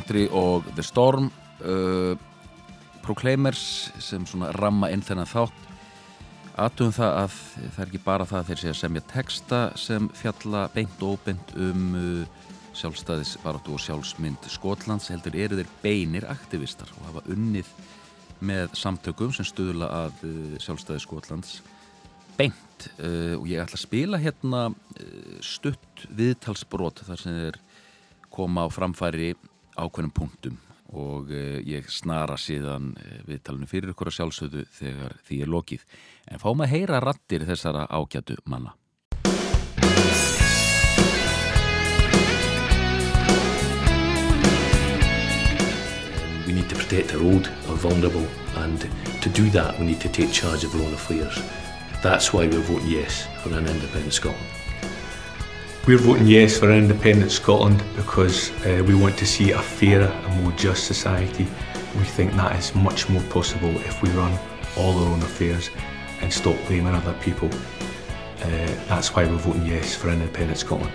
Country 0.07 0.29
og 0.31 0.63
The 0.71 0.83
Storm 0.87 1.25
uh, 1.67 2.15
Proclaimers 3.03 3.91
sem 3.99 4.23
svona 4.23 4.53
ramma 4.55 4.87
inn 4.93 5.01
þennan 5.03 5.27
þátt. 5.27 5.65
Aðtugum 6.55 6.93
það 6.95 7.15
að 7.25 7.33
það 7.57 7.81
er 7.81 7.89
ekki 7.89 7.99
bara 8.05 8.27
það 8.29 8.39
að 8.39 8.47
þeir 8.47 8.61
sé 8.61 8.69
að 8.71 8.77
semja 8.79 9.01
texta 9.11 9.59
sem 9.75 10.07
fjalla 10.15 10.61
beint 10.71 11.03
og 11.03 11.17
óbeint 11.17 11.51
um 11.59 11.97
uh, 11.99 12.45
sjálfstæðisvaratu 12.79 13.73
og 13.75 13.83
sjálfsmynd 13.83 14.47
Skotlands 14.53 15.09
heldur 15.11 15.35
eru 15.35 15.59
þeir 15.59 15.75
beinir 15.83 16.29
aktivistar 16.31 16.95
og 16.95 17.09
hafa 17.09 17.25
unnið 17.35 17.73
með 18.47 18.79
samtökum 18.79 19.35
sem 19.35 19.49
stuðla 19.49 19.91
að 20.05 20.23
uh, 20.23 20.55
sjálfstæði 20.63 21.03
Skotlands 21.03 21.57
beint. 22.39 22.87
Uh, 22.95 23.35
og 23.41 23.51
ég 23.51 23.59
ætla 23.59 23.75
að 23.75 23.83
spila 23.83 24.23
hérna 24.23 24.63
uh, 24.71 25.37
stutt 25.43 26.07
viðtalsbrot 26.15 27.03
þar 27.11 27.23
sem 27.25 27.39
þeir 27.43 27.61
koma 28.31 28.63
á 28.63 28.71
framfæri 28.71 29.33
ákveðnum 29.77 30.13
punktum 30.15 30.57
og 30.95 31.31
uh, 31.33 31.59
ég 31.67 31.87
snara 31.91 32.37
síðan 32.39 32.93
uh, 32.95 33.21
viðtalinu 33.27 33.67
fyrir 33.69 33.93
ykkur 33.93 34.11
að 34.11 34.17
sjálfsögðu 34.19 34.65
þegar 34.77 35.15
því 35.27 35.39
er 35.43 35.53
lokið 35.53 35.87
en 36.31 36.43
fáum 36.43 36.63
að 36.63 36.73
heyra 36.75 37.01
rattir 37.03 37.47
þessara 37.47 37.87
ágætu 37.91 38.39
manna 38.45 38.75
We 46.47 46.53
need 46.53 46.69
to 46.69 46.75
protect 46.75 47.13
our 47.13 47.21
old, 47.21 47.51
our 47.67 47.75
vulnerable, 47.75 48.25
and 48.55 48.79
to 49.21 49.29
do 49.29 49.49
that, 49.49 49.77
we 49.77 49.85
need 49.85 49.99
to 49.99 50.07
take 50.07 50.31
charge 50.31 50.63
of 50.63 50.73
our 50.75 50.81
own 50.81 50.93
affairs. 50.93 51.43
That's 52.01 52.31
why 52.31 52.47
we're 52.47 52.61
voting 52.61 52.87
yes 52.87 53.27
for 53.43 53.49
an 53.49 53.67
independent 53.67 54.13
Scotland. 54.13 54.56
We're 55.87 55.97
voting 55.97 56.27
yes 56.27 56.59
for 56.59 56.69
independent 56.69 57.31
Scotland 57.31 57.81
because 57.95 58.51
uh, 58.65 58.83
we 58.85 58.93
want 58.93 59.17
to 59.19 59.25
see 59.25 59.51
a 59.51 59.61
fairer 59.61 60.11
and 60.11 60.43
more 60.43 60.51
just 60.57 60.83
society. 60.83 61.47
We 61.95 62.03
think 62.03 62.33
that 62.33 62.59
is 62.59 62.75
much 62.75 63.07
more 63.07 63.23
possible 63.29 63.69
if 63.87 64.01
we 64.01 64.09
run 64.09 64.37
all 64.75 64.99
our 64.99 65.07
own 65.13 65.21
affairs 65.21 65.69
and 66.19 66.27
stop 66.33 66.57
blaming 66.67 66.93
other 66.93 67.13
people. 67.21 67.49
Uh, 68.43 68.67
that's 68.89 69.15
why 69.15 69.23
we're 69.23 69.37
voting 69.37 69.65
yes 69.65 69.95
for 69.95 70.09
independent 70.09 70.57
Scotland. 70.57 70.91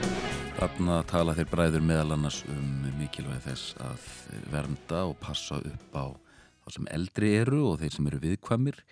Þarna 0.61 1.01
tala 1.09 1.33
þeir 1.41 1.49
bræður 1.49 1.89
meðal 1.89 2.13
annars 2.19 2.43
um 2.53 2.85
mikilvæg 3.01 3.41
þess 3.49 3.73
að 3.81 4.05
vernda 4.53 5.07
og 5.09 5.17
passa 5.25 5.57
upp 5.57 5.97
á 5.97 6.13
þá 6.13 6.77
sem 6.77 6.93
eldri 6.93 7.33
eru 7.41 7.65
og 7.71 7.81
þeir 7.81 7.97
sem 7.97 8.13
eru 8.13 8.21
viðkvæmir 8.29 8.85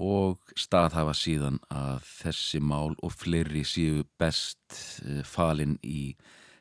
og 0.00 0.38
staðhafa 0.58 1.14
síðan 1.14 1.60
að 1.70 2.02
þessi 2.08 2.60
mál 2.60 2.96
og 2.98 3.12
fleiri 3.14 3.64
séu 3.66 4.04
best 4.18 5.02
eh, 5.06 5.22
falin 5.22 5.78
í 5.82 6.16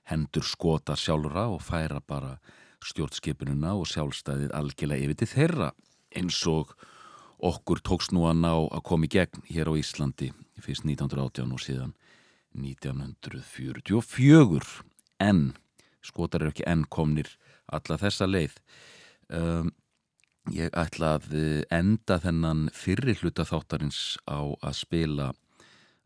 hendur 0.10 0.44
skota 0.46 0.96
sjálfra 1.00 1.48
og 1.50 1.62
færa 1.64 2.02
bara 2.04 2.38
stjórnskipununa 2.84 3.74
og 3.80 3.88
sjálfstæðið 3.88 4.52
algjörlega 4.54 5.04
yfir 5.06 5.16
til 5.22 5.32
þeirra 5.32 5.70
eins 6.14 6.48
og 6.52 6.74
okkur 7.44 7.80
tókst 7.84 8.12
nú 8.16 8.22
að 8.30 8.40
ná 8.44 8.54
að 8.54 8.86
koma 8.88 9.06
í 9.08 9.10
gegn 9.12 9.42
hér 9.50 9.68
á 9.72 9.74
Íslandi 9.80 10.28
fyrst 10.60 10.86
1918 10.86 11.56
og 11.56 11.62
síðan 11.64 11.94
1944 12.54 14.84
en 15.24 15.54
skotar 16.04 16.42
eru 16.44 16.52
ekki 16.54 16.70
enn 16.70 16.86
komnir 16.92 17.30
alla 17.74 17.98
þessa 17.98 18.28
leið. 18.28 18.56
Um, 19.34 19.72
ég 20.52 20.74
ætla 20.76 21.16
að 21.18 21.32
eh, 21.38 21.62
enda 21.72 22.20
þennan 22.20 22.68
fyrri 22.76 23.16
hluta 23.22 23.46
þáttarins 23.48 24.18
á 24.28 24.44
að 24.60 24.76
spila 24.82 25.32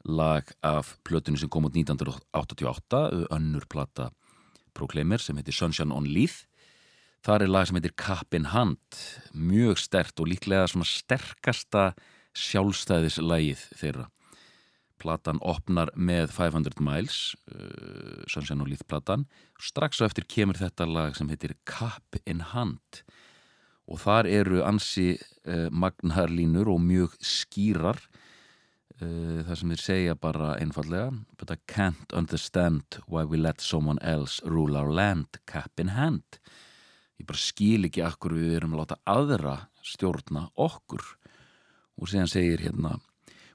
lag 0.08 0.48
af 0.64 0.96
plötunni 1.08 1.40
sem 1.42 1.50
kom 1.52 1.68
út 1.68 1.76
1988 1.76 3.02
önnur 3.34 3.66
plata 3.70 4.12
Proclaimer 4.78 5.22
sem 5.22 5.38
heitir 5.40 5.56
Sunshine 5.58 5.96
on 5.96 6.06
Leith. 6.06 6.46
Þar 7.26 7.48
er 7.48 7.52
lag 7.52 7.66
sem 7.68 7.80
heitir 7.80 7.96
Cap 7.98 8.36
in 8.38 8.52
Hand 8.54 9.00
mjög 9.34 9.82
stert 9.82 10.22
og 10.22 10.30
líklega 10.30 10.68
svona 10.70 10.86
sterkasta 10.88 11.90
sjálfstæðislægið 12.38 13.64
þeirra. 13.80 14.06
Platan 15.02 15.42
opnar 15.46 15.90
með 15.94 16.32
500 16.34 16.78
Miles 16.82 17.36
uh, 17.50 18.22
Sunshine 18.30 18.62
on 18.62 18.70
Leith 18.70 18.86
platan. 18.90 19.26
Strax 19.62 20.02
á 20.02 20.06
eftir 20.06 20.30
kemur 20.30 20.62
þetta 20.62 20.88
lag 20.90 21.18
sem 21.18 21.30
heitir 21.34 21.58
Cap 21.66 22.22
in 22.26 22.46
Hand 22.54 23.02
og 23.88 24.02
þar 24.04 24.30
eru 24.30 24.64
ansi 24.68 25.16
uh, 25.16 25.68
magnarlínur 25.72 26.70
og 26.72 26.82
mjög 26.84 27.16
skýrar 27.24 28.00
uh, 29.02 29.44
það 29.48 29.54
sem 29.60 29.74
þeir 29.74 29.84
segja 29.84 30.20
bara 30.20 30.54
einfallega 30.60 31.12
but 31.40 31.52
I 31.52 31.60
can't 31.72 32.14
understand 32.14 33.02
why 33.08 33.24
we 33.24 33.40
let 33.40 33.62
someone 33.62 34.02
else 34.02 34.44
rule 34.46 34.78
our 34.78 34.92
land 34.92 35.40
cap 35.48 35.80
in 35.80 35.96
hand 35.96 36.40
ég 37.18 37.28
bara 37.28 37.42
skil 37.42 37.88
ekki 37.88 38.06
akkur 38.06 38.36
við 38.38 38.60
erum 38.60 38.76
að 38.76 38.84
láta 38.84 39.02
aðra 39.10 39.58
stjórna 39.82 40.50
okkur 40.56 41.04
og 41.98 42.10
síðan 42.12 42.30
segir 42.32 42.62
hérna 42.62 42.98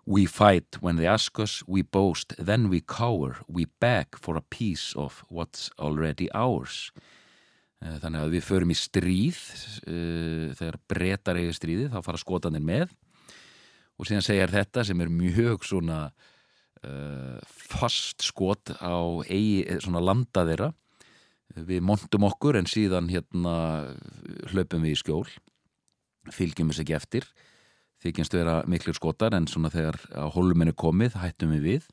We 0.05 0.27
fight 0.27 0.83
when 0.83 0.97
they 0.97 1.07
ask 1.07 1.39
us, 1.39 1.63
we 1.69 1.83
boast, 1.83 2.35
then 2.37 2.69
we 2.69 2.81
cower, 2.81 3.37
we 3.47 3.67
beg 3.79 4.19
for 4.19 4.37
a 4.37 4.41
piece 4.41 4.95
of 4.97 5.23
what's 5.29 5.71
already 5.79 6.29
ours. 6.33 6.91
Eh, 7.83 7.97
Þannig 8.03 8.23
að 8.23 8.35
við 8.37 8.45
förum 8.47 8.73
í 8.73 8.77
stríð, 8.79 9.39
uh, 9.91 10.51
þegar 10.59 10.79
breytar 10.91 11.41
eigi 11.41 11.57
stríði, 11.57 11.89
þá 11.91 11.99
fara 12.07 12.21
skotanir 12.21 12.63
með. 12.63 12.93
Og 13.99 14.09
síðan 14.09 14.27
segjar 14.27 14.53
þetta 14.53 14.85
sem 14.87 15.03
er 15.03 15.11
mjög 15.13 15.67
svona 15.67 15.99
uh, 16.87 17.39
fast 17.51 18.23
skot 18.25 18.75
á 18.79 18.97
eigi, 19.27 19.81
svona 19.83 20.03
landa 20.03 20.47
þeirra. 20.49 20.71
Við 21.53 21.83
montum 21.85 22.25
okkur 22.31 22.57
en 22.57 22.71
síðan 22.71 23.11
hérna 23.13 23.55
hlaupum 24.55 24.87
við 24.87 24.95
í 24.95 25.01
skjól, 25.03 25.27
fylgjum 26.33 26.71
þess 26.71 26.85
ekki 26.85 26.97
eftir. 26.97 27.27
Þykjumst 28.03 28.35
vera 28.35 28.55
miklu 28.67 28.95
skotar 28.97 29.35
en 29.37 29.45
svona 29.51 29.71
þegar 29.71 29.99
á 30.17 30.27
hóluminu 30.33 30.73
komið 30.75 31.19
hættum 31.21 31.53
við 31.55 31.67
við. 31.67 31.91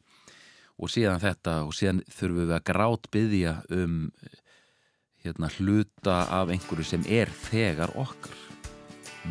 Og 0.79 0.93
síðan 0.93 1.19
þetta 1.21 1.57
og 1.67 1.75
síðan 1.75 1.99
þurfum 2.07 2.45
við 2.45 2.53
að 2.55 2.63
grát 2.69 3.09
byggja 3.11 3.57
um 3.75 3.97
hérna 5.23 5.49
hluta 5.57 6.23
af 6.31 6.49
einhverju 6.49 6.85
sem 6.87 7.03
er 7.07 7.29
þegar 7.49 7.91
okkar. 7.99 8.37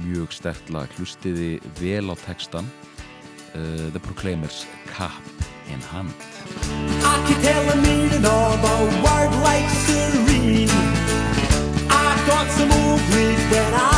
Mjög 0.04 0.32
stert 0.36 0.70
lag. 0.70 0.90
Hlustiði 0.98 1.58
vel 1.80 2.12
á 2.12 2.16
textan 2.26 2.68
uh, 3.54 3.88
The 3.92 4.00
Proclaimers 4.00 4.66
Cap 4.92 5.24
in 5.72 5.80
Hand. 5.92 6.12
I 7.02 7.16
could 7.26 7.40
tell 7.42 7.64
a 7.72 7.76
meaning 7.76 8.24
of 8.24 8.64
a 8.64 8.76
word 9.04 9.32
like 9.42 9.68
serene. 9.84 10.70
I 11.90 12.08
got 12.26 12.46
some 12.56 12.70
old 12.72 13.00
Greek 13.10 13.38
when 13.50 13.74
I 13.74 13.97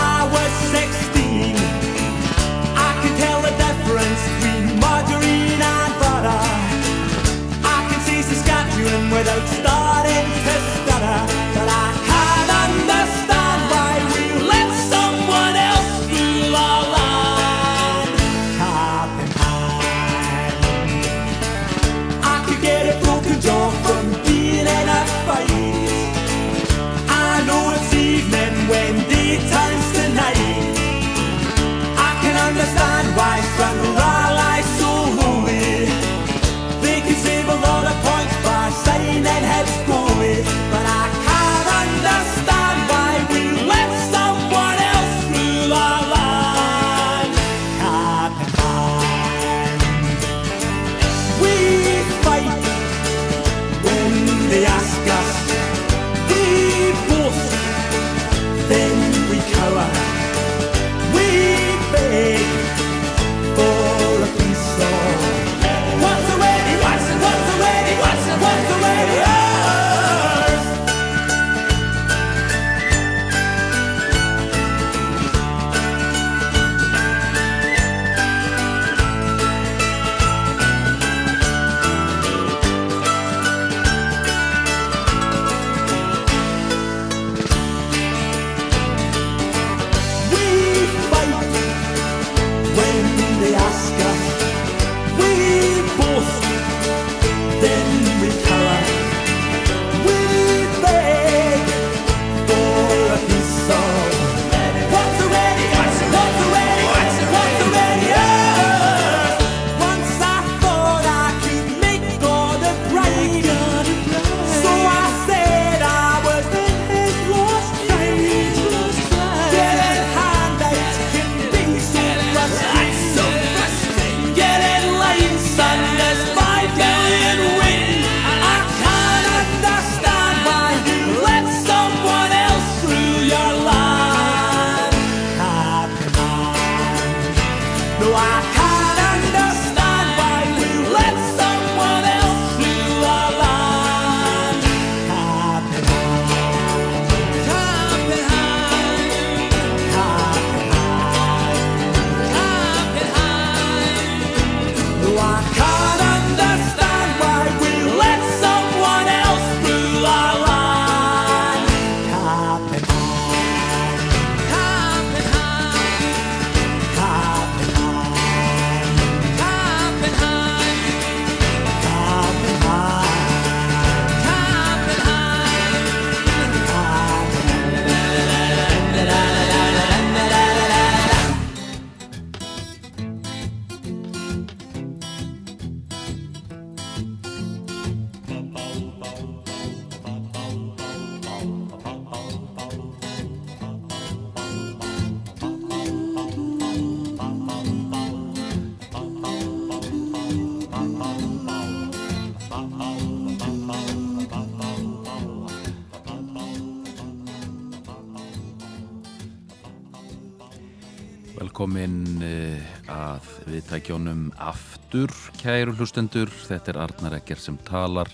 kæru 215.40 215.72
hlustendur. 215.72 216.28
Þetta 216.28 216.74
er 216.74 216.78
Arnar 216.84 217.16
Egger 217.16 217.40
sem 217.40 217.56
talar 217.64 218.10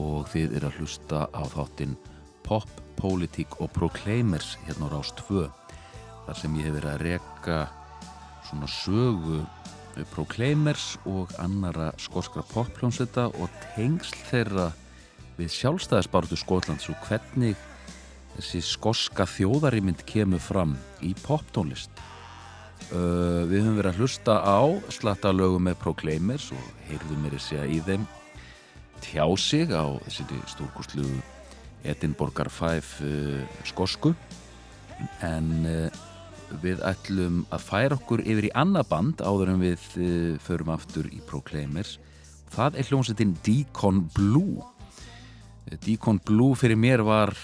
og 0.00 0.28
þið 0.32 0.56
er 0.56 0.66
að 0.68 0.80
hlusta 0.80 1.26
á 1.28 1.42
þáttinn 1.52 1.96
Pop, 2.46 2.68
Politík 2.96 3.58
og 3.60 3.72
Proclaimers 3.74 4.54
hérna 4.64 4.88
á 4.88 4.94
Rás 4.94 5.12
2. 5.20 5.44
Þar 6.26 6.40
sem 6.40 6.56
ég 6.56 6.68
hef 6.68 6.76
verið 6.78 6.92
að 6.92 7.04
reka 7.04 7.58
svona 8.48 8.70
sögu 8.70 9.42
Proclaimers 10.12 10.96
og 11.08 11.32
annara 11.40 11.90
skoskra 12.00 12.44
poppljónsetta 12.50 13.28
og 13.40 13.52
tengsl 13.74 14.16
þeirra 14.30 14.70
við 15.36 15.52
sjálfstæðisbartu 15.56 16.40
Skotlands 16.40 16.88
og 16.92 17.00
hvernig 17.08 17.56
þessi 18.36 18.60
skoska 18.64 19.28
þjóðarímynd 19.28 20.04
kemur 20.08 20.40
fram 20.40 20.76
í 21.04 21.12
poptónlist. 21.24 21.92
Uh, 22.86 23.42
við 23.50 23.64
höfum 23.64 23.78
verið 23.80 23.88
að 23.90 23.96
hlusta 23.98 24.34
á 24.46 24.62
slatta 24.94 25.32
lögum 25.34 25.64
með 25.66 25.74
Proclaimers 25.80 26.52
og 26.54 26.66
heyrðum 26.86 27.24
mér 27.24 27.34
að 27.34 27.42
segja 27.42 27.64
í 27.66 27.80
þeim 27.82 28.04
tjá 29.02 29.24
sig 29.42 29.72
á 29.74 29.90
þessi 30.04 30.26
stórkustlu 30.52 31.06
Edinborgar 31.82 32.46
5 32.46 32.92
uh, 33.02 33.40
skosku. 33.66 34.12
En 35.26 35.48
uh, 35.66 36.04
við 36.62 36.84
ætlum 36.86 37.40
að 37.50 37.64
færa 37.66 37.98
okkur 37.98 38.22
yfir 38.22 38.46
í 38.46 38.54
annað 38.54 38.86
band 38.92 39.24
áður 39.26 39.50
en 39.56 39.64
við 39.64 39.88
förum 40.46 40.70
aftur 40.76 41.08
í 41.10 41.18
Proclaimers. 41.26 41.96
Það 42.54 42.78
er 42.78 42.90
hljómsveitin 42.92 43.34
Deacon 43.42 44.04
Blue. 44.14 44.62
Deacon 45.82 46.22
Blue 46.22 46.54
fyrir 46.54 46.78
mér 46.78 47.02
var 47.02 47.34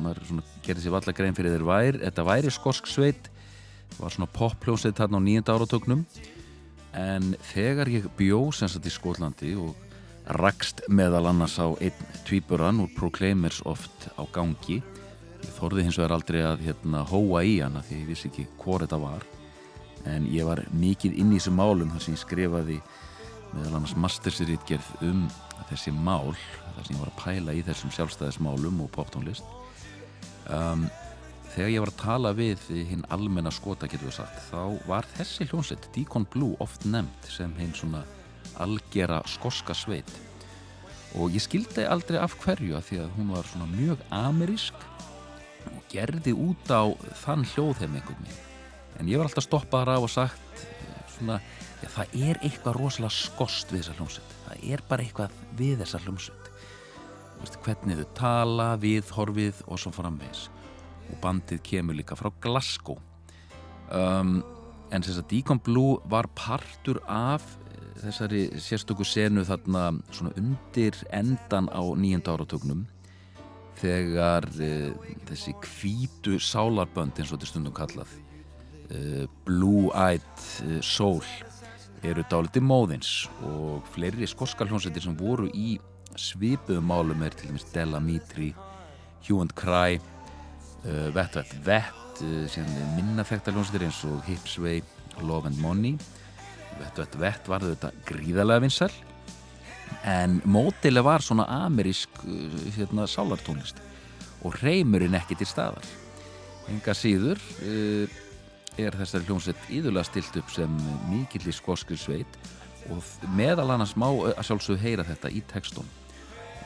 maður 0.00 0.40
gerði 0.64 0.86
sér 0.86 0.96
valla 0.96 1.14
grein 1.14 1.36
fyrir 1.36 1.52
þeir 1.54 1.66
vær 1.68 1.98
þetta 2.00 2.24
væri 2.26 2.50
skosk 2.50 2.88
sveit 2.90 3.29
var 4.00 4.14
svona 4.14 4.30
poppljónsveit 4.34 4.98
þarna 4.98 5.20
á 5.20 5.26
nýjönda 5.26 5.56
áratögnum 5.56 6.04
en 6.96 7.34
þegar 7.52 7.90
ég 7.92 8.08
bjó 8.18 8.48
sem 8.54 8.70
sagt 8.70 8.88
í 8.88 8.94
Skólandi 8.94 9.54
og 9.60 9.76
rakst 10.40 10.82
meðal 10.88 11.26
annars 11.30 11.58
á 11.58 11.68
einn 11.82 12.08
tvíburan 12.26 12.82
úr 12.84 12.90
Proclaimers 12.96 13.60
oft 13.66 14.08
á 14.18 14.22
gangi 14.34 14.80
ég 15.40 15.52
þorði 15.56 15.84
hins 15.86 15.98
vegar 15.98 16.14
aldrei 16.16 16.40
að 16.44 16.64
hérna, 16.66 17.04
hóa 17.08 17.42
í 17.46 17.58
hana 17.62 17.82
því 17.86 18.00
ég 18.02 18.10
vissi 18.10 18.28
ekki 18.30 18.46
hvort 18.60 18.84
þetta 18.84 19.00
var. 19.02 19.26
En 20.08 20.26
ég 20.32 20.46
var 20.48 20.62
mikið 20.72 21.16
inn 21.20 21.32
í 21.34 21.38
þessum 21.38 21.58
málum 21.60 21.92
þar 21.92 22.04
sem 22.04 22.16
ég 22.16 22.22
skrifaði 22.22 22.78
meðal 23.50 23.78
annars 23.78 23.96
mastersritgerð 23.98 24.90
um 25.06 25.24
þessi 25.70 25.92
mál 25.94 26.32
þar 26.76 26.86
sem 26.86 26.96
ég 26.96 27.02
var 27.02 27.12
að 27.12 27.20
pæla 27.20 27.56
í 27.56 27.64
þessum 27.66 27.92
sjálfstæðismálum 27.96 28.84
og 28.84 28.92
poptónlist. 28.94 29.56
Um, 30.50 30.88
þegar 31.54 31.70
ég 31.72 31.82
var 31.82 31.90
að 31.92 32.00
tala 32.04 32.32
við 32.36 32.64
hinn 32.90 33.04
almenna 33.10 33.50
skota 33.54 33.88
getur 33.90 34.10
við 34.10 34.18
sagt 34.20 34.42
þá 34.50 34.62
var 34.86 35.08
þessi 35.16 35.48
hljónsett 35.50 35.90
Deacon 35.94 36.26
Blue 36.30 36.58
oft 36.62 36.86
nefnd 36.86 37.30
sem 37.30 37.54
hinn 37.58 37.74
svona 37.74 38.04
algera 38.62 39.20
skoska 39.28 39.74
sveit 39.74 40.10
og 41.18 41.34
ég 41.34 41.42
skildi 41.42 41.86
aldrei 41.90 42.20
af 42.22 42.36
hverju 42.38 42.76
að 42.78 42.86
því 42.86 43.00
að 43.02 43.16
hún 43.16 43.32
var 43.34 43.48
svona 43.50 43.66
mjög 43.72 44.04
amerísk 44.14 44.86
og 45.70 45.80
gerði 45.90 46.34
út 46.36 46.70
á 46.70 46.82
þann 47.24 47.42
hljóðheim 47.52 47.96
einhvern 47.98 48.22
veginn. 48.22 48.46
En 49.00 49.10
ég 49.10 49.18
var 49.18 49.28
alltaf 49.28 49.46
stoppaðar 49.46 49.96
af 49.96 50.06
og 50.06 50.12
sagt 50.12 50.62
eh, 50.62 51.02
svona, 51.16 51.40
já, 51.82 51.88
það 51.96 52.14
er 52.28 52.40
eitthvað 52.46 52.78
rosalega 52.78 53.16
skost 53.16 53.74
við 53.74 53.82
þessa 53.82 53.96
hljómsveit. 53.98 54.36
Það 54.46 54.64
er 54.70 54.84
bara 54.88 55.04
eitthvað 55.04 55.36
við 55.58 55.82
þessa 55.82 56.02
hljómsveit. 56.04 56.48
Vist, 57.40 57.60
hvernig 57.64 58.00
þau 58.00 58.08
tala, 58.20 58.70
viðhorfið 58.80 59.62
og 59.66 59.80
svo 59.80 59.92
framvegis 59.96 60.48
og 61.10 61.18
bandið 61.22 61.62
kemur 61.66 61.98
líka 61.98 62.16
frá 62.18 62.30
Glasgow. 62.42 62.98
Um, 63.90 64.40
en 64.90 65.04
þess 65.04 65.20
að 65.22 65.28
Deacon 65.32 65.60
Blue 65.62 65.98
var 66.10 66.28
partur 66.38 67.00
af 67.10 67.44
eh, 67.70 67.82
þessari 68.04 68.44
sérstöku 68.62 69.06
senu 69.06 69.44
þarna 69.46 69.90
svona 70.14 70.32
undir 70.38 70.96
endan 71.14 71.70
á 71.70 71.82
nýjönda 71.98 72.34
áratögnum 72.34 72.86
þegar 73.80 74.46
uh, 74.60 74.90
þessi 75.30 75.54
hvítu 75.64 76.38
sálarbönd 76.42 77.18
eins 77.18 77.30
og 77.30 77.38
þetta 77.38 77.50
stundum 77.50 77.76
kallað 77.76 78.12
uh, 78.90 79.24
Blue 79.46 79.90
Eyed 79.94 80.44
uh, 80.66 80.78
Soul 80.84 81.24
eru 82.06 82.24
dáliti 82.30 82.62
móðins 82.64 83.28
og 83.44 83.86
fleiri 83.94 84.28
skoskalhjónsettir 84.28 85.04
sem 85.04 85.16
voru 85.18 85.50
í 85.52 85.74
svipuðum 86.18 86.88
málum 86.90 87.22
er 87.24 87.34
til 87.36 87.50
dæmis 87.50 87.66
Della 87.74 88.00
Mitri, 88.02 88.50
Hue 89.26 89.42
and 89.44 89.52
Cry 89.58 90.00
Vett 90.82 91.36
Vett 91.36 91.52
Vett 91.64 92.22
uh, 92.24 92.46
síðan 92.48 92.94
minna 92.96 93.24
þekkta 93.26 93.52
hljónsettir 93.52 93.84
eins 93.84 94.00
og 94.08 94.24
Hipsway, 94.28 94.80
Love 95.20 95.50
and 95.50 95.60
Money. 95.60 95.98
Vett 96.78 97.00
Vett 97.02 97.16
Vett 97.20 97.50
var 97.50 97.64
þetta 97.64 97.92
gríðarlega 98.08 98.64
vinsal 98.64 98.92
en 100.06 100.38
mótileg 100.48 101.02
var 101.04 101.20
svona 101.24 101.44
amerísk 101.66 102.22
uh, 102.24 102.56
hérna, 102.78 103.04
sálartónlist. 103.10 103.82
Og 104.40 104.56
reymurinn 104.62 105.18
ekki 105.18 105.36
til 105.36 105.48
staðar. 105.48 105.84
Enga 106.70 106.94
síður 106.96 107.40
er 108.80 108.94
þessari 108.96 109.26
hljómsveit 109.26 109.66
íðulega 109.74 110.06
stilt 110.06 110.36
upp 110.40 110.52
sem 110.54 110.76
mikill 111.10 111.42
í 111.50 111.52
skoskri 111.52 111.98
sveit. 111.98 112.38
Og 112.88 113.04
meðal 113.36 113.74
annars 113.74 113.92
má 114.00 114.06
að 114.08 114.40
sjálfsögðu 114.46 114.80
heyra 114.80 115.04
þetta 115.04 115.32
í 115.34 115.42
textum 115.50 115.88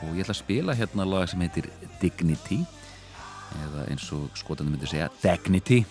og 0.03 0.15
ég 0.15 0.25
ætla 0.25 0.35
að 0.35 0.41
spila 0.41 0.75
hérna 0.75 1.05
lag 1.07 1.27
sem 1.31 1.41
heitir 1.43 1.67
Dignity 2.01 2.61
eða 3.65 3.85
eins 3.91 4.05
og 4.15 4.29
skotandi 4.37 4.73
myndi 4.73 4.89
segja 4.89 5.09
Dignity. 5.23 5.83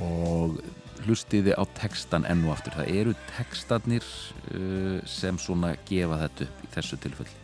Og 0.00 0.60
hlustiði 1.04 1.54
á 1.56 1.64
textan 1.78 2.26
enn 2.28 2.44
og 2.46 2.54
aftur. 2.56 2.76
Það 2.76 2.92
eru 3.00 3.16
textarnir 3.32 4.06
uh, 4.52 5.00
sem 5.08 5.38
svona 5.40 5.74
gefa 5.88 6.20
þetta 6.24 6.46
upp 6.48 6.64
í 6.64 6.70
þessu 6.76 7.00
tilfelli. 7.00 7.36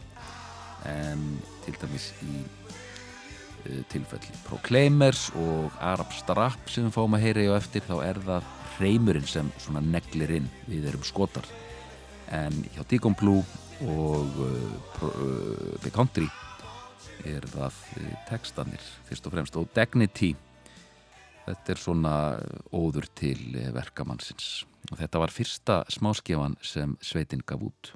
En 0.87 1.25
til 1.65 1.75
dæmis 1.81 2.11
í 2.25 2.37
uh, 2.45 3.83
tilfelli 3.93 4.41
Proclaimers 4.47 5.29
og 5.41 5.77
Arab 5.81 6.13
Strap 6.17 6.71
sem 6.73 6.89
við 6.89 6.97
fáum 6.99 7.19
að 7.19 7.27
heyra 7.27 7.47
í 7.47 7.53
og 7.53 7.61
eftir 7.61 7.87
þá 7.87 7.97
er 8.05 8.23
það 8.27 8.51
reymurinn 8.81 9.31
sem 9.31 9.53
svona 9.63 9.85
neglir 9.85 10.37
inn. 10.41 10.51
Við 10.69 10.91
erum 10.93 11.07
skotar. 11.07 11.47
En 12.35 12.65
hjá 12.75 12.83
Deacon 12.91 13.17
Blue 13.17 13.45
og 13.87 14.41
uh, 14.41 14.75
pro, 14.97 15.13
uh, 15.13 15.93
Country 15.93 16.29
er 17.27 17.47
það 17.53 17.79
uh, 17.99 18.11
textanir 18.31 18.91
fyrst 19.09 19.27
og 19.27 19.37
fremst 19.37 19.59
og 19.61 19.71
Dignity 19.77 20.35
Þetta 21.47 21.73
er 21.73 21.79
svona 21.79 22.15
óður 22.75 23.07
til 23.15 23.39
eh, 23.55 23.69
verkamannsins 23.75 24.65
og 24.91 24.99
þetta 24.99 25.21
var 25.23 25.33
fyrsta 25.35 25.77
smáskefan 25.91 26.57
sem 26.63 26.95
sveitin 27.03 27.43
gaf 27.47 27.63
út. 27.69 27.93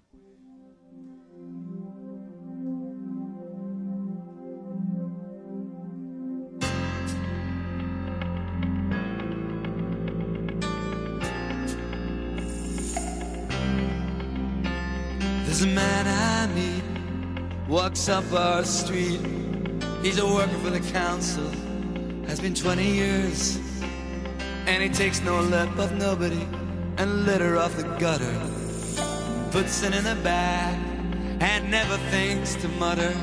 Walks 17.70 18.08
up 18.08 18.24
our 18.32 18.64
street. 18.64 19.20
He's 20.02 20.18
a 20.18 20.26
worker 20.26 20.58
for 20.58 20.70
the 20.70 20.80
council, 20.90 21.48
has 22.26 22.40
been 22.40 22.52
20 22.52 22.84
years. 22.84 23.60
And 24.66 24.82
he 24.82 24.88
takes 24.88 25.20
no 25.20 25.40
lip 25.40 25.78
of 25.78 25.92
nobody 25.92 26.44
and 26.96 27.24
litter 27.24 27.56
off 27.58 27.76
the 27.76 27.84
gutter. 28.00 28.34
Puts 29.52 29.84
it 29.84 29.94
in 29.94 30.02
the 30.02 30.16
bag 30.24 30.76
and 31.40 31.70
never 31.70 31.96
thinks 32.10 32.56
to 32.56 32.68
mutter. 32.70 33.16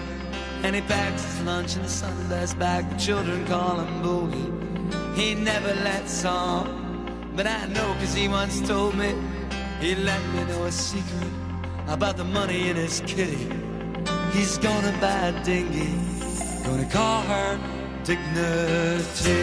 And 0.63 0.73
he 0.75 0.81
packs 0.81 1.25
his 1.25 1.41
lunch 1.41 1.75
in 1.75 1.81
a 1.81 1.89
Sunday's 1.89 2.53
bag. 2.53 2.89
The 2.89 2.97
children 2.97 3.45
call 3.47 3.81
him 3.81 4.01
Boogie. 4.01 5.17
He 5.17 5.35
never 5.35 5.73
lets 5.83 6.23
on, 6.23 7.33
but 7.35 7.47
I 7.47 7.65
know 7.67 7.93
cause 7.99 8.13
he 8.13 8.29
once 8.29 8.65
told 8.65 8.95
me. 8.95 9.13
He 9.81 9.93
let 9.93 10.25
me 10.29 10.45
know 10.45 10.63
a 10.63 10.71
secret 10.71 11.33
about 11.87 12.15
the 12.15 12.23
money 12.23 12.69
in 12.69 12.77
his 12.77 13.01
kitty. 13.05 13.66
He's 14.31 14.57
gonna 14.57 14.95
buy 14.99 15.27
a 15.27 15.43
dinghy, 15.43 15.93
gonna 16.63 16.89
call 16.91 17.21
her 17.23 17.59
Dignity. 18.07 19.33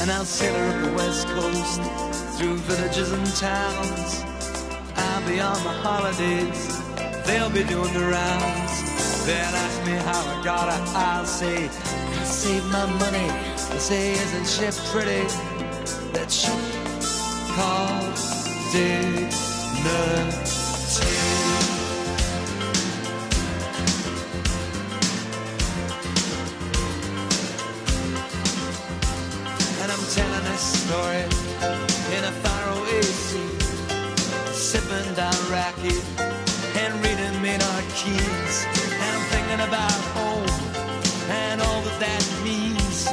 And 0.00 0.10
I'll 0.10 0.24
sail 0.24 0.54
her 0.54 0.68
up 0.70 0.82
the 0.82 0.92
west 0.96 1.26
coast 1.28 1.82
through 2.38 2.56
villages 2.56 3.12
and 3.12 3.26
towns. 3.36 4.24
I'll 4.96 5.28
be 5.28 5.40
on 5.40 5.62
my 5.62 5.74
holidays, 5.82 6.80
they'll 7.26 7.50
be 7.50 7.64
doing 7.64 7.92
the 7.92 8.06
rounds. 8.06 9.26
They'll 9.26 9.36
ask 9.36 9.84
me 9.84 9.92
how 9.92 10.40
I 10.40 10.42
got 10.42 10.72
her, 10.72 10.96
I'll 10.96 11.26
say, 11.26 11.68
I 11.68 12.24
saved 12.24 12.64
my 12.72 12.86
money. 12.86 13.28
They 13.68 13.78
say, 13.78 14.12
isn't 14.12 14.46
she 14.46 14.90
pretty? 14.90 15.57
that 16.12 16.30
she 16.30 16.48
called 17.54 18.14
dignity. 18.72 19.28
telling 30.14 30.46
a 30.46 30.56
story 30.56 31.24
in 32.16 32.24
a 32.24 32.32
faraway 32.42 33.02
sea, 33.02 33.58
sipping 34.52 35.14
down 35.14 35.36
raki 35.50 36.00
and 36.80 36.94
reading 37.04 37.42
Maynard 37.42 37.84
keys. 37.94 38.66
and 39.02 39.10
I'm 39.16 39.24
thinking 39.32 39.60
about 39.68 40.00
home 40.16 40.48
and 41.28 41.60
all 41.60 41.82
that 41.82 42.00
that 42.00 42.24
means, 42.42 43.06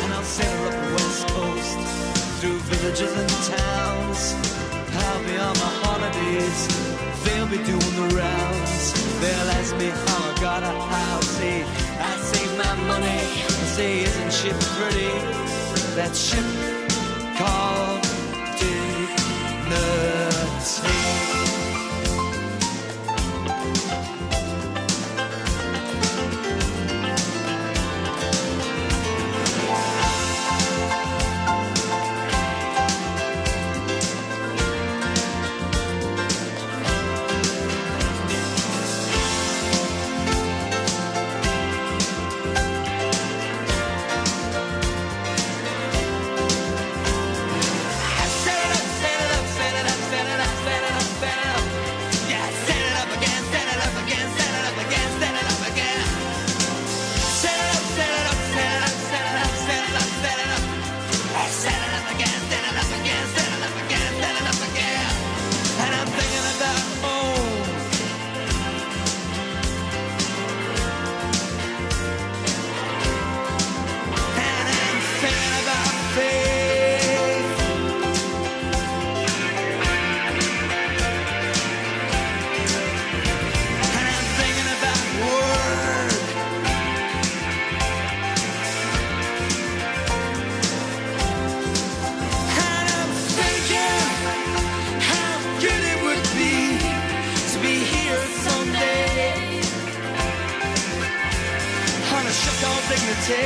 And 0.02 0.12
I'll 0.14 0.22
sail 0.24 0.64
up 0.66 0.72
the 0.72 0.90
west 0.94 1.28
coast 1.28 1.78
through 2.40 2.58
villages 2.70 3.12
and 3.12 3.30
towns. 3.54 4.34
I'll 4.98 5.22
be 5.22 5.36
on 5.38 5.54
my 5.64 5.72
holidays, 5.84 6.58
they'll 7.24 7.46
be 7.46 7.58
doing 7.58 7.94
the 8.02 8.08
rounds. 8.16 8.92
They'll 9.20 9.50
ask 9.60 9.76
me 9.76 9.90
how 9.90 10.30
I 10.30 10.40
got 10.40 10.62
a 10.64 10.72
house. 10.72 11.28
Say, 11.38 11.62
I 12.00 12.16
save 12.16 12.52
my 12.58 12.74
money. 12.88 13.06
I 13.06 13.64
say, 13.76 14.00
isn't 14.00 14.32
she 14.32 14.50
pretty? 14.74 15.12
That 15.94 16.14
ship 16.16 16.75
dignity, 102.88 103.44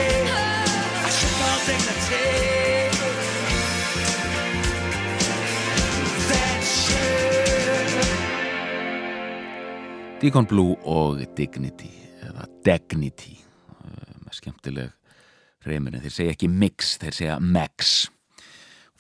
a 1.04 1.10
ship 1.10 1.32
called 1.40 1.62
dignity. 1.66 2.60
Deacon 10.20 10.44
Blue 10.44 10.76
og 10.84 11.22
Dignity 11.36 11.88
eða 12.20 12.44
Dignity 12.64 13.38
eh, 13.40 14.16
með 14.20 14.34
skemmtileg 14.36 14.90
reyminni 15.64 16.02
þeir 16.02 16.12
segja 16.12 16.34
ekki 16.34 16.50
mix, 16.52 16.98
þeir 17.00 17.16
segja 17.16 17.38
max. 17.40 18.10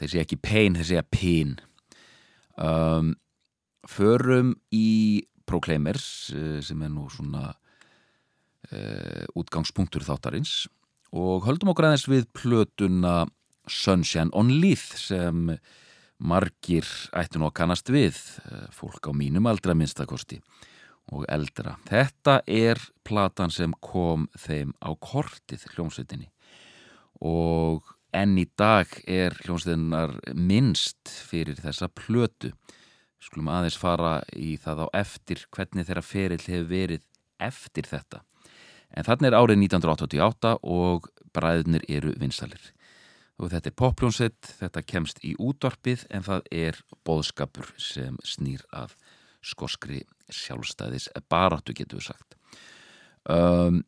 Þeir 0.00 0.14
segja 0.14 0.24
ekki 0.24 0.38
pain, 0.40 0.78
þeir 0.78 0.88
segja 0.88 1.04
pin. 1.12 1.52
Um, 2.56 3.12
förum 3.84 4.54
í 4.72 5.20
Proclaimers 5.44 6.06
eh, 6.32 6.60
sem 6.64 6.80
er 6.80 6.94
nú 6.94 7.10
svona 7.12 7.50
útgangspunktur 9.34 10.04
þáttarins 10.06 10.68
og 11.10 11.46
höldum 11.48 11.72
okkur 11.72 11.88
aðeins 11.88 12.06
við 12.10 12.28
plötuna 12.36 13.24
Sunshine 13.70 14.30
on 14.36 14.50
Leith 14.62 14.96
sem 14.98 15.48
margir 16.20 16.86
ættu 17.16 17.40
nú 17.40 17.48
að 17.48 17.56
kannast 17.62 17.90
við 17.92 18.18
eh, 18.44 18.66
fólk 18.74 19.08
á 19.08 19.12
mínum 19.16 19.48
aldra 19.48 19.74
minnstakosti 19.76 20.40
og 21.10 21.24
eldra. 21.32 21.78
Þetta 21.88 22.40
er 22.46 22.80
platan 23.06 23.50
sem 23.50 23.72
kom 23.82 24.28
þeim 24.38 24.74
á 24.78 24.92
kortið 25.00 25.64
hljómsveitinni 25.72 26.28
og 27.26 27.88
enn 28.16 28.36
í 28.40 28.46
dag 28.58 28.90
er 29.08 29.34
hljómsveitinar 29.44 30.16
minnst 30.34 31.08
fyrir 31.08 31.58
þessa 31.60 31.88
plötu. 31.88 32.52
Skulum 33.20 33.50
aðeins 33.52 33.76
fara 33.80 34.20
í 34.36 34.54
það 34.60 34.86
á 34.86 35.00
eftir 35.02 35.44
hvernig 35.52 35.88
þeirra 35.88 36.04
ferill 36.04 36.44
hefur 36.44 36.70
verið 36.70 37.06
eftir 37.40 37.88
þetta. 37.88 38.22
En 38.96 39.06
þannig 39.06 39.30
er 39.30 39.38
árið 39.38 39.62
1988 39.66 40.56
og 40.66 41.08
bræðunir 41.34 41.84
eru 41.88 42.14
vinsalir. 42.18 42.62
Og 43.40 43.52
þetta 43.52 43.70
er 43.70 43.76
popljónsett, 43.78 44.50
þetta 44.58 44.82
kemst 44.84 45.22
í 45.24 45.32
útvarpið 45.40 46.04
en 46.12 46.26
það 46.26 46.48
er 46.52 46.80
boðskapur 47.08 47.70
sem 47.80 48.18
snýr 48.26 48.64
af 48.76 48.96
skoskri 49.40 50.02
sjálfstæðis 50.28 51.08
baráttu 51.30 51.74
getur 51.76 52.00
við 52.00 52.10
sagt. 52.10 52.36
Um, 53.24 53.80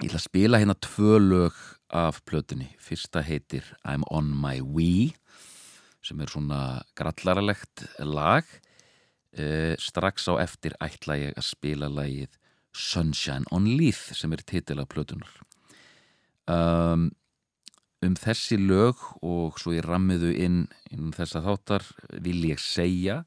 ég 0.00 0.08
ætla 0.08 0.20
að 0.22 0.28
spila 0.30 0.60
hérna 0.62 0.78
tvö 0.80 1.18
lög 1.20 1.60
af 1.92 2.22
plötunni. 2.24 2.70
Fyrsta 2.80 3.20
heitir 3.26 3.66
I'm 3.84 4.06
on 4.08 4.32
my 4.32 4.62
way 4.64 5.10
sem 6.00 6.20
er 6.22 6.32
svona 6.32 6.80
grallaralegt 6.96 7.84
lag. 8.00 8.46
Uh, 9.36 9.76
strax 9.78 10.24
á 10.32 10.40
eftir 10.40 10.74
ætla 10.82 11.18
ég 11.20 11.36
að 11.36 11.50
spila 11.52 11.90
lagið 11.92 12.39
Sunshine 12.76 13.48
on 13.50 13.66
Leith 13.66 14.12
sem 14.16 14.32
er 14.32 14.44
titil 14.46 14.80
af 14.82 14.90
plötunar. 14.92 15.32
Um, 16.50 17.10
um 18.02 18.16
þessi 18.16 18.56
lög 18.60 19.00
og 19.22 19.58
svo 19.60 19.74
ég 19.76 19.84
rammiðu 19.86 20.32
inn, 20.34 20.64
inn 20.90 21.12
þessa 21.14 21.42
þáttar 21.44 21.84
vil 22.24 22.40
ég 22.48 22.62
segja 22.62 23.20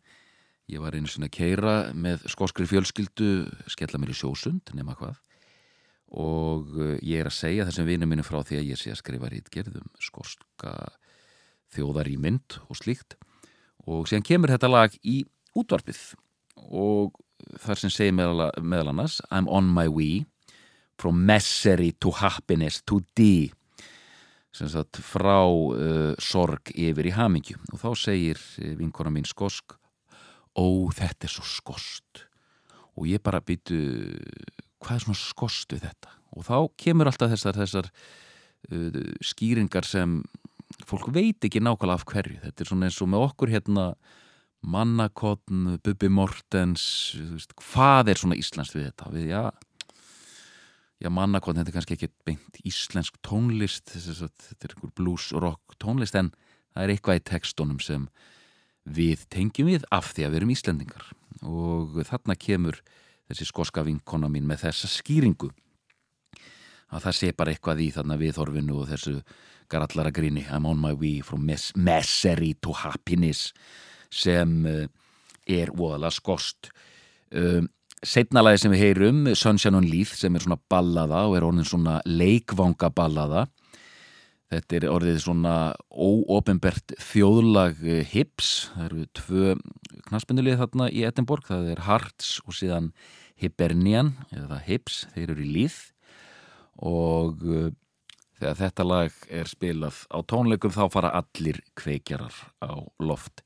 ég 0.72 0.82
var 0.82 0.96
einu 0.96 1.10
svona 1.12 1.28
að 1.28 1.36
keira 1.38 1.76
með 1.96 2.26
skoskri 2.32 2.66
fjölskyldu 2.70 3.30
skella 3.72 4.00
mér 4.00 4.14
í 4.14 4.18
sjósund 4.18 4.74
nema 4.78 4.96
hvað. 5.00 5.20
Og 6.14 6.76
eh, 6.78 6.98
ég 7.02 7.24
er 7.24 7.30
að 7.30 7.38
segja 7.40 7.68
þessum 7.68 7.90
vinum 7.90 8.12
minni 8.12 8.26
frá 8.26 8.40
því 8.46 8.60
að 8.60 8.70
ég 8.72 8.80
sé 8.80 8.94
að 8.94 9.02
skrifa 9.02 9.32
rítgerðum 9.34 9.90
skoska 10.02 10.74
þjóðar 11.74 12.12
í 12.12 12.18
mynd 12.22 12.60
og 12.70 12.80
slíkt. 12.80 13.18
Og 13.90 14.08
síðan 14.08 14.28
kemur 14.28 14.54
þetta 14.54 14.72
lag 14.72 14.96
í 15.02 15.24
útvarpið. 15.58 16.02
Og 16.70 17.18
þar 17.64 17.82
sem 17.82 17.94
segir 17.94 18.16
meðal, 18.16 18.50
meðal 18.62 18.94
annars 18.94 19.20
I'm 19.32 19.50
on 19.50 19.70
my 19.72 19.88
way 19.88 20.26
from 21.00 21.26
misery 21.26 21.92
to 22.00 22.12
happiness 22.12 22.82
to 22.88 23.02
D 23.18 23.52
sagt 24.54 25.00
frá 25.02 25.42
uh, 25.50 26.14
sorg 26.22 26.70
yfir 26.78 27.10
í 27.10 27.14
hamingju. 27.16 27.58
Og 27.74 27.82
þá 27.82 27.90
segir 27.98 28.38
uh, 28.38 28.74
vinkona 28.78 29.10
mín 29.14 29.26
skosk 29.26 29.76
ó 30.54 30.66
þetta 30.94 31.28
er 31.28 31.34
svo 31.34 31.46
skost. 31.48 32.28
Og 32.94 33.10
ég 33.10 33.24
bara 33.26 33.42
býtu 33.42 33.80
hvað 34.84 35.00
er 35.00 35.06
svona 35.08 35.18
skost 35.18 35.74
við 35.74 35.88
þetta? 35.88 36.14
Og 36.38 36.46
þá 36.46 36.58
kemur 36.78 37.10
alltaf 37.10 37.34
þessar, 37.34 37.58
þessar 37.58 37.90
uh, 37.90 39.14
skýringar 39.26 39.88
sem 39.90 40.22
fólk 40.90 41.10
veit 41.14 41.42
ekki 41.46 41.62
nákvæmlega 41.64 41.98
af 41.98 42.06
hverju. 42.10 42.40
Þetta 42.46 42.64
er 42.64 42.70
svona 42.70 42.90
eins 42.90 43.02
og 43.02 43.10
með 43.10 43.28
okkur 43.32 43.54
hérna 43.54 43.88
Mannakotn, 44.64 45.78
Bubi 45.84 46.10
Mortens 46.12 46.86
veist, 47.34 47.52
hvað 47.60 48.14
er 48.14 48.22
svona 48.22 48.38
íslenskt 48.40 48.78
við 48.78 48.88
þetta? 48.90 49.10
Við, 49.12 49.26
já, 49.34 49.44
já 51.04 51.12
Mannakotn 51.12 51.60
þetta 51.60 51.74
er 51.74 51.78
kannski 51.80 51.98
ekki 51.98 52.12
beint 52.28 52.62
íslensk 52.64 53.20
tónlist 53.26 53.92
þetta 53.92 54.70
er 54.70 54.76
einhver 54.76 54.94
blues 54.96 55.32
rock 55.36 55.76
tónlist 55.84 56.16
en 56.20 56.32
það 56.74 56.86
er 56.86 56.94
eitthvað 56.96 57.20
í 57.20 57.26
tekstunum 57.34 57.82
sem 57.84 58.08
við 58.84 59.28
tengjum 59.32 59.72
við 59.72 59.88
af 59.92 60.12
því 60.14 60.26
að 60.26 60.34
við 60.34 60.42
erum 60.42 60.54
íslendingar. 60.56 61.10
Og 61.44 62.00
þarna 62.08 62.36
kemur 62.40 62.80
þessi 63.30 63.48
skoska 63.48 63.84
vinkona 63.86 64.30
mín 64.32 64.48
með 64.48 64.68
þessa 64.68 64.90
skýringu 64.92 65.52
að 66.94 67.08
það 67.08 67.18
sé 67.18 67.32
bara 67.36 67.54
eitthvað 67.54 67.82
í 67.82 67.90
þarna 67.96 68.20
viðhorfinu 68.20 68.76
og 68.82 68.90
þessu 68.92 69.16
garallara 69.72 70.12
gríni 70.14 70.44
I'm 70.46 70.68
on 70.70 70.82
my 70.82 70.94
way 70.94 71.22
from 71.26 71.48
misery 71.48 72.54
to 72.62 72.76
happiness 72.76 73.54
sem 74.14 74.60
eh, 74.70 74.86
er 75.50 75.74
óðala 75.74 76.12
skost. 76.14 76.70
Um, 77.34 77.68
setnalæði 78.06 78.62
sem 78.62 78.74
við 78.76 78.84
heyrum 78.84 79.26
Sunshine 79.34 79.80
on 79.80 79.90
Leith 79.90 80.14
sem 80.20 80.36
er 80.36 80.44
svona 80.44 80.60
ballaða 80.70 81.26
og 81.30 81.38
er 81.38 81.46
orðin 81.48 81.68
svona 81.68 81.98
leikvanga 82.06 82.92
ballaða 82.94 83.48
þetta 84.54 84.78
er 84.78 84.88
orðið 84.92 85.20
svona 85.24 85.56
óopenbert 85.90 86.96
þjóðlag 87.02 87.82
eh, 87.86 88.02
Hips, 88.14 88.70
það 88.74 88.86
eru 88.88 89.06
tvö 89.20 89.56
knaspindulið 90.10 90.60
þarna 90.62 90.90
í 90.92 91.04
Edinborg. 91.08 91.48
Það 91.50 91.72
er 91.74 91.84
Hearts 91.88 92.36
og 92.46 92.58
síðan 92.58 92.92
Hibernian 93.40 94.14
eða 94.36 94.62
Hips, 94.68 95.04
þeir 95.16 95.36
eru 95.36 95.46
í 95.46 95.52
Leith. 95.58 95.82
Og 96.84 97.44
eh, 97.48 97.70
þegar 98.40 98.60
þetta 98.62 98.88
lag 98.90 99.22
er 99.42 99.52
spilað 99.52 100.04
á 100.10 100.18
tónleikum 100.30 100.74
þá 100.76 100.84
fara 100.94 101.14
allir 101.22 101.62
kveikjarar 101.80 102.36
á 102.62 102.74
loft. 103.04 103.46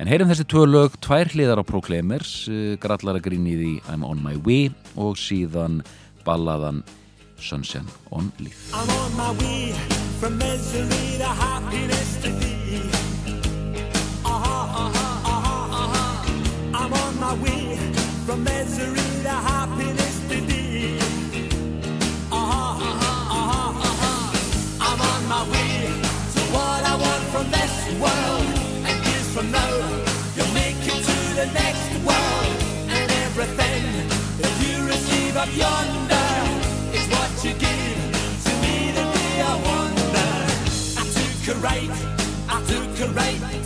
En 0.00 0.08
heyrum 0.08 0.30
þessi 0.30 0.46
tvö 0.48 0.62
lög, 0.64 0.94
tvær 1.04 1.28
hliðar 1.34 1.60
á 1.60 1.64
Proclaimers, 1.68 2.48
eh, 2.48 2.76
grallara 2.80 3.20
grínið 3.20 3.60
í 3.60 3.72
I'm 3.92 4.04
on 4.08 4.22
my 4.24 4.36
way 4.40 4.70
og 4.96 5.18
síðan 5.20 5.82
balladan 6.24 6.82
Sunshine 7.36 7.84
on 8.10 8.32
Leaf. 8.40 8.72
I'm 8.72 8.88
on 8.88 9.12
my 9.16 9.30
way 9.44 9.74
from 10.18 10.38
misery 10.38 11.18
to 11.18 11.24
happiness 11.28 12.16
to 12.22 12.30
thee 12.40 12.80
Aha, 14.24 14.58
aha, 14.84 15.06
aha, 15.34 15.56
aha 15.82 16.24
I'm 16.72 16.92
on 16.94 17.20
my 17.20 17.34
way 17.44 17.76
from 18.24 18.44
misery 18.44 19.01
right. 43.14 43.61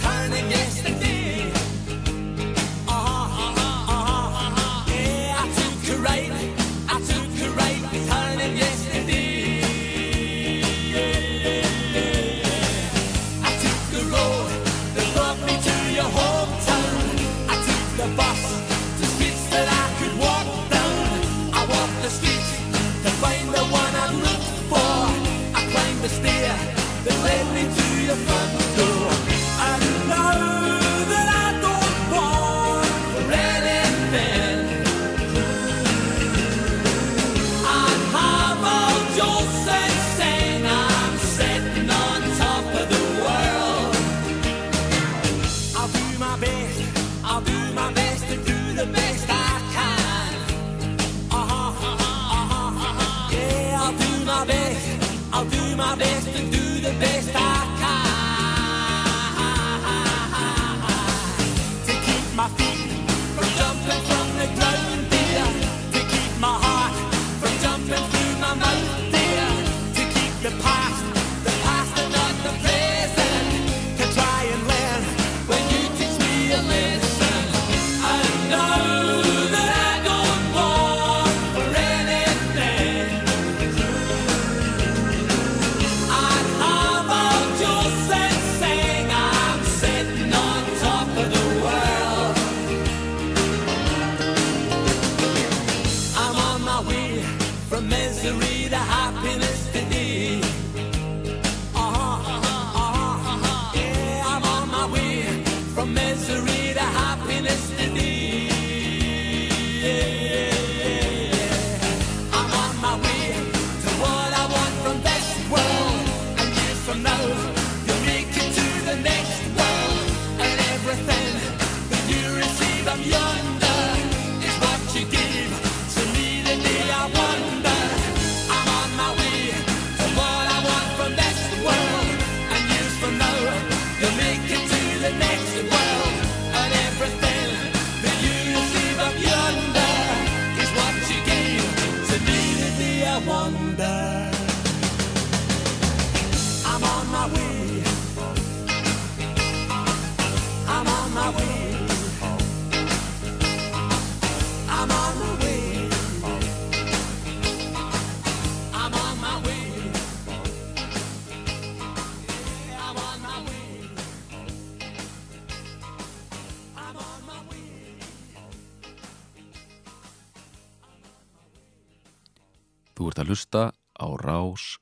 hlusta 173.57 173.72
á 173.96 174.07
Rás 174.20 174.78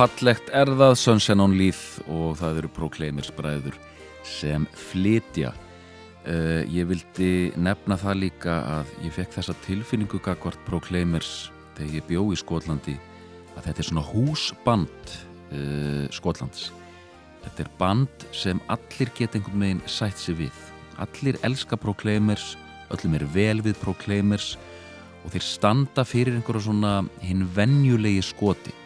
fallegt 0.00 0.48
er 0.56 0.70
það 0.80 0.94
Sunshine 0.96 1.44
on 1.44 1.54
Leaf 1.58 1.98
og 2.08 2.38
það 2.40 2.62
eru 2.62 2.68
Proclaimers 2.72 3.28
bræður 3.36 3.74
sem 4.24 4.64
flytja. 4.72 5.50
Uh, 6.24 6.62
ég 6.72 6.88
vildi 6.88 7.50
nefna 7.60 7.98
það 8.00 8.20
líka 8.22 8.54
að 8.78 8.94
ég 9.04 9.12
fekk 9.12 9.34
þessa 9.34 9.56
tilfinningu 9.66 10.22
gagvart 10.24 10.62
Proclaimers 10.64 11.50
þegar 11.76 11.98
ég 11.98 12.08
bjó 12.08 12.24
í 12.32 12.40
Skotlandi 12.40 12.96
að 13.58 13.66
þetta 13.66 13.84
er 13.84 13.90
svona 13.90 14.06
húsband 14.08 15.12
uh, 15.12 16.08
Skotlands. 16.16 16.70
Þetta 17.44 17.66
er 17.66 17.72
band 17.82 18.28
sem 18.32 18.64
allir 18.72 19.12
geta 19.18 19.36
einhvern 19.36 19.66
veginn 19.66 19.84
sætt 19.84 20.20
sér 20.22 20.40
við. 20.40 20.66
Allir 20.96 21.40
elska 21.44 21.76
Proclaimers, 21.80 22.54
öllum 22.88 23.20
er 23.20 23.28
vel 23.36 23.60
við 23.68 23.76
Proclaimers 23.84 24.54
og 25.26 25.34
þeir 25.34 25.44
standa 25.44 26.08
fyrir 26.08 26.40
einhverja 26.40 26.70
svona 26.70 27.00
hinn 27.20 27.44
venjulegi 27.52 28.30
skoti. 28.32 28.79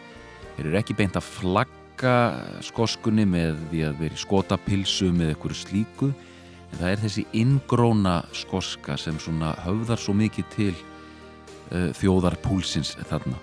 Þeir 0.55 0.69
eru 0.69 0.79
ekki 0.79 0.95
beint 0.95 1.17
að 1.19 1.27
flagga 1.27 2.15
skoskunni 2.63 3.25
með 3.27 3.59
því 3.71 3.81
að 3.89 3.99
vera 4.03 4.15
í 4.15 4.21
skotapilsu 4.21 5.09
með 5.11 5.33
einhverju 5.33 5.59
slíku 5.59 6.11
en 6.11 6.77
það 6.79 6.91
er 6.91 7.01
þessi 7.03 7.25
inngróna 7.41 8.15
skoska 8.35 8.95
sem 8.99 9.19
svona 9.19 9.53
höfðar 9.65 9.99
svo 10.01 10.15
mikið 10.15 10.49
til 10.55 10.71
uh, 10.75 11.91
þjóðarpúlsins 11.99 12.95
þarna. 13.09 13.37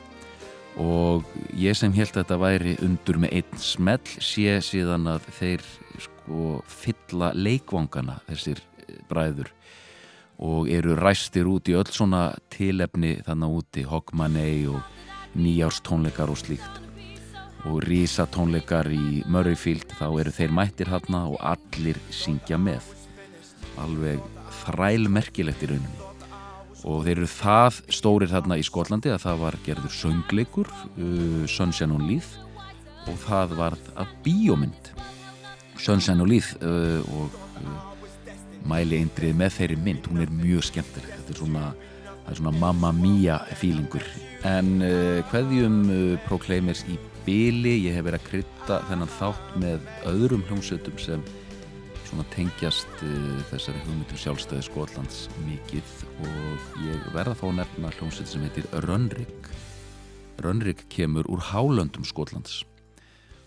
Og 0.80 1.28
ég 1.60 1.76
sem 1.76 1.92
held 1.92 2.14
að 2.14 2.22
þetta 2.22 2.38
væri 2.40 2.76
undur 2.84 3.18
með 3.20 3.34
einn 3.42 3.60
smell 3.60 4.14
sé 4.24 4.56
síðan 4.64 5.10
að 5.12 5.26
þeir 5.36 5.64
sko 6.00 6.52
fylla 6.64 7.32
leikvangana 7.36 8.22
þessir 8.30 8.62
eh, 8.86 9.02
bræður. 9.10 9.52
Og 10.42 10.70
eru 10.72 10.96
ræstir 10.96 11.50
út 11.50 11.68
í 11.68 11.76
öll 11.76 11.90
svona 11.92 12.30
tilefni 12.50 13.18
þannig 13.26 13.58
úti 13.60 13.84
Hogmanay 13.86 14.64
og 14.72 14.80
nýjárstónleikar 15.36 16.32
og 16.32 16.40
slíkt 16.40 16.81
og 17.68 17.82
rísa 17.86 18.26
tónleikar 18.26 18.88
í 18.90 19.22
Murrayfield 19.30 19.94
þá 19.98 20.06
eru 20.20 20.32
þeir 20.34 20.54
mættir 20.56 20.90
hérna 20.90 21.26
og 21.30 21.38
allir 21.46 21.98
syngja 22.10 22.58
með. 22.58 22.82
Alveg 23.82 24.22
þræl 24.62 25.06
merkilegt 25.12 25.62
í 25.62 25.70
rauninni. 25.70 26.08
Og 26.82 27.04
þeir 27.06 27.20
eru 27.20 27.28
það 27.30 27.78
stórir 27.94 28.32
þarna 28.32 28.58
í 28.58 28.66
Skotlandi 28.66 29.12
að 29.14 29.22
það 29.28 29.44
var 29.44 29.58
gerður 29.66 29.94
söngleikur 29.94 30.72
uh, 30.72 31.44
Sunshine 31.46 31.94
on 31.94 32.08
Leith 32.08 32.34
og 33.06 33.18
það 33.22 33.54
varð 33.60 33.92
að 33.94 34.10
bíómynd. 34.26 34.90
Sunshine 35.78 36.24
on 36.24 36.32
Leith 36.32 36.56
uh, 36.58 36.98
og 37.14 37.38
uh, 37.62 37.78
mæli 38.66 38.98
eindrið 38.98 39.38
með 39.38 39.56
þeirri 39.60 39.78
mynd. 39.86 40.10
Hún 40.10 40.26
er 40.26 40.34
mjög 40.34 40.66
skemmtileg. 40.72 41.14
Þetta 41.20 41.36
er 41.36 41.40
svona, 41.44 41.64
er 42.26 42.42
svona 42.42 42.54
mamma 42.58 42.90
mia 42.98 43.38
feelingur. 43.62 44.10
En 44.50 44.74
uh, 44.82 45.22
hverðjum 45.30 45.80
uh, 45.86 46.02
Proclaimers 46.26 46.82
í 46.90 46.98
byli 47.26 47.76
ég 47.86 47.96
hef 47.96 48.06
verið 48.06 48.20
að 48.20 48.28
krydda 48.30 48.78
þennan 48.88 49.14
þátt 49.18 49.54
með 49.62 49.86
öðrum 50.10 50.44
hljómsveitum 50.48 50.98
sem 51.00 51.22
svona 52.08 52.24
tengjast 52.34 53.04
uh, 53.06 53.38
þessari 53.50 53.80
hugmyndum 53.86 54.20
sjálfstæði 54.20 54.66
Skotlands 54.66 55.22
mikið 55.46 55.94
og 56.26 56.82
ég 56.86 57.06
verða 57.14 57.36
að 57.38 57.56
nefna 57.60 57.92
hljómsveit 57.96 58.28
sem 58.32 58.44
heitir 58.44 58.68
Rönnrik 58.84 59.48
Rönnrik 60.42 60.84
kemur 60.92 61.28
úr 61.30 61.40
hálöndum 61.52 62.04
Skotlands 62.08 62.62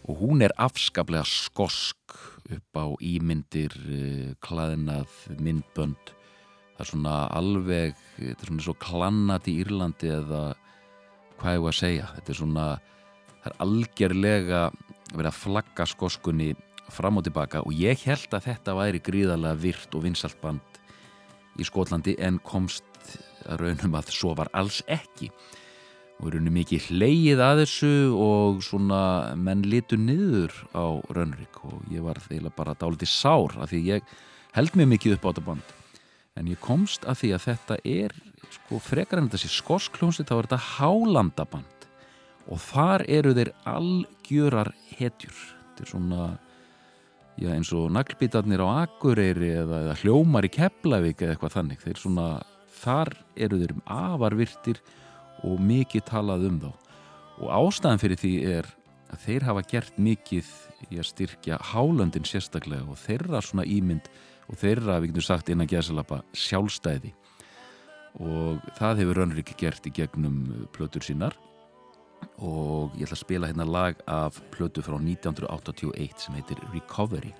og 0.05 0.21
hún 0.21 0.43
er 0.45 0.53
afskaplega 0.61 1.25
skosk 1.25 2.17
upp 2.45 2.77
á 2.77 2.85
ímyndir, 3.01 3.73
uh, 3.73 4.33
klæðnað, 4.45 5.09
myndbönd. 5.41 6.11
Það 6.75 6.83
er 6.83 6.89
svona 6.91 7.15
alveg 7.33 7.95
þetta 8.19 8.35
er 8.35 8.51
svona 8.51 8.65
svo 8.67 8.75
klannat 8.77 9.49
í 9.49 9.55
Írlandi 9.63 10.11
eða 10.13 10.43
hvað 11.39 11.57
ég 11.57 11.63
var 11.65 11.73
að 11.73 11.79
segja. 11.79 12.09
Þetta 12.17 12.33
er 12.33 12.39
svona, 12.39 12.67
það 13.45 13.51
er 13.51 13.61
algjörlega 13.61 14.61
verið 15.13 15.29
að 15.29 15.37
flagga 15.37 15.85
skoskunni 15.85 16.53
fram 16.93 17.19
og 17.19 17.25
tilbaka 17.27 17.61
og 17.61 17.75
ég 17.77 18.01
held 18.07 18.33
að 18.33 18.47
þetta 18.47 18.73
væri 18.77 19.01
gríðarlega 19.05 19.59
virt 19.61 19.97
og 19.97 20.05
vinsalt 20.05 20.39
band 20.41 20.79
í 21.61 21.65
Skotlandi 21.65 22.15
en 22.25 22.39
komst 22.43 22.83
að 23.45 23.61
raunum 23.61 23.97
að 23.99 24.09
svo 24.15 24.33
var 24.35 24.49
alls 24.57 24.81
ekki. 24.91 25.29
Og 26.19 26.31
raunum 26.33 26.55
mikið 26.57 26.89
hleyið 26.89 27.43
að 27.43 27.61
þessu 27.61 27.93
og 28.17 28.63
svona 28.65 29.01
menn 29.37 29.61
litu 29.67 29.99
niður 29.99 30.55
á 30.73 30.97
Rönnrik 31.13 31.61
og 31.67 31.85
ég 31.93 32.03
var 32.05 32.19
þeirra 32.23 32.51
bara 32.55 32.75
dálítið 32.79 33.11
sár 33.11 33.55
af 33.61 33.69
því 33.69 33.81
ég 33.91 34.15
held 34.57 34.79
mér 34.79 34.89
mikið 34.95 35.17
upp 35.17 35.27
á 35.27 35.29
þetta 35.29 35.45
band. 35.51 35.75
En 36.35 36.49
ég 36.49 36.59
komst 36.63 37.05
að 37.05 37.21
því 37.21 37.31
að 37.35 37.45
þetta 37.45 37.79
er 37.93 38.17
sko 38.57 38.81
frekar 38.81 39.21
en 39.21 39.31
þessi 39.31 39.51
skoskljónsi 39.53 40.25
þá 40.25 40.35
er 40.39 40.47
þetta 40.47 40.63
hálandaband 40.79 41.74
og 42.51 42.61
þar 42.61 43.05
eru 43.09 43.33
þeir 43.37 43.51
algjörar 43.69 44.71
hetjur. 44.97 45.37
Þetta 45.65 45.85
er 45.85 45.91
svona 45.91 46.25
já, 47.39 47.49
eins 47.51 47.71
og 47.75 47.89
naglbítarnir 47.93 48.63
á 48.63 48.85
Akureyri 48.85 49.51
eða, 49.61 49.81
eða 49.87 49.97
hljómar 50.03 50.47
í 50.47 50.51
Keflavík 50.53 51.23
eða 51.23 51.35
eitthvað 51.35 51.55
þannig. 51.57 51.81
Þeir 51.83 52.01
svona, 52.01 52.27
þar 52.81 53.13
eru 53.35 53.59
þeir 53.61 53.75
um 53.75 53.83
afarvirtir 53.97 54.81
og 55.45 55.59
mikið 55.61 56.05
talað 56.11 56.47
um 56.49 56.61
þá. 56.63 56.71
Og 57.35 57.49
ástæðan 57.51 58.01
fyrir 58.01 58.21
því 58.21 58.35
er 58.53 58.69
að 59.11 59.25
þeir 59.25 59.47
hafa 59.49 59.65
gert 59.69 59.99
mikið 60.01 60.53
í 60.91 60.99
að 61.01 61.09
styrkja 61.09 61.59
hálöndin 61.73 62.27
sérstaklega 62.27 62.87
og 62.89 62.99
þeirra 63.01 63.41
svona 63.43 63.65
ímynd 63.67 64.07
og 64.45 64.59
þeirra, 64.61 64.99
við 65.01 65.11
getum 65.11 65.25
sagt 65.25 65.49
innan 65.49 65.69
gæsalappa, 65.69 66.21
sjálfstæði. 66.37 67.11
Og 68.21 68.61
það 68.77 69.01
hefur 69.01 69.19
Rönnrik 69.19 69.51
gert 69.59 69.87
í 69.89 69.91
gegnum 69.91 70.67
plötur 70.75 71.03
sínar 71.03 71.35
og 72.43 72.95
ég 72.97 73.05
ætla 73.05 73.15
að 73.15 73.23
spila 73.23 73.49
hérna 73.49 73.65
lag 73.67 73.99
af 74.11 74.41
plötu 74.51 74.83
frá 74.83 74.97
1981 74.99 76.25
sem 76.25 76.35
heitir 76.35 76.59
Recovery. 76.73 77.31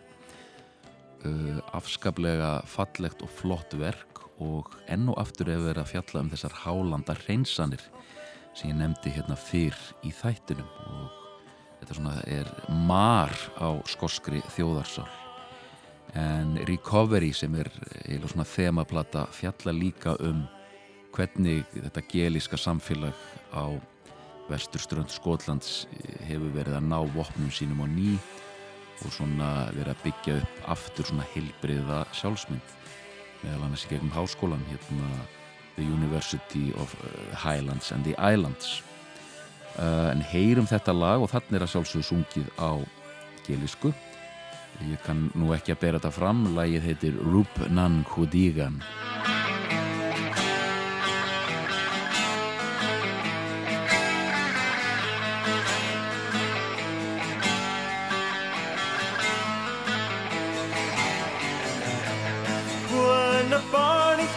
Uh, 1.25 1.59
afskaplega 1.73 2.59
fallegt 2.69 3.23
og 3.25 3.31
flott 3.33 3.73
verk 3.79 4.21
og 4.43 4.71
enn 4.91 5.09
og 5.09 5.19
aftur 5.19 5.49
hefur 5.49 5.71
verið 5.71 5.83
að 5.83 5.91
fjalla 5.93 6.21
um 6.21 6.31
þessar 6.31 6.57
hálanda 6.63 7.15
hreinsanir 7.23 7.83
sem 8.55 8.71
ég 8.71 8.79
nefndi 8.79 9.13
hérna 9.15 9.37
fyrr 9.39 9.77
í 10.05 10.11
þættinum. 10.15 10.67
Og 10.87 11.21
þetta 11.81 11.97
svona 11.97 12.17
er 12.29 12.51
mar 12.87 13.33
á 13.59 13.75
skoskri 13.89 14.43
þjóðarsál. 14.55 15.09
En 16.15 16.55
Recovery 16.69 17.33
sem 17.35 17.55
er 17.59 17.67
eða 18.05 18.29
svona 18.31 18.47
þemaplata 18.47 19.25
fjalla 19.35 19.73
líka 19.75 20.15
um 20.23 20.45
hvernig 21.15 21.65
þetta 21.73 22.03
gelíska 22.11 22.59
samfélag 22.59 23.15
á 23.51 23.75
vesturströnd 24.49 25.11
Skotlands 25.13 25.85
hefur 26.27 26.51
verið 26.55 26.77
að 26.77 26.89
ná 26.89 26.99
vopnum 27.15 27.51
sínum 27.53 27.83
á 27.83 27.87
ný 27.89 28.15
og 29.03 29.11
svona 29.11 29.49
verið 29.75 29.93
að 29.93 30.03
byggja 30.05 30.37
upp 30.41 30.67
aftur 30.75 31.09
svona 31.09 31.27
heilbriða 31.33 32.03
sjálfsmynd 32.15 32.75
meðal 33.43 33.65
annars 33.67 33.85
í 33.85 33.91
gegnum 33.93 34.13
háskólan 34.15 34.63
hérna 34.69 35.09
The 35.75 35.83
University 35.83 36.71
of 36.79 36.93
Highlands 37.35 37.91
and 37.91 38.05
the 38.07 38.15
Islands. 38.15 38.81
Uh, 39.75 40.07
en 40.13 40.21
heyrum 40.23 40.67
þetta 40.69 40.93
lag 40.95 41.19
og 41.19 41.33
þannig 41.33 41.57
er 41.57 41.65
að 41.65 41.73
sjálfsögðu 41.73 42.07
sungið 42.07 42.51
á 42.55 42.79
gelísku 43.43 43.91
ég 44.83 44.99
kann 45.05 45.29
nú 45.35 45.51
ekki 45.55 45.73
að 45.75 45.81
bera 45.81 45.99
þetta 45.99 46.15
fram 46.15 46.45
lagið 46.55 46.87
heitir 46.89 47.19
Rup 47.23 47.59
Nan 47.71 48.03
Kudigan 48.07 48.81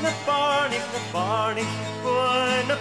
barneke, 0.03 0.99
na 0.99 1.13
barnik. 1.13 1.89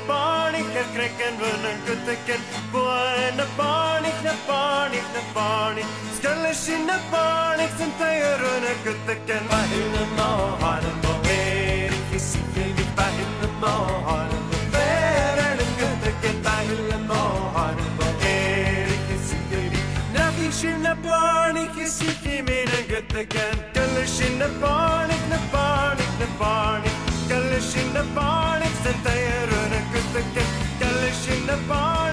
barneke, 0.08 0.84
krek 0.94 1.20
en 1.28 1.36
win 1.40 1.66
en 1.72 1.80
kutteken, 1.86 2.42
boene 2.72 3.46
barneke, 3.58 4.34
barneke, 4.48 5.22
barneke, 5.34 5.88
skille 6.18 6.54
sine 6.54 6.98
barneke, 7.12 7.78
sin 7.78 7.92
teier 8.00 8.44
en 8.72 8.78
kutteken, 8.84 9.44
bahine 9.52 10.04
ma, 10.18 10.30
hane 10.62 10.92
ma, 11.04 11.14
erike, 11.36 12.20
sikje, 12.20 12.66
bahine 12.96 13.50
ma, 13.62 13.74
hane 14.10 14.38
ma, 14.50 14.62
ver 14.76 15.44
en 15.48 15.60
kutteken, 15.80 16.38
bahine 16.44 17.00
ma, 17.10 17.22
hane 17.58 17.88
ma, 17.98 18.08
erike, 18.34 19.18
sikje, 19.30 19.64
nafi 20.14 20.52
sine 20.52 20.96
barneke, 21.04 21.86
sikje, 21.98 22.42
mine 22.48 22.80
kutteken, 22.94 23.66
kille 23.74 24.08
sine 24.08 24.50
barneke, 24.62 25.28
ne 25.30 25.40
barneke, 25.52 27.07
Gel 27.30 27.62
şimdi 27.74 28.16
bana 28.16 28.60
sen 28.84 29.04
tayarını 29.04 29.82
kızdık 29.94 30.26
Gel 30.80 31.14
şimdi 31.26 31.70
bana 31.70 32.07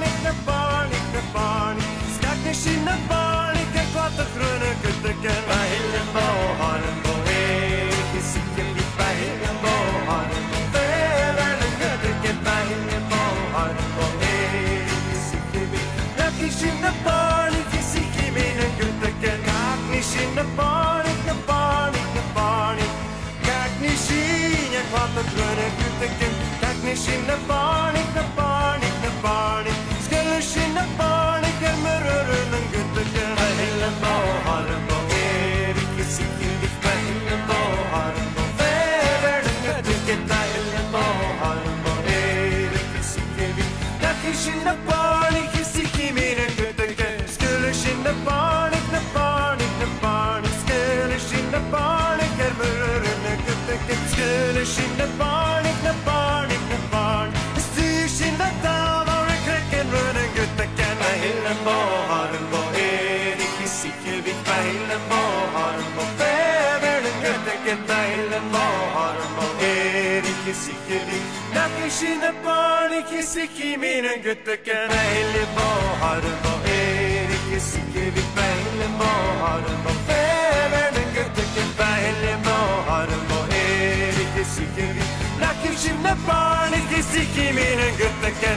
kesi 73.10 73.55
kimine 73.55 74.16
gütteke 74.16 74.74
meyli 74.74 75.44
boharın 75.56 76.40
o 76.52 76.68
eri 76.68 77.39
kesi 77.51 77.78
gibi 77.93 78.22
meyli 78.36 78.89
boharın 78.98 79.81
o 79.90 79.93
fevenin 80.06 81.09
gütteke 81.14 81.64
meyli 81.78 82.35
boharın 82.44 83.24
o 83.39 83.55
eri 83.55 84.26
kesi 84.36 84.60
gibi. 84.76 85.02
Lakin 85.40 85.76
şimdi 85.82 86.09
bani 86.28 86.81
kesi 86.90 87.35
kimine 87.35 87.90
gütteke 87.90 88.52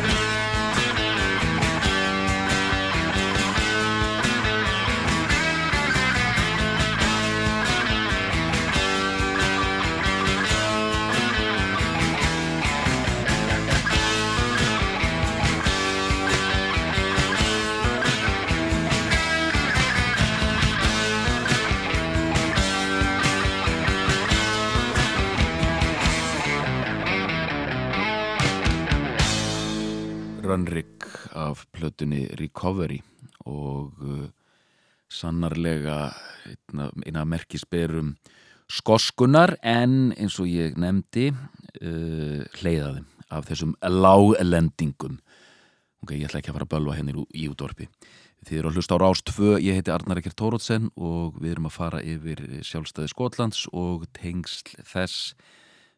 Rönnrik 30.48 31.06
af 31.36 31.66
plötunni 31.76 32.26
Recovery 32.40 33.02
og 33.46 34.00
uh, 34.00 34.28
sannarlega 35.12 36.12
einna 36.48 37.26
merkisberum 37.28 38.16
skoskunar 38.72 39.58
en 39.64 40.14
eins 40.16 40.40
og 40.40 40.48
ég 40.48 40.80
nefndi 40.80 41.30
uh, 41.32 42.44
hleyðaði 42.60 43.04
af 43.28 43.50
þessum 43.50 43.76
láglendingum. 43.84 45.20
Ok, 46.04 46.16
ég 46.16 46.30
ætla 46.30 46.40
ekki 46.40 46.54
að 46.54 46.60
fara 46.62 46.70
að 46.70 46.76
bölva 46.78 46.96
henni 46.96 47.16
í, 47.16 47.28
í 47.44 47.50
útdorpi 47.52 47.90
þið 48.46 48.60
eru 48.60 48.70
að 48.70 48.80
hlusta 48.80 48.98
á 48.98 49.02
Rás 49.02 49.22
2 49.28 49.58
ég 49.64 49.78
heiti 49.78 49.92
Arnar 49.92 50.22
Ekkert 50.22 50.38
Tórótsen 50.40 50.90
og 50.96 51.38
við 51.42 51.56
erum 51.56 51.68
að 51.70 51.78
fara 51.78 52.02
yfir 52.06 52.42
sjálfstæði 52.66 53.12
Skotlands 53.12 53.66
og 53.74 54.06
tengsl 54.16 54.78
þess 54.88 55.34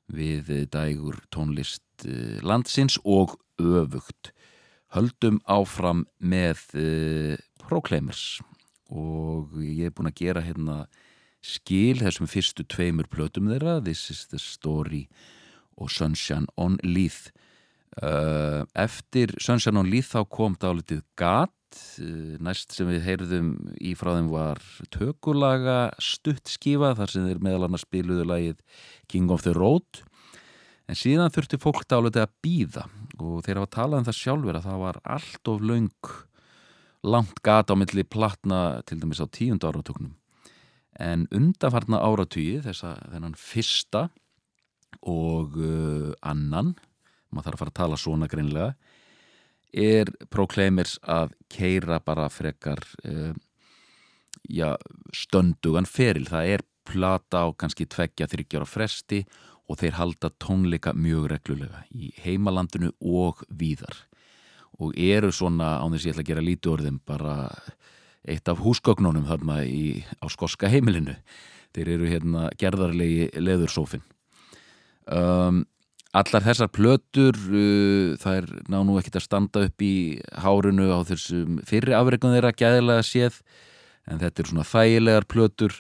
við 0.10 0.50
dægur 0.74 1.20
tónlist 1.34 2.08
eh, 2.08 2.40
landsins 2.42 2.98
og 3.04 3.38
öfugt 3.62 4.32
höldum 4.96 5.40
áfram 5.50 6.06
með 6.18 6.64
uh, 6.78 7.36
Proclaimers. 7.66 8.40
Og 8.90 9.60
ég 9.62 9.90
er 9.90 9.94
búin 9.94 10.10
að 10.10 10.22
gera 10.24 10.44
hérna 10.46 10.84
skil 11.46 12.02
þessum 12.02 12.28
fyrstu 12.30 12.66
tveimur 12.68 13.08
plötum 13.12 13.52
þeirra 13.52 13.78
This 13.86 14.10
is 14.12 14.26
the 14.32 14.40
Story 14.42 15.06
og 15.80 15.92
Sunshine 15.94 16.50
on 16.58 16.80
Leith. 16.84 17.30
Uh, 18.02 18.66
eftir 18.78 19.34
Sunshine 19.42 19.80
on 19.80 19.90
Leith 19.90 20.12
þá 20.16 20.26
kom 20.32 20.58
dálitið 20.60 21.06
gat. 21.20 21.54
Uh, 22.02 22.36
næst 22.42 22.74
sem 22.74 22.90
við 22.90 23.06
heyrðum 23.06 23.54
í 23.78 23.94
frá 23.98 24.16
þeim 24.18 24.32
var 24.34 24.62
tökulaga 24.96 25.80
stutt 26.02 26.50
skífa 26.50 26.96
þar 26.98 27.14
sem 27.14 27.30
þeir 27.30 27.44
meðal 27.46 27.68
annars 27.68 27.86
spiluðu 27.86 28.26
lagið 28.26 28.64
King 29.12 29.30
of 29.32 29.46
the 29.46 29.54
Road 29.54 30.02
en 30.90 30.98
síðan 30.98 31.34
þurfti 31.34 31.60
fólk 31.62 31.86
dálitið 31.90 32.26
að 32.26 32.36
býða 32.46 32.86
og 33.20 33.44
þeir 33.46 33.62
hafa 33.62 33.74
talað 33.76 34.02
um 34.02 34.08
það 34.08 34.20
sjálfur 34.20 34.58
að 34.58 34.68
það 34.68 34.84
var 34.84 35.02
allt 35.16 35.52
of 35.52 35.62
laung 35.62 36.14
langt 37.10 37.42
gata 37.46 37.76
á 37.76 37.80
milli 37.80 38.04
platna 38.04 38.60
til 38.90 39.00
dæmis 39.00 39.22
á 39.24 39.28
tíund 39.30 39.64
áratöknum 39.64 40.16
en 41.00 41.28
undanfarna 41.32 42.02
að 42.04 43.04
þennan 43.14 43.38
fyrsta 43.40 44.10
og 45.06 45.56
uh, 45.56 46.12
annan 46.26 46.74
maður 47.30 47.46
þarf 47.46 47.54
að 47.54 47.62
fara 47.62 47.74
að 47.74 47.80
tala 47.80 48.00
svona 48.02 48.30
greinlega 48.32 48.74
er 49.70 50.10
Proclaimers 50.34 50.98
að 51.06 51.36
keira 51.54 52.00
bara 52.02 52.26
frekar 52.34 52.82
uh, 53.06 53.32
já, 54.50 54.74
stöndugan 55.14 55.86
feril, 55.86 56.26
það 56.26 56.56
er 56.56 56.66
plata 56.90 57.46
á 57.46 57.48
kannski 57.54 57.86
tveggja 57.86 58.28
þryggjára 58.32 58.66
fresti 58.66 59.24
og 59.70 59.80
þeir 59.80 59.98
halda 60.00 60.32
tónleika 60.42 60.96
mjög 60.98 61.30
reglulega 61.34 61.84
í 61.94 62.12
heimalandinu 62.24 62.92
og 63.00 63.44
víðar. 63.50 64.06
Og 64.80 64.96
eru 64.98 65.30
svona, 65.36 65.78
án 65.84 65.94
þess 65.94 66.06
að 66.06 66.10
ég 66.10 66.16
ætla 66.16 66.24
að 66.26 66.32
gera 66.32 66.46
lítið 66.46 66.74
orðum, 66.74 67.02
bara 67.06 67.36
eitt 68.30 68.50
af 68.50 68.62
húsgögnunum 68.64 69.28
þarna 69.30 69.62
í, 69.68 70.02
á 70.20 70.26
skoska 70.32 70.72
heimilinu. 70.72 71.16
Þeir 71.76 71.92
eru 71.96 72.10
hérna 72.10 72.48
gerðarlegi 72.58 73.30
leðursófin 73.38 74.02
um, 75.14 75.64
allar 76.18 76.46
þessar 76.46 76.72
plötur 76.74 77.38
uh, 77.38 78.16
það 78.22 78.40
er 78.42 78.50
ná 78.72 78.80
nú 78.86 78.98
ekkit 79.00 79.20
að 79.20 79.26
standa 79.26 79.66
upp 79.68 79.86
í 79.86 79.94
hárunu 80.42 80.90
á 80.94 81.00
þessum 81.08 81.60
fyrri 81.68 81.96
afreikun 81.98 82.36
þeirra 82.36 82.56
gæðilega 82.56 83.06
séð 83.06 83.42
en 84.10 84.22
þetta 84.22 84.44
er 84.44 84.52
svona 84.52 84.68
þægilegar 84.68 85.30
plötur 85.30 85.80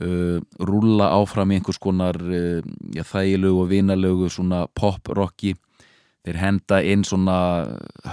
uh, 0.00 0.40
rúlla 0.58 1.10
áfram 1.16 1.52
í 1.52 1.60
einhvers 1.60 1.80
konar 1.82 2.18
uh, 2.20 2.60
já, 2.94 3.04
þægilegu 3.06 3.62
og 3.62 3.70
vinalegu 3.72 4.30
svona 4.32 4.66
pop-rocki 4.74 5.54
þeir 6.26 6.40
henda 6.42 6.82
inn 6.82 7.04
svona 7.06 7.38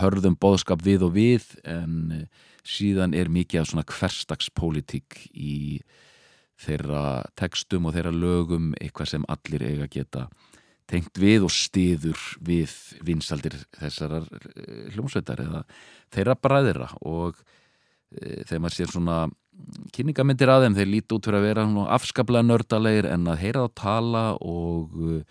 hörðum 0.01 0.37
boðskap 0.39 0.83
við 0.85 1.07
og 1.07 1.15
við 1.17 1.49
en 1.65 1.99
uh, 2.21 2.25
síðan 2.63 3.15
er 3.17 3.31
mikið 3.33 3.61
af 3.61 3.69
svona 3.71 3.87
hverstagspolítik 3.89 5.27
í 5.33 5.81
þeirra 6.63 7.23
textum 7.39 7.89
og 7.89 7.95
þeirra 7.95 8.13
lögum 8.15 8.71
eitthvað 8.79 9.15
sem 9.15 9.27
allir 9.31 9.65
eiga 9.67 9.89
geta 9.91 10.27
tengt 10.89 11.19
við 11.19 11.47
og 11.47 11.53
stiður 11.53 12.19
við 12.43 12.73
vinsaldir 13.05 13.55
þessarar 13.79 14.27
eh, 14.33 14.89
hljómsveitar 14.93 15.43
eða 15.45 15.63
þeirra 16.13 16.35
bræðira 16.39 16.89
og 17.07 17.39
e, 18.11 18.43
þegar 18.43 18.63
maður 18.63 18.77
sér 18.77 18.91
svona 18.91 19.17
kynningamindir 19.93 20.51
að 20.51 20.65
þeim, 20.65 20.77
þeir 20.77 20.91
líti 20.91 21.15
út 21.15 21.27
fyrir 21.27 21.39
að 21.39 21.47
vera 21.47 21.65
afskaplega 21.95 22.47
nördalegir 22.47 23.07
en 23.11 23.27
að 23.31 23.41
heyra 23.43 23.65
þá 23.65 23.79
tala 23.79 24.23
og 24.41 24.93
e, 24.97 25.21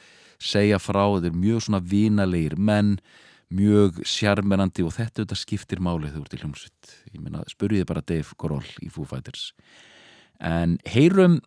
segja 0.42 0.80
frá, 0.82 1.04
þeir 1.16 1.30
eru 1.30 1.42
mjög 1.42 1.64
svona 1.66 1.82
vínalegir 1.92 2.56
menn, 2.58 2.96
mjög 3.52 4.00
sjarmerandi 4.08 4.84
og 4.86 4.94
þetta 4.96 5.24
þetta 5.24 5.38
skiptir 5.38 5.82
málið 5.84 6.16
þú 6.16 6.24
ert 6.24 6.36
í 6.36 6.42
hljómsveit. 6.42 6.92
Ég 7.12 7.24
meina, 7.24 7.42
spurðið 7.50 7.88
bara 7.90 8.04
Dave 8.08 8.38
Grohl 8.40 8.70
í 8.80 8.90
Foo 8.92 9.08
Fighters. 9.08 9.50
En 10.42 10.78
heyrum 10.88 11.40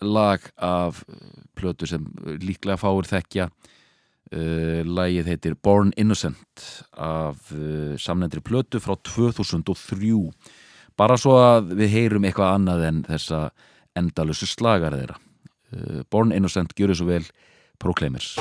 lag 0.00 0.44
af 0.56 1.02
plötu 1.58 1.88
sem 1.88 2.04
líklega 2.40 2.78
fáir 2.80 3.08
þekkja 3.08 3.48
uh, 3.50 4.80
lagið 4.84 5.32
heitir 5.32 5.56
Born 5.60 5.92
Innocent 6.00 6.66
af 6.92 7.50
uh, 7.56 7.96
samnendri 8.00 8.42
plötu 8.44 8.80
frá 8.80 8.96
2003 8.96 10.12
bara 11.00 11.16
svo 11.20 11.38
að 11.40 11.74
við 11.80 11.94
heyrum 11.96 12.28
eitthvað 12.28 12.56
annað 12.58 12.86
en 12.90 13.04
þessa 13.08 13.44
endalusu 13.98 14.48
slagar 14.50 14.96
þeirra. 14.98 15.16
Uh, 15.70 16.02
Born 16.10 16.34
Innocent, 16.36 16.76
gjur 16.76 16.92
þessu 16.92 17.08
vel 17.08 17.24
Proclaimers 17.80 18.34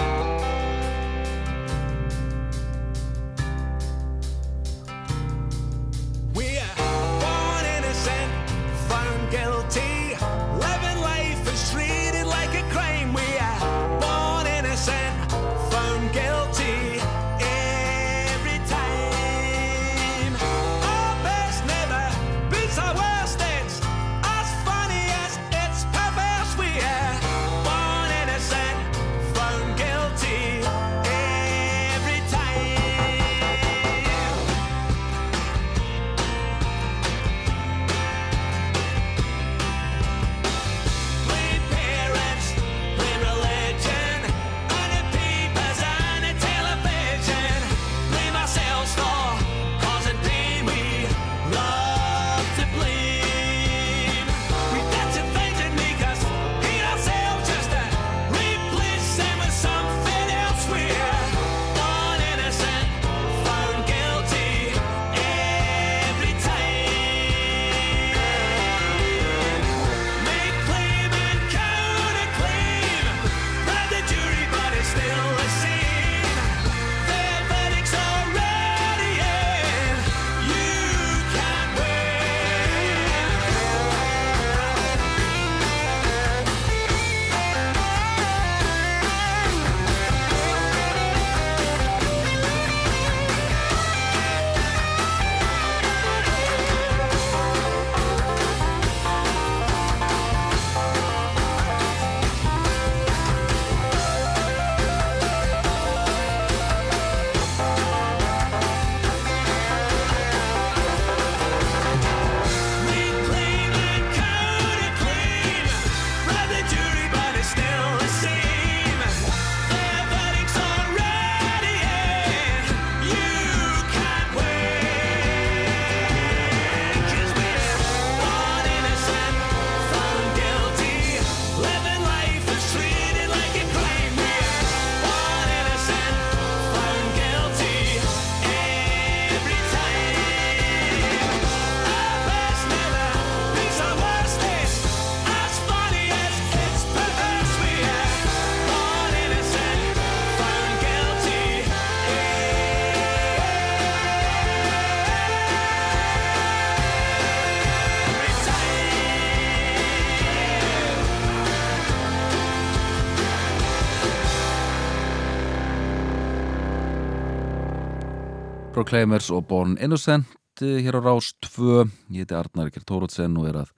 Proclaimers 168.90 169.28
og 169.30 169.44
Born 169.46 169.76
Innocent 169.78 170.64
eh, 170.66 170.80
hér 170.82 170.96
á 170.98 171.02
Rás 171.06 171.28
2 171.46 171.84
ég 172.10 172.24
heiti 172.24 172.34
Arnar 172.34 172.72
Ekkert 172.72 172.88
Tórótsen 172.90 173.36
og 173.38 173.46
er 173.46 173.60
að 173.62 173.70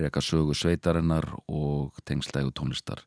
reka 0.00 0.22
sögu 0.24 0.56
sveitarinnar 0.56 1.26
og 1.44 1.92
tengslægu 2.08 2.54
tónlistar 2.56 3.02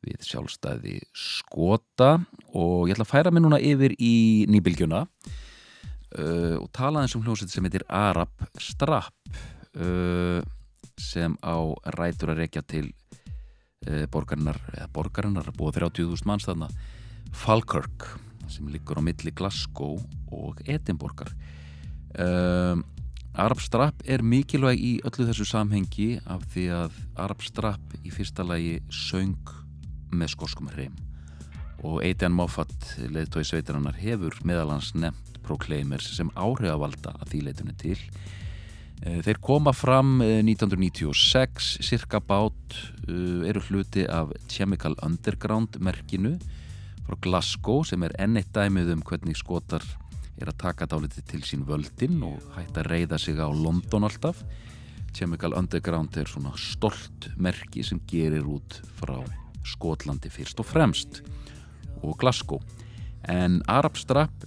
við 0.00 0.24
sjálfstæði 0.24 0.94
Skota. 1.12 2.24
Og 2.56 2.88
ég 2.88 2.96
ætla 2.96 3.04
að 3.04 3.12
færa 3.12 3.28
mig 3.28 3.44
núna 3.44 3.60
yfir 3.60 3.92
í 4.00 4.48
nýbylgjuna 4.48 5.04
uh, 5.04 6.56
og 6.62 6.70
tala 6.72 7.04
eins 7.04 7.12
um 7.12 7.28
hljómsveit 7.28 7.52
sem 7.52 7.68
heitir 7.68 7.84
Arab 7.92 8.32
Strap 8.56 9.36
uh, 9.76 10.40
sem 10.96 11.36
á 11.44 11.56
rætur 12.00 12.32
að 12.32 12.46
rekja 12.46 12.64
til 12.64 12.86
uh, 13.84 14.08
borgarinnar, 14.08 14.64
eða 14.72 14.88
borgarinnar 14.96 15.52
búið 15.60 15.82
30.000 15.90 16.24
manns 16.24 16.48
þarna 16.48 16.72
Falkirk 17.36 18.14
sem 18.52 18.68
liggur 18.72 19.00
á 19.00 19.02
milli 19.04 19.32
Glasgow 19.34 19.98
og 20.32 20.60
Edinborgar. 20.66 21.32
Um, 22.16 22.84
Arab 23.36 23.60
Strap 23.60 24.00
er 24.08 24.22
mikilvæg 24.24 24.80
í 24.80 24.92
öllu 25.04 25.26
þessu 25.28 25.44
samhengi 25.44 26.14
af 26.24 26.46
því 26.54 26.70
að 26.72 26.94
Arab 27.20 27.42
Strap 27.44 27.98
í 28.00 28.12
fyrsta 28.14 28.46
lagi 28.46 28.78
söng 28.88 29.52
með 30.08 30.32
skoskum 30.32 30.70
hreim. 30.72 30.94
Og 31.84 32.00
Eitan 32.06 32.32
Moffat 32.32 32.94
leðtói 33.12 33.44
sveitarinnar 33.44 33.98
hefur 34.00 34.38
meðalans 34.48 34.94
nefnt 34.96 35.36
Proclaimers 35.44 36.08
sem 36.16 36.32
áhrifavalda 36.34 37.12
að 37.20 37.34
því 37.34 37.42
leitunni 37.46 37.76
til. 37.78 37.98
Eh, 39.04 39.20
Þeir 39.22 39.42
koma 39.44 39.74
fram 39.76 40.16
eh, 40.24 40.40
1996, 40.40 41.76
cirka 41.84 42.22
bát, 42.24 42.78
uh, 43.06 43.44
eru 43.46 43.60
hluti 43.68 44.06
af 44.08 44.32
Chemical 44.48 44.96
Underground 45.04 45.76
merkinu 45.78 46.38
frá 47.06 47.18
Glasgow 47.22 47.84
sem 47.86 48.02
er 48.02 48.14
enn 48.22 48.38
eitt 48.40 48.52
dæmið 48.54 48.92
um 48.96 49.04
hvernig 49.06 49.38
skotar 49.38 49.84
er 50.36 50.50
að 50.50 50.58
taka 50.60 50.88
dálítið 50.90 51.28
til 51.30 51.42
sín 51.46 51.64
völdin 51.66 52.18
og 52.26 52.42
hægt 52.56 52.76
að 52.76 52.90
reyða 52.90 53.18
sig 53.20 53.38
á 53.40 53.48
London 53.48 54.04
alltaf. 54.08 54.42
Chemical 55.16 55.54
Underground 55.56 56.16
er 56.20 56.28
svona 56.28 56.52
stolt 56.60 57.30
merki 57.40 57.84
sem 57.86 58.02
gerir 58.10 58.44
út 58.44 58.80
frá 58.98 59.16
Skotlandi 59.66 60.30
fyrst 60.30 60.60
og 60.60 60.68
fremst 60.68 61.22
og 62.02 62.18
Glasgow. 62.20 62.60
En 63.24 63.62
Arab 63.70 63.96
Strap 63.96 64.44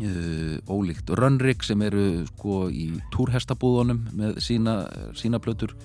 uh, 0.00 0.56
ólíkt 0.66 1.12
Rönnrik 1.14 1.62
sem 1.64 1.80
eru 1.86 2.26
sko 2.32 2.66
í 2.72 2.90
túrhestabúðunum 3.14 4.08
með 4.16 4.40
sína, 4.42 4.82
sína 5.14 5.40
plötur 5.42 5.76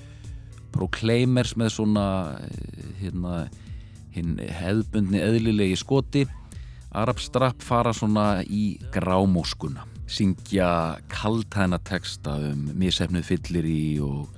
Proclaimers 0.75 1.53
með 1.55 1.69
svona 1.77 2.07
eh, 2.43 2.87
hérna 2.99 3.45
hinn 4.15 4.39
hefðbundni 4.39 5.21
eðlilegi 5.23 5.77
skoti. 5.79 6.25
Arabstrap 6.95 7.59
fara 7.63 7.91
svona 7.93 8.39
í 8.47 8.77
grámóskuna 8.93 9.83
syngja 10.05 10.99
kaltæna 11.09 11.79
texta 11.83 12.35
um 12.51 12.69
misefnuð 12.77 13.25
fyllir 13.25 13.65
í 13.65 13.83
og 14.05 14.29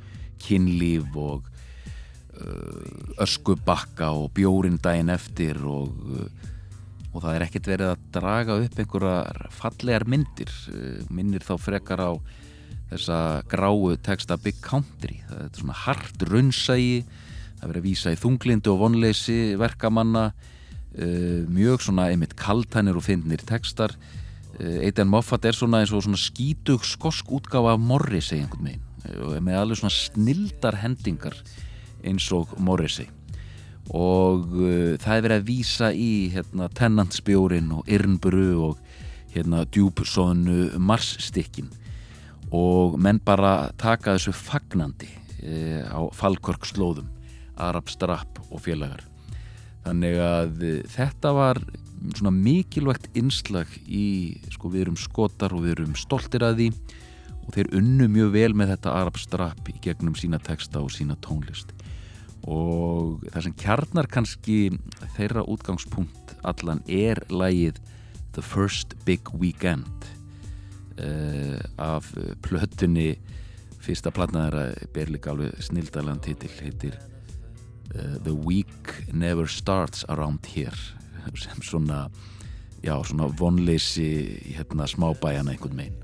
kynlíf 0.42 1.16
og 1.20 1.48
uh, 2.40 3.24
öskubakka 3.24 4.14
og 4.16 4.32
bjórin 4.38 4.80
daginn 4.84 5.12
eftir 5.14 5.60
og 5.68 5.92
uh, 6.08 6.28
og 7.18 7.24
það 7.24 7.36
er 7.36 7.44
ekkert 7.48 7.70
verið 7.72 7.92
að 7.92 8.02
draga 8.14 8.56
upp 8.62 8.80
einhverjar 8.82 9.38
fallegar 9.56 10.04
myndir 10.06 10.52
eh, 10.70 11.00
minnir 11.10 11.42
þá 11.42 11.56
frekar 11.58 12.04
á 12.04 12.12
þessa 12.92 13.18
gráu 13.50 13.96
texta 14.06 14.38
Big 14.38 14.60
Country. 14.62 15.24
Það 15.26 15.40
er 15.42 15.56
svona 15.58 15.78
hart 15.82 16.26
runnsægi 16.30 17.00
það 17.58 17.66
er 17.66 17.72
verið 17.72 17.82
að 17.82 17.90
vísa 17.90 18.14
í 18.14 18.20
þunglindu 18.22 18.72
og 18.74 18.80
vonleysi 18.84 19.40
verkamanna 19.60 20.30
uh, 20.32 21.42
mjög 21.50 21.88
svona 21.88 22.10
einmitt 22.12 22.38
kaltænir 22.40 22.98
og 22.98 23.06
fyndnir 23.08 23.44
textar. 23.48 23.98
Eitan 24.58 25.10
Moffat 25.12 25.44
er 25.46 25.54
svona 25.54 25.84
eins 25.84 25.92
og 25.94 26.02
svona 26.02 26.18
skítug 26.18 26.82
skosk 26.88 27.28
útgáfa 27.30 27.76
af 27.76 27.82
Morrissey 27.84 28.40
einhvern 28.42 28.72
veginn 28.72 28.86
og 29.22 29.36
með 29.46 29.60
alveg 29.60 29.78
svona 29.78 29.94
snildar 29.94 30.80
hendingar 30.82 31.36
eins 32.02 32.26
og 32.34 32.56
Morrissey. 32.58 33.06
Og 33.94 34.50
það 34.98 35.14
er 35.14 35.26
verið 35.28 35.36
að 35.38 35.46
vísa 35.48 35.92
í 35.94 36.10
hérna, 36.34 36.72
tennantsbjórin 36.74 37.70
og 37.78 37.86
yrnburu 37.86 38.50
og 38.66 38.82
hérna, 39.36 39.62
djúpsónu 39.70 40.74
marsstykkin 40.82 41.70
og 42.56 42.98
menn 42.98 43.22
bara 43.24 43.70
taka 43.78 44.16
þessu 44.18 44.34
fagnandi 44.34 45.12
á 45.86 46.02
Falkörk 46.18 46.66
slóðum 46.66 47.14
Arab 47.64 47.90
Strap 47.92 48.40
og 48.52 48.62
félagar. 48.66 49.04
Þannig 49.86 50.18
að 50.22 50.64
uh, 50.64 50.80
þetta 50.94 51.34
var 51.36 51.62
svona 52.16 52.32
mikilvægt 52.36 53.10
innslag 53.18 53.72
í, 53.88 54.38
sko 54.54 54.70
við 54.74 54.86
erum 54.86 55.00
skotar 55.00 55.56
og 55.56 55.66
við 55.66 55.78
erum 55.78 55.98
stoltir 55.98 56.46
að 56.46 56.62
því 56.62 56.70
og 57.48 57.54
þeir 57.56 57.72
unnu 57.80 58.08
mjög 58.12 58.34
vel 58.36 58.54
með 58.60 58.74
þetta 58.76 58.96
Arab 59.00 59.20
Strap 59.22 59.70
í 59.72 59.78
gegnum 59.84 60.18
sína 60.20 60.40
texta 60.44 60.84
og 60.84 60.92
sína 60.94 61.18
tónlist. 61.24 61.72
Og 62.48 63.24
það 63.32 63.48
sem 63.48 63.56
kjarnar 63.60 64.10
kannski 64.12 64.58
þeirra 65.16 65.46
útgangspunkt 65.50 66.36
allan 66.48 66.84
er 66.88 67.24
lægið 67.32 67.80
The 68.36 68.44
First 68.46 68.94
Big 69.08 69.32
Weekend 69.34 70.12
uh, 71.02 71.58
af 71.82 72.12
plötunni 72.46 73.16
fyrsta 73.82 74.12
platnaðara 74.12 74.74
ber 74.94 75.12
líka 75.12 75.32
alveg 75.32 75.56
snildalan 75.64 76.20
titil 76.24 76.52
heitir 76.60 76.98
The 78.24 78.34
Week 78.34 78.94
Never 79.14 79.48
Starts 79.48 80.06
Around 80.10 80.46
Here. 80.56 80.78
Sem 81.44 81.62
svona 81.62 82.10
já, 82.84 82.96
svona 83.04 83.30
vonleysi 83.40 84.40
hérna 84.58 84.88
smábæjana 84.88 85.52
einhvern 85.52 85.76
megin. 85.76 85.98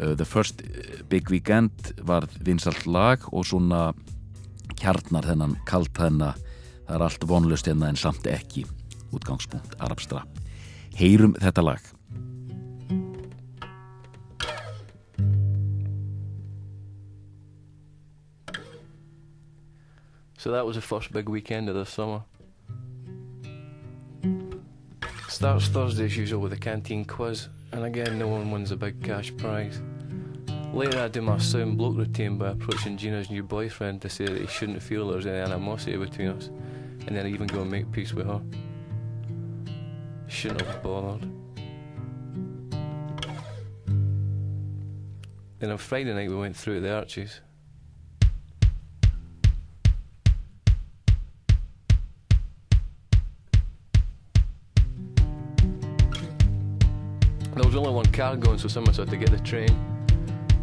Uh, 0.00 0.16
The 0.16 0.24
First 0.24 0.62
Big 1.08 1.30
Weekend 1.30 1.94
var 2.06 2.26
vinsalt 2.44 2.86
lag 2.86 3.22
og 3.32 3.46
svona 3.46 3.92
kjarnar 4.80 5.26
þennan 5.28 5.56
kalt 5.68 5.94
þennan 5.96 6.40
það 6.84 6.96
er 6.96 7.04
allt 7.06 7.26
vonlust 7.28 7.68
hérna 7.68 7.90
en 7.92 8.00
samt 8.00 8.26
ekki 8.28 8.64
útgangspunkt 9.14 9.76
Arabstrap 9.84 10.40
heyrum 10.98 11.36
þetta 11.40 11.64
lag 11.64 11.93
So 20.44 20.50
that 20.50 20.66
was 20.66 20.76
the 20.76 20.82
first 20.82 21.10
big 21.10 21.30
weekend 21.30 21.70
of 21.70 21.74
the 21.74 21.86
summer. 21.86 22.20
Starts 25.26 25.68
Thursday 25.68 26.04
as 26.04 26.18
usual 26.18 26.42
with 26.42 26.52
a 26.52 26.56
canteen 26.58 27.06
quiz, 27.06 27.48
and 27.72 27.82
again 27.82 28.18
no 28.18 28.28
one 28.28 28.50
wins 28.50 28.70
a 28.70 28.76
big 28.76 29.02
cash 29.02 29.34
prize. 29.38 29.80
Later 30.74 31.00
I 31.00 31.08
do 31.08 31.22
my 31.22 31.38
sound 31.38 31.78
bloke 31.78 31.96
routine 31.96 32.36
by 32.36 32.50
approaching 32.50 32.98
Gina's 32.98 33.30
new 33.30 33.42
boyfriend 33.42 34.02
to 34.02 34.10
say 34.10 34.26
that 34.26 34.38
he 34.38 34.46
shouldn't 34.46 34.82
feel 34.82 35.08
there's 35.08 35.24
any 35.24 35.38
animosity 35.38 35.96
between 35.96 36.28
us, 36.28 36.48
and 37.06 37.16
then 37.16 37.24
I 37.24 37.30
even 37.30 37.46
go 37.46 37.62
and 37.62 37.70
make 37.70 37.90
peace 37.90 38.12
with 38.12 38.26
her. 38.26 38.42
Shouldn't 40.28 40.60
have 40.60 40.82
bothered. 40.82 41.22
Then 45.58 45.70
on 45.70 45.78
Friday 45.78 46.12
night 46.12 46.28
we 46.28 46.36
went 46.36 46.54
through 46.54 46.76
at 46.76 46.82
the 46.82 46.94
arches. 46.94 47.40
There 57.54 57.64
was 57.64 57.76
only 57.76 57.92
one 57.92 58.06
car 58.06 58.36
going, 58.36 58.58
so 58.58 58.66
someone 58.66 58.92
had 58.94 59.08
to 59.10 59.16
get 59.16 59.30
the 59.30 59.38
train. 59.38 59.68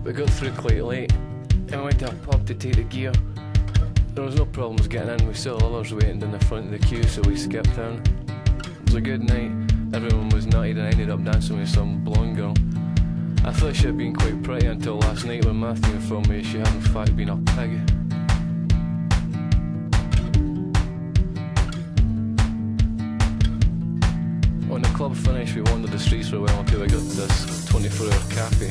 We 0.04 0.12
got 0.12 0.30
through 0.30 0.52
quite 0.52 0.84
late 0.84 1.12
and 1.14 1.78
we 1.78 1.82
went 1.84 2.00
to 2.00 2.10
a 2.10 2.14
pub 2.14 2.46
to 2.48 2.54
take 2.54 2.76
the 2.76 2.84
gear. 2.84 3.14
There 4.14 4.26
was 4.26 4.36
no 4.36 4.46
problems 4.46 4.90
getting 4.90 5.20
in, 5.20 5.26
we 5.26 5.34
saw 5.34 5.56
others 5.56 5.94
waiting 5.94 6.22
in 6.22 6.32
the 6.32 6.40
front 6.46 6.66
of 6.66 6.72
the 6.72 6.86
queue, 6.86 7.04
so 7.04 7.22
we 7.22 7.38
skipped 7.38 7.78
in. 7.78 8.04
It 8.60 8.84
was 8.84 8.96
a 8.96 9.02
good 9.02 9.24
night, 9.24 9.52
everyone 9.94 10.28
was 10.30 10.48
nutted 10.48 10.72
and 10.72 10.82
I 10.82 10.90
ended 10.90 11.10
up 11.10 11.24
dancing 11.24 11.60
with 11.60 11.70
some 11.70 12.04
blonde 12.04 12.36
girl. 12.36 12.54
I 13.46 13.54
thought 13.54 13.74
she 13.74 13.86
had 13.86 13.98
been 13.98 14.14
quite 14.14 14.44
pretty 14.44 14.68
until 14.68 14.98
last 14.98 15.26
night 15.26 15.46
when 15.46 15.62
Matthew 15.62 15.94
informed 15.94 16.28
me 16.28 16.44
she 16.44 16.58
had 16.58 16.68
in 16.68 16.82
fact 16.82 17.16
been 17.16 17.30
a 17.30 17.38
pig. 17.56 18.01
Club 25.02 25.18
finished, 25.18 25.56
we 25.56 25.64
wandered 25.64 25.90
the 25.90 25.98
streets 25.98 26.30
for 26.30 26.36
a 26.36 26.42
while 26.42 26.60
until 26.60 26.80
we 26.80 26.86
got 26.86 27.02
this 27.18 27.66
24 27.66 28.06
hour 28.06 28.22
cafe. 28.30 28.70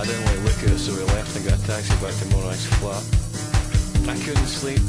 I 0.00 0.02
didn't 0.06 0.24
like 0.24 0.40
look 0.48 0.56
at 0.64 0.72
it, 0.72 0.78
so 0.78 0.96
we 0.96 1.04
left 1.12 1.36
and 1.36 1.44
got 1.44 1.60
a 1.60 1.66
taxi 1.66 1.92
back 2.00 2.16
to 2.16 2.26
Morag's 2.32 2.64
flat. 2.80 3.04
I 4.08 4.16
couldn't 4.24 4.48
sleep, 4.48 4.80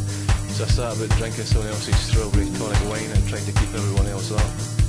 so 0.55 0.63
I 0.63 0.67
sat 0.67 0.95
about 0.95 1.17
drinking 1.17 1.43
someone 1.43 1.67
else's 1.67 1.99
strawberry 1.99 2.47
tonic 2.55 2.79
wine 2.87 3.11
and 3.11 3.27
trying 3.27 3.43
to 3.43 3.51
keep 3.51 3.73
everyone 3.75 4.07
else 4.07 4.31
up. 4.31 4.82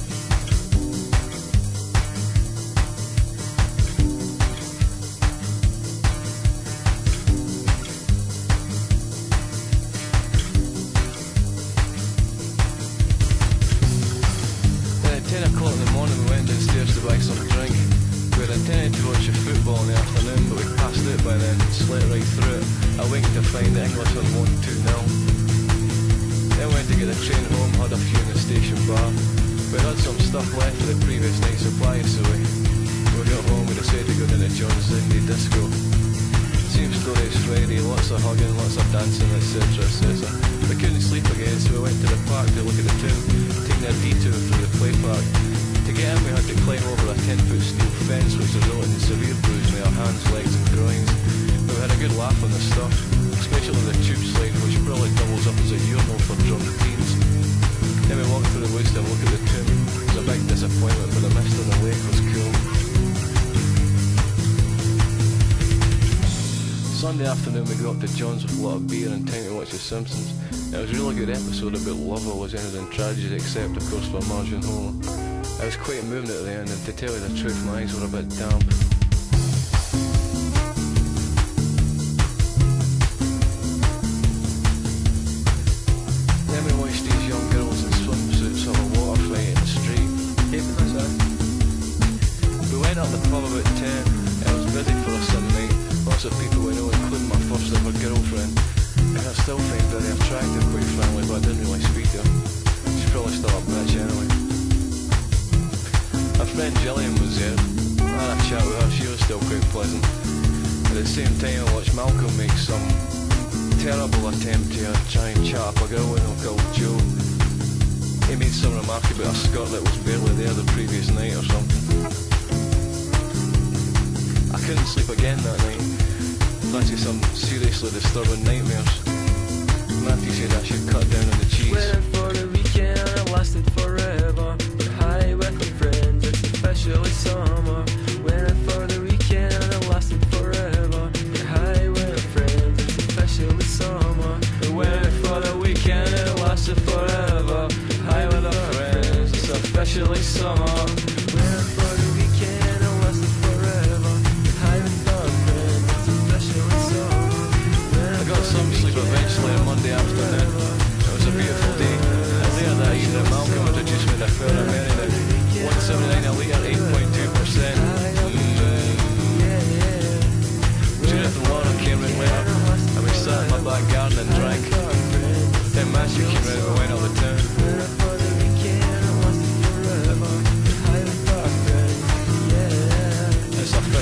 Good 71.26 71.36
episode 71.36 71.74
about 71.74 71.96
love 71.96 72.28
always 72.28 72.55
ended 72.55 72.74
in 72.74 72.90
tragedy 72.90 73.36
except 73.36 73.74
of 73.78 73.90
course 73.90 74.06
for 74.09 74.18
and 74.18 74.62
Homer. 74.62 75.62
I 75.62 75.64
was 75.64 75.76
quite 75.76 76.05
moved 76.05 76.28
at 76.28 76.44
the 76.44 76.51
end 76.51 76.68
and 76.68 76.84
to 76.84 76.92
tell 76.92 77.10
you 77.10 77.18
the 77.18 77.40
truth 77.40 77.64
my 77.64 77.80
eyes 77.80 77.98
were 77.98 78.05
a 78.05 78.09
bit 78.09 78.28
damp. 78.36 78.73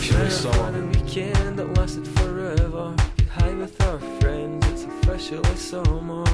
It's 0.03 0.11
officially 0.11 0.31
summer. 0.31 0.73
the 0.73 0.87
weekend 0.99 1.59
that 1.59 1.79
lasted 1.79 2.09
forever. 2.09 2.93
Get 3.17 3.29
high 3.29 3.55
with 3.55 3.81
our 3.87 4.01
friends, 4.19 4.67
it's 4.67 4.85
officially 4.85 5.57
summer. 5.57 6.25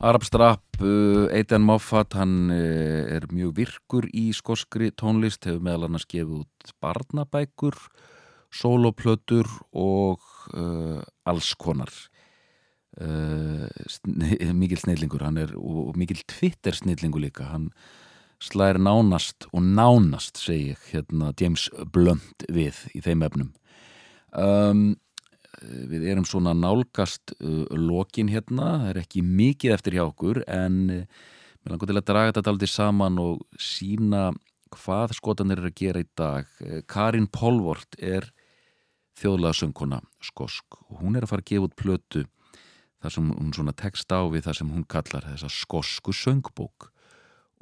Arabstrap, 0.00 0.60
uh, 0.80 1.30
Eitan 1.30 1.62
Moffat, 1.62 2.18
hann 2.18 2.50
uh, 2.50 3.14
er 3.14 3.30
mjög 3.30 3.54
virkur 3.54 4.10
í 4.10 4.32
skoskri 4.34 4.90
tónlist, 4.90 5.46
hefur 5.46 5.62
meðal 5.62 5.86
annars 5.86 6.08
gefið 6.10 6.42
út 6.42 6.74
barnabækur, 6.82 7.78
soloplötur 8.50 9.46
og 9.70 10.18
uh, 10.50 10.98
alls 11.22 11.54
konar. 11.54 11.94
Uh, 12.96 13.66
sni, 13.92 14.38
mikil 14.62 14.80
snillingur, 14.80 15.20
er, 15.36 15.50
og, 15.60 15.80
og 15.90 15.96
mikil 16.00 16.22
Twitter 16.30 16.72
snillingur 16.76 17.20
líka, 17.20 17.50
hann 17.50 17.70
slæðir 18.40 18.80
nánast 18.80 19.48
og 19.52 19.64
nánast, 19.64 20.40
segi 20.40 20.70
ég, 20.72 20.84
hérna 20.92 21.32
James 21.36 21.66
Blunt 21.92 22.46
við 22.52 22.78
í 22.96 23.02
þeim 23.04 23.24
efnum. 23.26 23.50
Um, 24.36 24.86
við 25.60 26.06
erum 26.12 26.24
svona 26.28 26.54
nálgast 26.56 27.34
uh, 27.36 27.66
lokin 27.76 28.30
hérna, 28.32 28.78
það 28.82 28.90
er 28.94 29.00
ekki 29.02 29.24
mikið 29.24 29.76
eftir 29.76 29.96
hjá 29.98 30.04
okkur 30.06 30.40
en 30.48 30.78
uh, 30.92 31.26
mér 31.60 31.74
langar 31.74 31.90
til 31.90 31.98
að 32.00 32.08
draga 32.08 32.36
þetta 32.38 32.54
aldrei 32.54 32.70
saman 32.72 33.20
og 33.20 33.44
sína 33.60 34.30
hvað 34.72 35.16
skotanir 35.16 35.60
er 35.60 35.68
að 35.68 35.76
gera 35.78 36.00
í 36.02 36.08
dag. 36.18 36.48
Karin 36.90 37.28
Polvort 37.32 37.96
er 38.00 38.26
þjóðlega 39.20 39.60
söngkona 39.60 40.00
skosk 40.24 40.80
og 40.88 41.04
hún 41.04 41.16
er 41.16 41.24
að 41.24 41.32
fara 41.32 41.44
að 41.44 41.52
gefa 41.52 41.68
út 41.68 41.76
plötu 41.78 42.24
þar 43.06 43.14
sem 43.14 43.26
hún 43.30 43.52
svona 43.54 43.74
tekst 43.78 44.10
á 44.10 44.20
við 44.26 44.48
það 44.48 44.58
sem 44.58 44.70
hún 44.74 44.86
kallar 44.90 45.26
þessa 45.30 45.50
skosku 45.52 46.14
söngbók. 46.16 46.90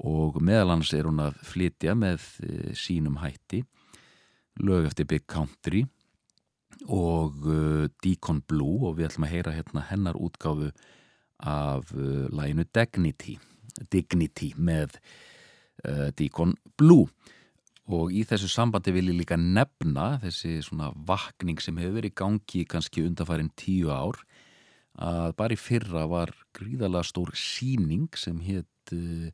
Og 0.04 0.40
meðal 0.42 0.72
annars 0.72 0.94
er 0.96 1.06
hún 1.06 1.20
að 1.22 1.36
flytja 1.44 1.94
með 1.98 2.24
uh, 2.42 2.70
sínum 2.74 3.20
hætti 3.22 3.62
lög 4.64 4.88
eftir 4.88 5.06
Big 5.10 5.26
Country 5.30 5.84
og 6.86 7.44
uh, 7.46 7.84
Deacon 8.02 8.40
Blue 8.48 8.88
og 8.88 8.98
við 8.98 9.10
ætlum 9.10 9.28
að 9.28 9.34
heyra 9.34 9.54
hérna 9.54 9.84
hennar 9.90 10.18
útgáfu 10.18 10.72
af 11.44 11.92
uh, 11.92 12.26
læginu 12.32 12.64
Dignity, 12.72 13.38
Dignity 13.92 14.54
með 14.56 14.98
Deacon 16.16 16.54
Blue. 16.78 17.10
Og 17.92 18.14
í 18.14 18.22
þessu 18.24 18.48
sambandi 18.48 18.94
vil 18.94 19.10
ég 19.10 19.18
líka 19.18 19.36
nefna 19.36 20.14
þessi 20.22 20.54
svona 20.64 20.88
vakning 21.04 21.58
sem 21.60 21.76
hefur 21.76 21.98
verið 21.98 22.14
í 22.14 22.16
gangi 22.16 22.62
kannski 22.70 23.02
undanfærin 23.04 23.50
tíu 23.58 23.90
ár 23.92 24.22
að 24.94 25.34
bara 25.38 25.56
í 25.56 25.58
fyrra 25.58 26.04
var 26.10 26.32
gríðalega 26.54 27.08
stór 27.08 27.34
síning 27.38 28.08
sem 28.18 28.38
hétt 28.44 28.94
uh, 28.94 29.30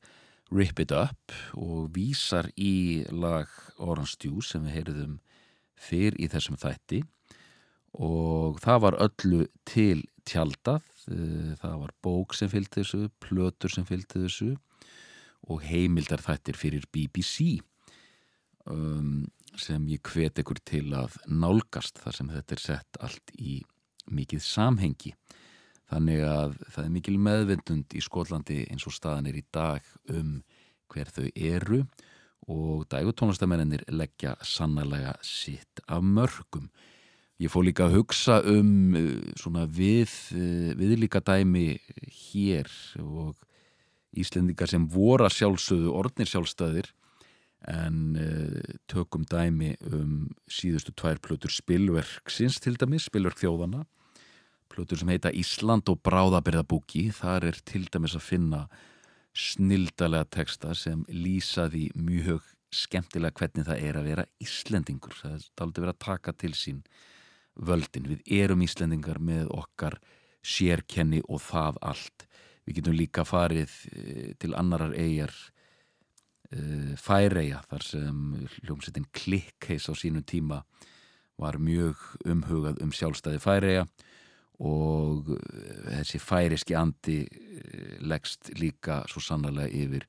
Rip 0.51 0.81
It 0.83 0.93
Up 0.97 1.35
og 1.55 1.93
vísar 1.95 2.49
í 2.59 3.05
lag 3.13 3.51
Orange 3.79 4.19
Juice 4.25 4.55
sem 4.55 4.65
við 4.67 4.79
heyriðum 4.79 5.19
fyrr 5.81 6.17
í 6.19 6.29
þessum 6.31 6.59
þætti 6.61 7.05
og 8.01 8.59
það 8.63 8.83
var 8.85 8.99
öllu 9.07 9.45
til 9.67 10.03
tjaldað, 10.29 10.85
eh, 11.11 11.55
það 11.59 11.77
var 11.85 11.95
bók 12.05 12.35
sem 12.37 12.51
fylgdi 12.51 12.83
þessu, 12.83 13.09
plötur 13.23 13.73
sem 13.73 13.87
fylgdi 13.87 14.25
þessu 14.27 14.51
og 15.51 15.65
heimildar 15.65 16.23
þættir 16.23 16.59
fyrir 16.59 16.87
BBC 16.93 17.61
um, 18.67 19.27
sem 19.59 19.87
ég 19.91 20.03
hvet 20.07 20.39
ekkur 20.39 20.61
til 20.63 20.93
að 20.95 21.17
nálgast 21.27 21.99
þar 22.03 22.19
sem 22.19 22.31
þetta 22.31 22.57
er 22.57 22.63
sett 22.63 23.01
allt 23.01 23.35
í 23.39 23.61
mikið 24.11 24.43
samhengi. 24.45 25.15
Þannig 25.91 26.23
að 26.23 26.55
það 26.71 26.85
er 26.85 26.95
mikil 26.95 27.17
meðvendund 27.19 27.99
í 27.99 28.05
Skotlandi 28.05 28.63
eins 28.71 28.87
og 28.87 28.95
staðan 28.95 29.29
er 29.31 29.41
í 29.41 29.45
dag 29.51 29.87
um 30.15 30.39
hver 30.91 31.11
þau 31.11 31.27
eru 31.35 31.85
og 32.51 32.87
dægutónlistamennir 32.91 33.85
leggja 33.95 34.37
sannlega 34.47 35.17
sitt 35.27 35.83
af 35.87 36.03
mörgum 36.03 36.71
Ég 37.41 37.49
fór 37.49 37.65
líka 37.65 37.87
að 37.87 37.95
hugsa 37.97 38.43
um 38.53 38.97
uh, 38.99 39.13
svona 39.41 39.65
við, 39.65 40.13
uh, 40.37 40.73
viðlíka 40.77 41.23
dæmi 41.25 41.79
hér 42.29 42.69
og 43.01 43.39
Íslendingar 44.21 44.69
sem 44.69 44.85
voru 44.91 45.25
að 45.25 45.37
sjálfsögðu 45.39 45.93
orðnir 45.97 46.29
sjálfstæðir 46.29 46.91
en 47.71 48.19
uh, 48.21 48.75
tökum 48.93 49.25
dæmi 49.25 49.73
um 49.89 50.29
síðustu 50.53 50.93
tvær 50.93 51.23
plötur 51.25 51.55
spilverksins 51.55 52.61
til 52.61 52.75
dæmis, 52.77 53.09
spilverk 53.09 53.41
þjóðana 53.41 53.87
plötur 54.71 55.01
sem 55.01 55.11
heita 55.11 55.33
Ísland 55.35 55.91
og 55.91 56.01
Bráðabirðabúki 56.07 57.09
þar 57.15 57.49
er 57.51 57.59
til 57.67 57.85
dæmis 57.91 58.17
að 58.19 58.27
finna 58.29 58.63
snildalega 59.37 60.29
texta 60.31 60.75
sem 60.79 61.03
lýsaði 61.11 61.89
mjög 61.99 62.47
skemmtilega 62.75 63.35
hvernig 63.39 63.67
það 63.67 63.85
er 63.87 63.99
að 63.99 64.09
vera 64.11 64.27
Íslendingur. 64.43 65.15
Það 65.19 65.47
aldrei 65.65 65.85
verið 65.85 65.95
að 65.95 66.05
taka 66.07 66.35
til 66.39 66.53
sín 66.59 66.83
völdin, 67.55 68.09
við 68.11 68.35
erum 68.41 68.63
Íslendingar 68.65 69.21
með 69.23 69.51
okkar 69.55 69.99
sérkenni 70.47 71.23
og 71.29 71.43
það 71.45 71.81
allt. 71.91 72.27
Við 72.67 72.81
getum 72.81 72.97
líka 72.97 73.25
farið 73.27 73.73
eh, 73.91 74.29
til 74.39 74.55
annarar 74.55 74.95
eigjar 74.95 75.33
uh, 76.55 76.93
Færeia 77.01 77.63
þar 77.71 77.87
sem 77.87 78.21
hljómsettin 78.61 79.09
Klikkheis 79.17 79.89
á 79.91 79.95
sínum 79.99 80.23
tíma 80.23 80.63
var 81.41 81.59
mjög 81.59 81.99
umhugað 82.29 82.81
um 82.85 82.93
sjálfstæði 82.95 83.41
Færeia 83.43 83.87
og 84.61 85.31
eh, 85.37 86.01
þessi 86.01 86.21
færiski 86.21 86.77
andi 86.77 87.21
eh, 87.25 87.97
leggst 88.05 88.53
líka 88.61 89.03
svo 89.09 89.23
sannarlega 89.25 89.73
yfir 89.73 90.07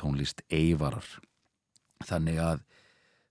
tónlist 0.00 0.42
eivarar 0.50 1.06
þannig 2.04 2.40
að 2.42 2.64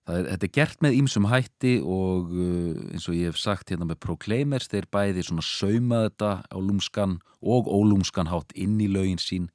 er, 0.08 0.26
þetta 0.32 0.48
er 0.48 0.54
gert 0.58 0.84
með 0.84 0.98
ýmsum 1.00 1.28
hætti 1.30 1.74
og 1.80 2.32
uh, 2.32 2.82
eins 2.92 3.08
og 3.08 3.16
ég 3.18 3.30
hef 3.30 3.40
sagt 3.40 3.72
hérna 3.72 3.88
með 3.88 4.02
Proclaimers 4.04 4.70
þeir 4.72 4.88
bæði 4.92 5.26
svona 5.28 5.44
sauma 5.46 6.04
þetta 6.08 6.32
á 6.48 6.58
lúmskan 6.58 7.18
og 7.44 7.68
ólúmskan 7.68 8.32
hátt 8.32 8.54
inn 8.56 8.76
í 8.80 8.88
lögin 8.90 9.20
sín 9.20 9.50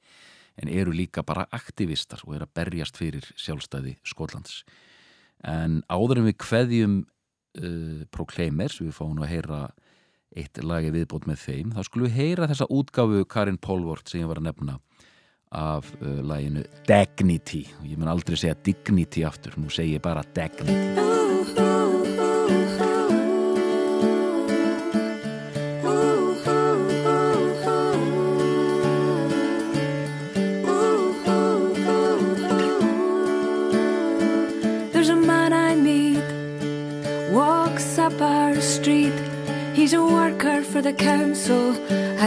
en 0.60 0.70
eru 0.70 0.94
líka 0.94 1.24
bara 1.24 1.48
aktivistar 1.56 2.22
og 2.26 2.36
eru 2.36 2.48
að 2.48 2.56
berjast 2.58 2.98
fyrir 3.00 3.26
sjálfstæði 3.40 3.96
Skotlands. 4.04 4.64
En 5.48 5.80
áður 5.88 6.20
en 6.20 6.28
við 6.28 6.40
kveðjum 6.44 6.98
uh, 7.06 8.02
Proclaimers, 8.12 8.82
við 8.82 8.98
fáum 8.98 9.16
nú 9.16 9.24
að 9.24 9.38
heyra 9.38 9.62
eitt 10.38 10.62
lagi 10.64 10.92
viðbót 10.94 11.28
með 11.30 11.44
þeim. 11.46 11.74
Þá 11.76 11.82
skulum 11.88 12.10
við 12.10 12.18
heyra 12.20 12.50
þessa 12.52 12.70
útgáfu 12.74 13.26
Karin 13.30 13.62
Polvort 13.62 14.10
sem 14.10 14.24
ég 14.24 14.30
var 14.30 14.42
að 14.42 14.50
nefna 14.50 14.80
af 15.50 15.90
uh, 16.00 16.20
laginu 16.22 16.66
Dignity. 16.88 17.66
Og 17.82 17.90
ég 17.90 18.02
mun 18.02 18.12
aldrei 18.12 18.38
segja 18.38 18.58
Dignity 18.66 19.26
aftur 19.26 19.58
nú 19.58 19.72
segi 19.74 19.98
ég 19.98 20.06
bara 20.06 20.26
Dignity 20.36 21.19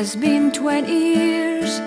has 0.03 0.17
been 0.17 0.51
20 0.51 0.91
years. 0.91 1.79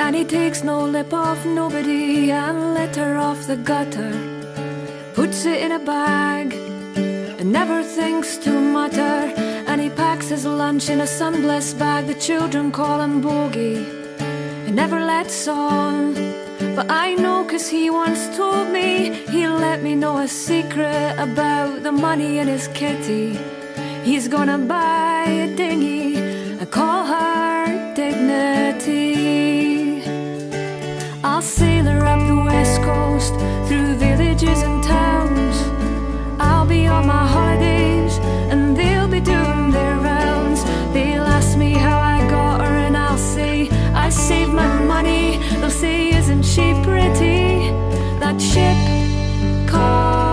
And 0.00 0.16
he 0.16 0.24
takes 0.24 0.64
no 0.64 0.86
lip 0.86 1.12
off 1.12 1.44
nobody 1.44 2.30
and 2.30 2.72
litter 2.72 3.16
off 3.16 3.46
the 3.46 3.58
gutter. 3.58 4.14
Puts 5.12 5.44
it 5.44 5.60
in 5.60 5.72
a 5.72 5.78
bag 5.78 6.54
and 7.38 7.52
never 7.52 7.82
thinks 7.82 8.38
to 8.38 8.52
mutter. 8.76 9.18
And 9.68 9.82
he 9.82 9.90
packs 9.90 10.30
his 10.30 10.46
lunch 10.46 10.88
in 10.88 11.02
a 11.02 11.06
sun-blessed 11.06 11.78
bag 11.78 12.06
the 12.06 12.18
children 12.28 12.72
call 12.72 13.02
him 13.02 13.20
bogey. 13.20 13.84
He 14.64 14.72
never 14.82 15.00
lets 15.12 15.46
on. 15.46 16.14
But 16.74 16.86
I 16.90 17.16
know 17.22 17.44
cause 17.44 17.68
he 17.68 17.90
once 17.90 18.22
told 18.36 18.68
me 18.70 18.88
He'll 19.34 19.58
let 19.68 19.82
me 19.82 19.94
know 19.94 20.18
a 20.18 20.28
secret 20.28 21.14
about 21.18 21.82
the 21.82 21.92
money 21.92 22.38
in 22.38 22.46
his 22.48 22.66
kitty 22.68 23.38
He's 24.04 24.26
gonna 24.26 24.58
buy 24.58 25.24
a 25.46 25.56
dinghy 25.56 26.16
and 26.60 26.70
call 26.70 27.04
her 27.04 27.27
west 32.58 32.82
coast 32.82 33.34
Through 33.66 33.94
villages 34.06 34.60
and 34.66 34.82
towns. 34.82 35.56
I'll 36.40 36.66
be 36.66 36.86
on 36.86 37.04
my 37.06 37.24
holidays 37.36 38.14
And 38.52 38.76
they'll 38.78 39.10
be 39.16 39.20
doing 39.20 39.70
their 39.76 39.96
rounds. 40.10 40.60
They'll 40.94 41.28
ask 41.38 41.56
me 41.64 41.72
how 41.86 41.98
I 42.16 42.18
got 42.36 42.60
her 42.64 42.74
And 42.86 42.96
I'll 42.96 43.24
say 43.36 43.68
I 44.06 44.08
saved 44.10 44.52
my 44.52 44.72
money. 44.94 45.38
They'll 45.60 45.78
say 45.84 45.98
isn't 46.20 46.44
she 46.52 46.66
pretty? 46.88 47.70
That 48.22 48.36
ship 48.50 48.78
called 49.70 50.27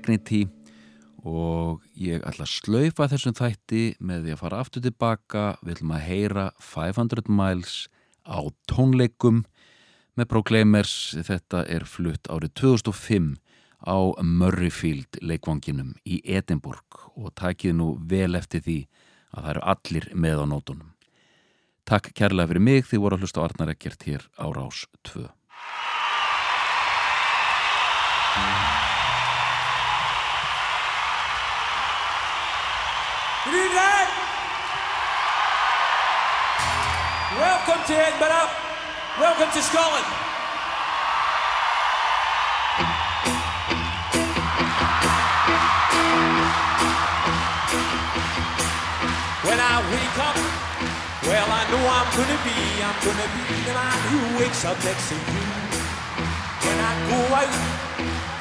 Dignity 0.00 0.46
og 1.20 1.82
ég 2.00 2.22
ætla 2.24 2.46
að 2.46 2.54
slaufa 2.54 3.08
þessum 3.12 3.36
þætti 3.36 3.82
með 4.00 4.24
því 4.24 4.34
að 4.34 4.40
fara 4.40 4.60
aftur 4.64 4.84
tilbaka. 4.86 5.44
Við 5.60 5.74
ætlum 5.76 5.92
að 5.96 6.06
heyra 6.06 6.44
500 6.64 7.28
miles 7.28 7.74
á 8.24 8.40
tónleikum 8.70 9.42
með 10.16 10.30
Proclaimers. 10.32 10.94
Þetta 11.20 11.66
er 11.68 11.84
flutt 11.84 12.30
árið 12.32 12.54
2005 12.62 13.34
á 13.84 13.98
Murrayfield 14.24 15.20
leikvanginum 15.20 15.94
í 16.04 16.22
Edinborg 16.24 17.04
og 17.16 17.34
takið 17.36 17.76
nú 17.76 17.92
vel 18.00 18.34
eftir 18.36 18.64
því 18.64 18.78
að 19.36 19.44
það 19.44 19.52
eru 19.52 19.66
allir 19.74 20.08
með 20.16 20.40
á 20.40 20.46
nótunum. 20.48 20.90
Takk 21.88 22.12
kærlega 22.16 22.52
fyrir 22.52 22.64
mig 22.64 22.88
því 22.88 23.02
voru 23.02 23.18
að 23.18 23.26
hlusta 23.26 23.44
á 23.44 23.46
Arnar 23.48 23.72
Ekkert 23.74 24.04
hér 24.08 24.28
á 24.40 24.46
Rás 24.52 24.84
2 25.10 25.28
Good 33.42 33.54
evening. 33.54 34.08
Welcome 37.40 37.80
to 37.88 37.94
Edinburgh. 37.96 38.50
Welcome 39.16 39.50
to 39.56 39.62
Scotland. 39.64 40.04
When 49.40 49.56
I 49.56 49.74
wake 49.88 50.18
up, 50.20 50.36
well, 51.24 51.48
I 51.48 51.64
know 51.72 51.80
I'm 51.96 52.08
gonna 52.12 52.38
be, 52.44 52.56
I'm 52.84 52.98
gonna 53.00 53.28
be 53.32 53.56
the 53.64 53.72
man 53.72 54.00
who 54.12 54.20
wakes 54.38 54.66
up 54.66 54.76
next 54.84 55.08
to 55.08 55.14
you. 55.16 55.48
When 56.60 56.76
I 56.76 56.92
go 57.08 57.20
out, 57.40 57.48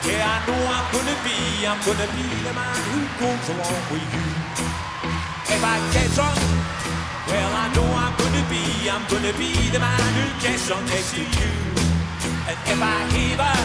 yeah, 0.03 0.27
I 0.27 0.43
know 0.43 0.59
I'm 0.59 0.91
gonna 0.91 1.15
be, 1.23 1.65
I'm 1.65 1.79
gonna 1.87 2.11
be 2.19 2.27
the 2.43 2.51
man 2.51 2.75
who 2.91 2.99
goes 3.15 3.47
along 3.55 3.83
with 3.93 4.13
you. 4.13 4.38
If 5.55 5.63
I 5.63 5.75
get 5.93 6.09
drunk, 6.15 6.37
well, 7.27 7.51
I 7.63 7.67
know 7.75 7.87
I'm 8.03 8.13
gonna 8.21 8.45
be, 8.49 8.63
I'm 8.89 9.05
gonna 9.09 9.33
be 9.37 9.51
the 9.73 9.79
man 9.79 10.09
who 10.17 10.25
gets 10.41 10.67
drunk 10.67 10.85
next 10.89 11.13
to 11.15 11.21
you. 11.21 11.51
And 12.49 12.57
if 12.73 12.79
I 12.81 12.97
heaver, 13.13 13.57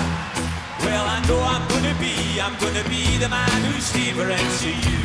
well, 0.85 1.06
I 1.06 1.19
know 1.28 1.40
I'm 1.43 1.65
gonna 1.69 1.94
be, 2.01 2.40
I'm 2.40 2.56
gonna 2.59 2.85
be 2.89 3.19
the 3.19 3.28
man 3.28 3.61
who's 3.69 3.90
heavering 3.93 4.51
to 4.62 4.70
you. 4.89 5.05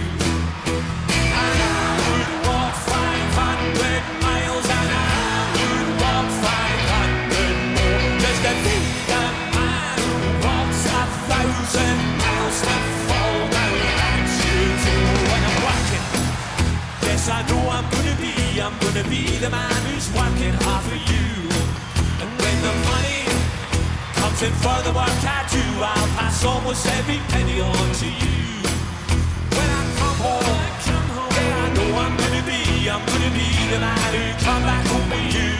Gonna 18.99 19.11
be 19.11 19.37
the 19.37 19.49
man 19.49 19.71
who's 19.87 20.11
working 20.11 20.51
hard 20.59 20.83
for 20.83 20.99
you. 20.99 21.27
And 22.19 22.29
when 22.35 22.57
the 22.67 22.73
money 22.91 23.23
comes 24.19 24.41
in 24.43 24.51
for 24.59 24.75
the 24.83 24.91
work 24.91 25.23
I 25.23 25.47
do, 25.47 25.63
I'll 25.79 26.09
pass 26.19 26.43
almost 26.43 26.85
every 26.85 27.19
penny 27.31 27.61
on 27.61 27.87
to 27.95 28.05
you. 28.05 28.59
When 29.55 29.69
I 29.71 29.83
come 29.95 30.19
home, 30.19 30.43
yeah, 31.31 31.63
I 31.63 31.67
know 31.79 31.89
I'm 31.95 32.11
gonna 32.19 32.43
be, 32.43 32.89
I'm 32.91 32.99
gonna 32.99 33.31
be 33.39 33.47
the 33.71 33.79
man 33.79 34.11
who 34.19 34.23
come 34.43 34.63
back 34.67 34.85
home 34.91 35.09
with 35.15 35.31
you. 35.31 35.55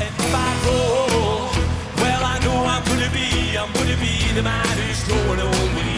And 0.00 0.12
if 0.16 0.32
I 0.32 0.48
roll, 0.64 1.52
well, 2.00 2.22
I 2.24 2.40
know 2.40 2.56
I'm 2.72 2.82
gonna 2.88 3.12
be, 3.12 3.52
I'm 3.52 3.70
gonna 3.76 4.00
be 4.00 4.32
the 4.32 4.42
man 4.42 4.64
who's 4.80 5.04
going 5.04 5.40
home 5.44 5.74
with 5.76 5.90
you. 5.90 5.95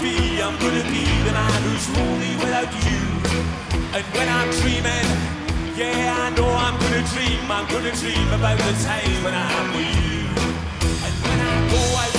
Be, 0.00 0.42
I'm 0.42 0.56
gonna 0.58 0.84
be 0.90 1.04
the 1.24 1.32
man 1.32 1.62
who's 1.62 1.88
lonely 1.96 2.32
without 2.42 2.70
you. 2.84 3.02
And 3.96 4.04
when 4.16 4.28
I'm 4.28 4.50
dreaming, 4.60 5.08
yeah 5.76 6.16
I 6.24 6.30
know 6.36 6.48
I'm 6.48 6.76
gonna 6.80 7.04
dream, 7.12 7.44
I'm 7.50 7.66
gonna 7.68 7.92
dream 7.92 8.28
about 8.32 8.58
the 8.58 8.72
time 8.84 9.16
when 9.24 9.34
I'm 9.34 9.68
with 9.76 9.96
you. 10.04 10.26
And 11.06 11.14
when 11.24 11.38
I 11.40 11.54
go 11.72 11.82
out, 12.02 12.14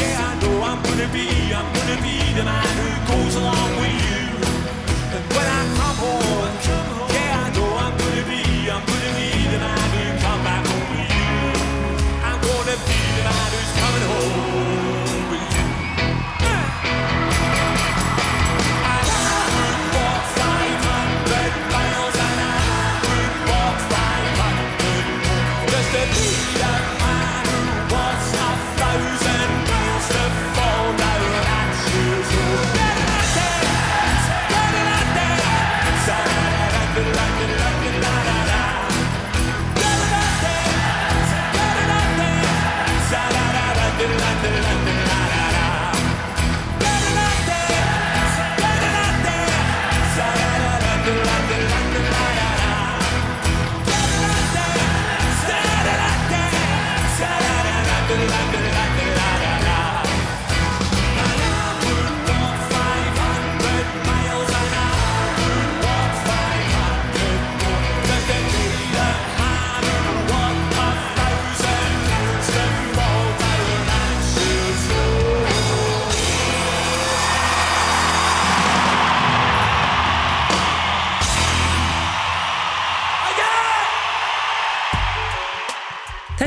yeah 0.00 0.28
I 0.28 0.32
know 0.40 0.54
I'm 0.62 0.80
gonna 0.82 1.08
be, 1.12 1.28
I'm 1.52 1.68
gonna 1.76 1.98
be 2.02 2.16
the 2.38 2.44
man 2.44 2.72
who 2.80 2.88
goes 3.12 3.34
along 3.36 3.70
with 3.80 3.96
you. 4.08 4.24
And 5.14 5.24
when 5.34 5.46
I 5.46 5.60
come 5.76 5.96
home, 6.04 6.67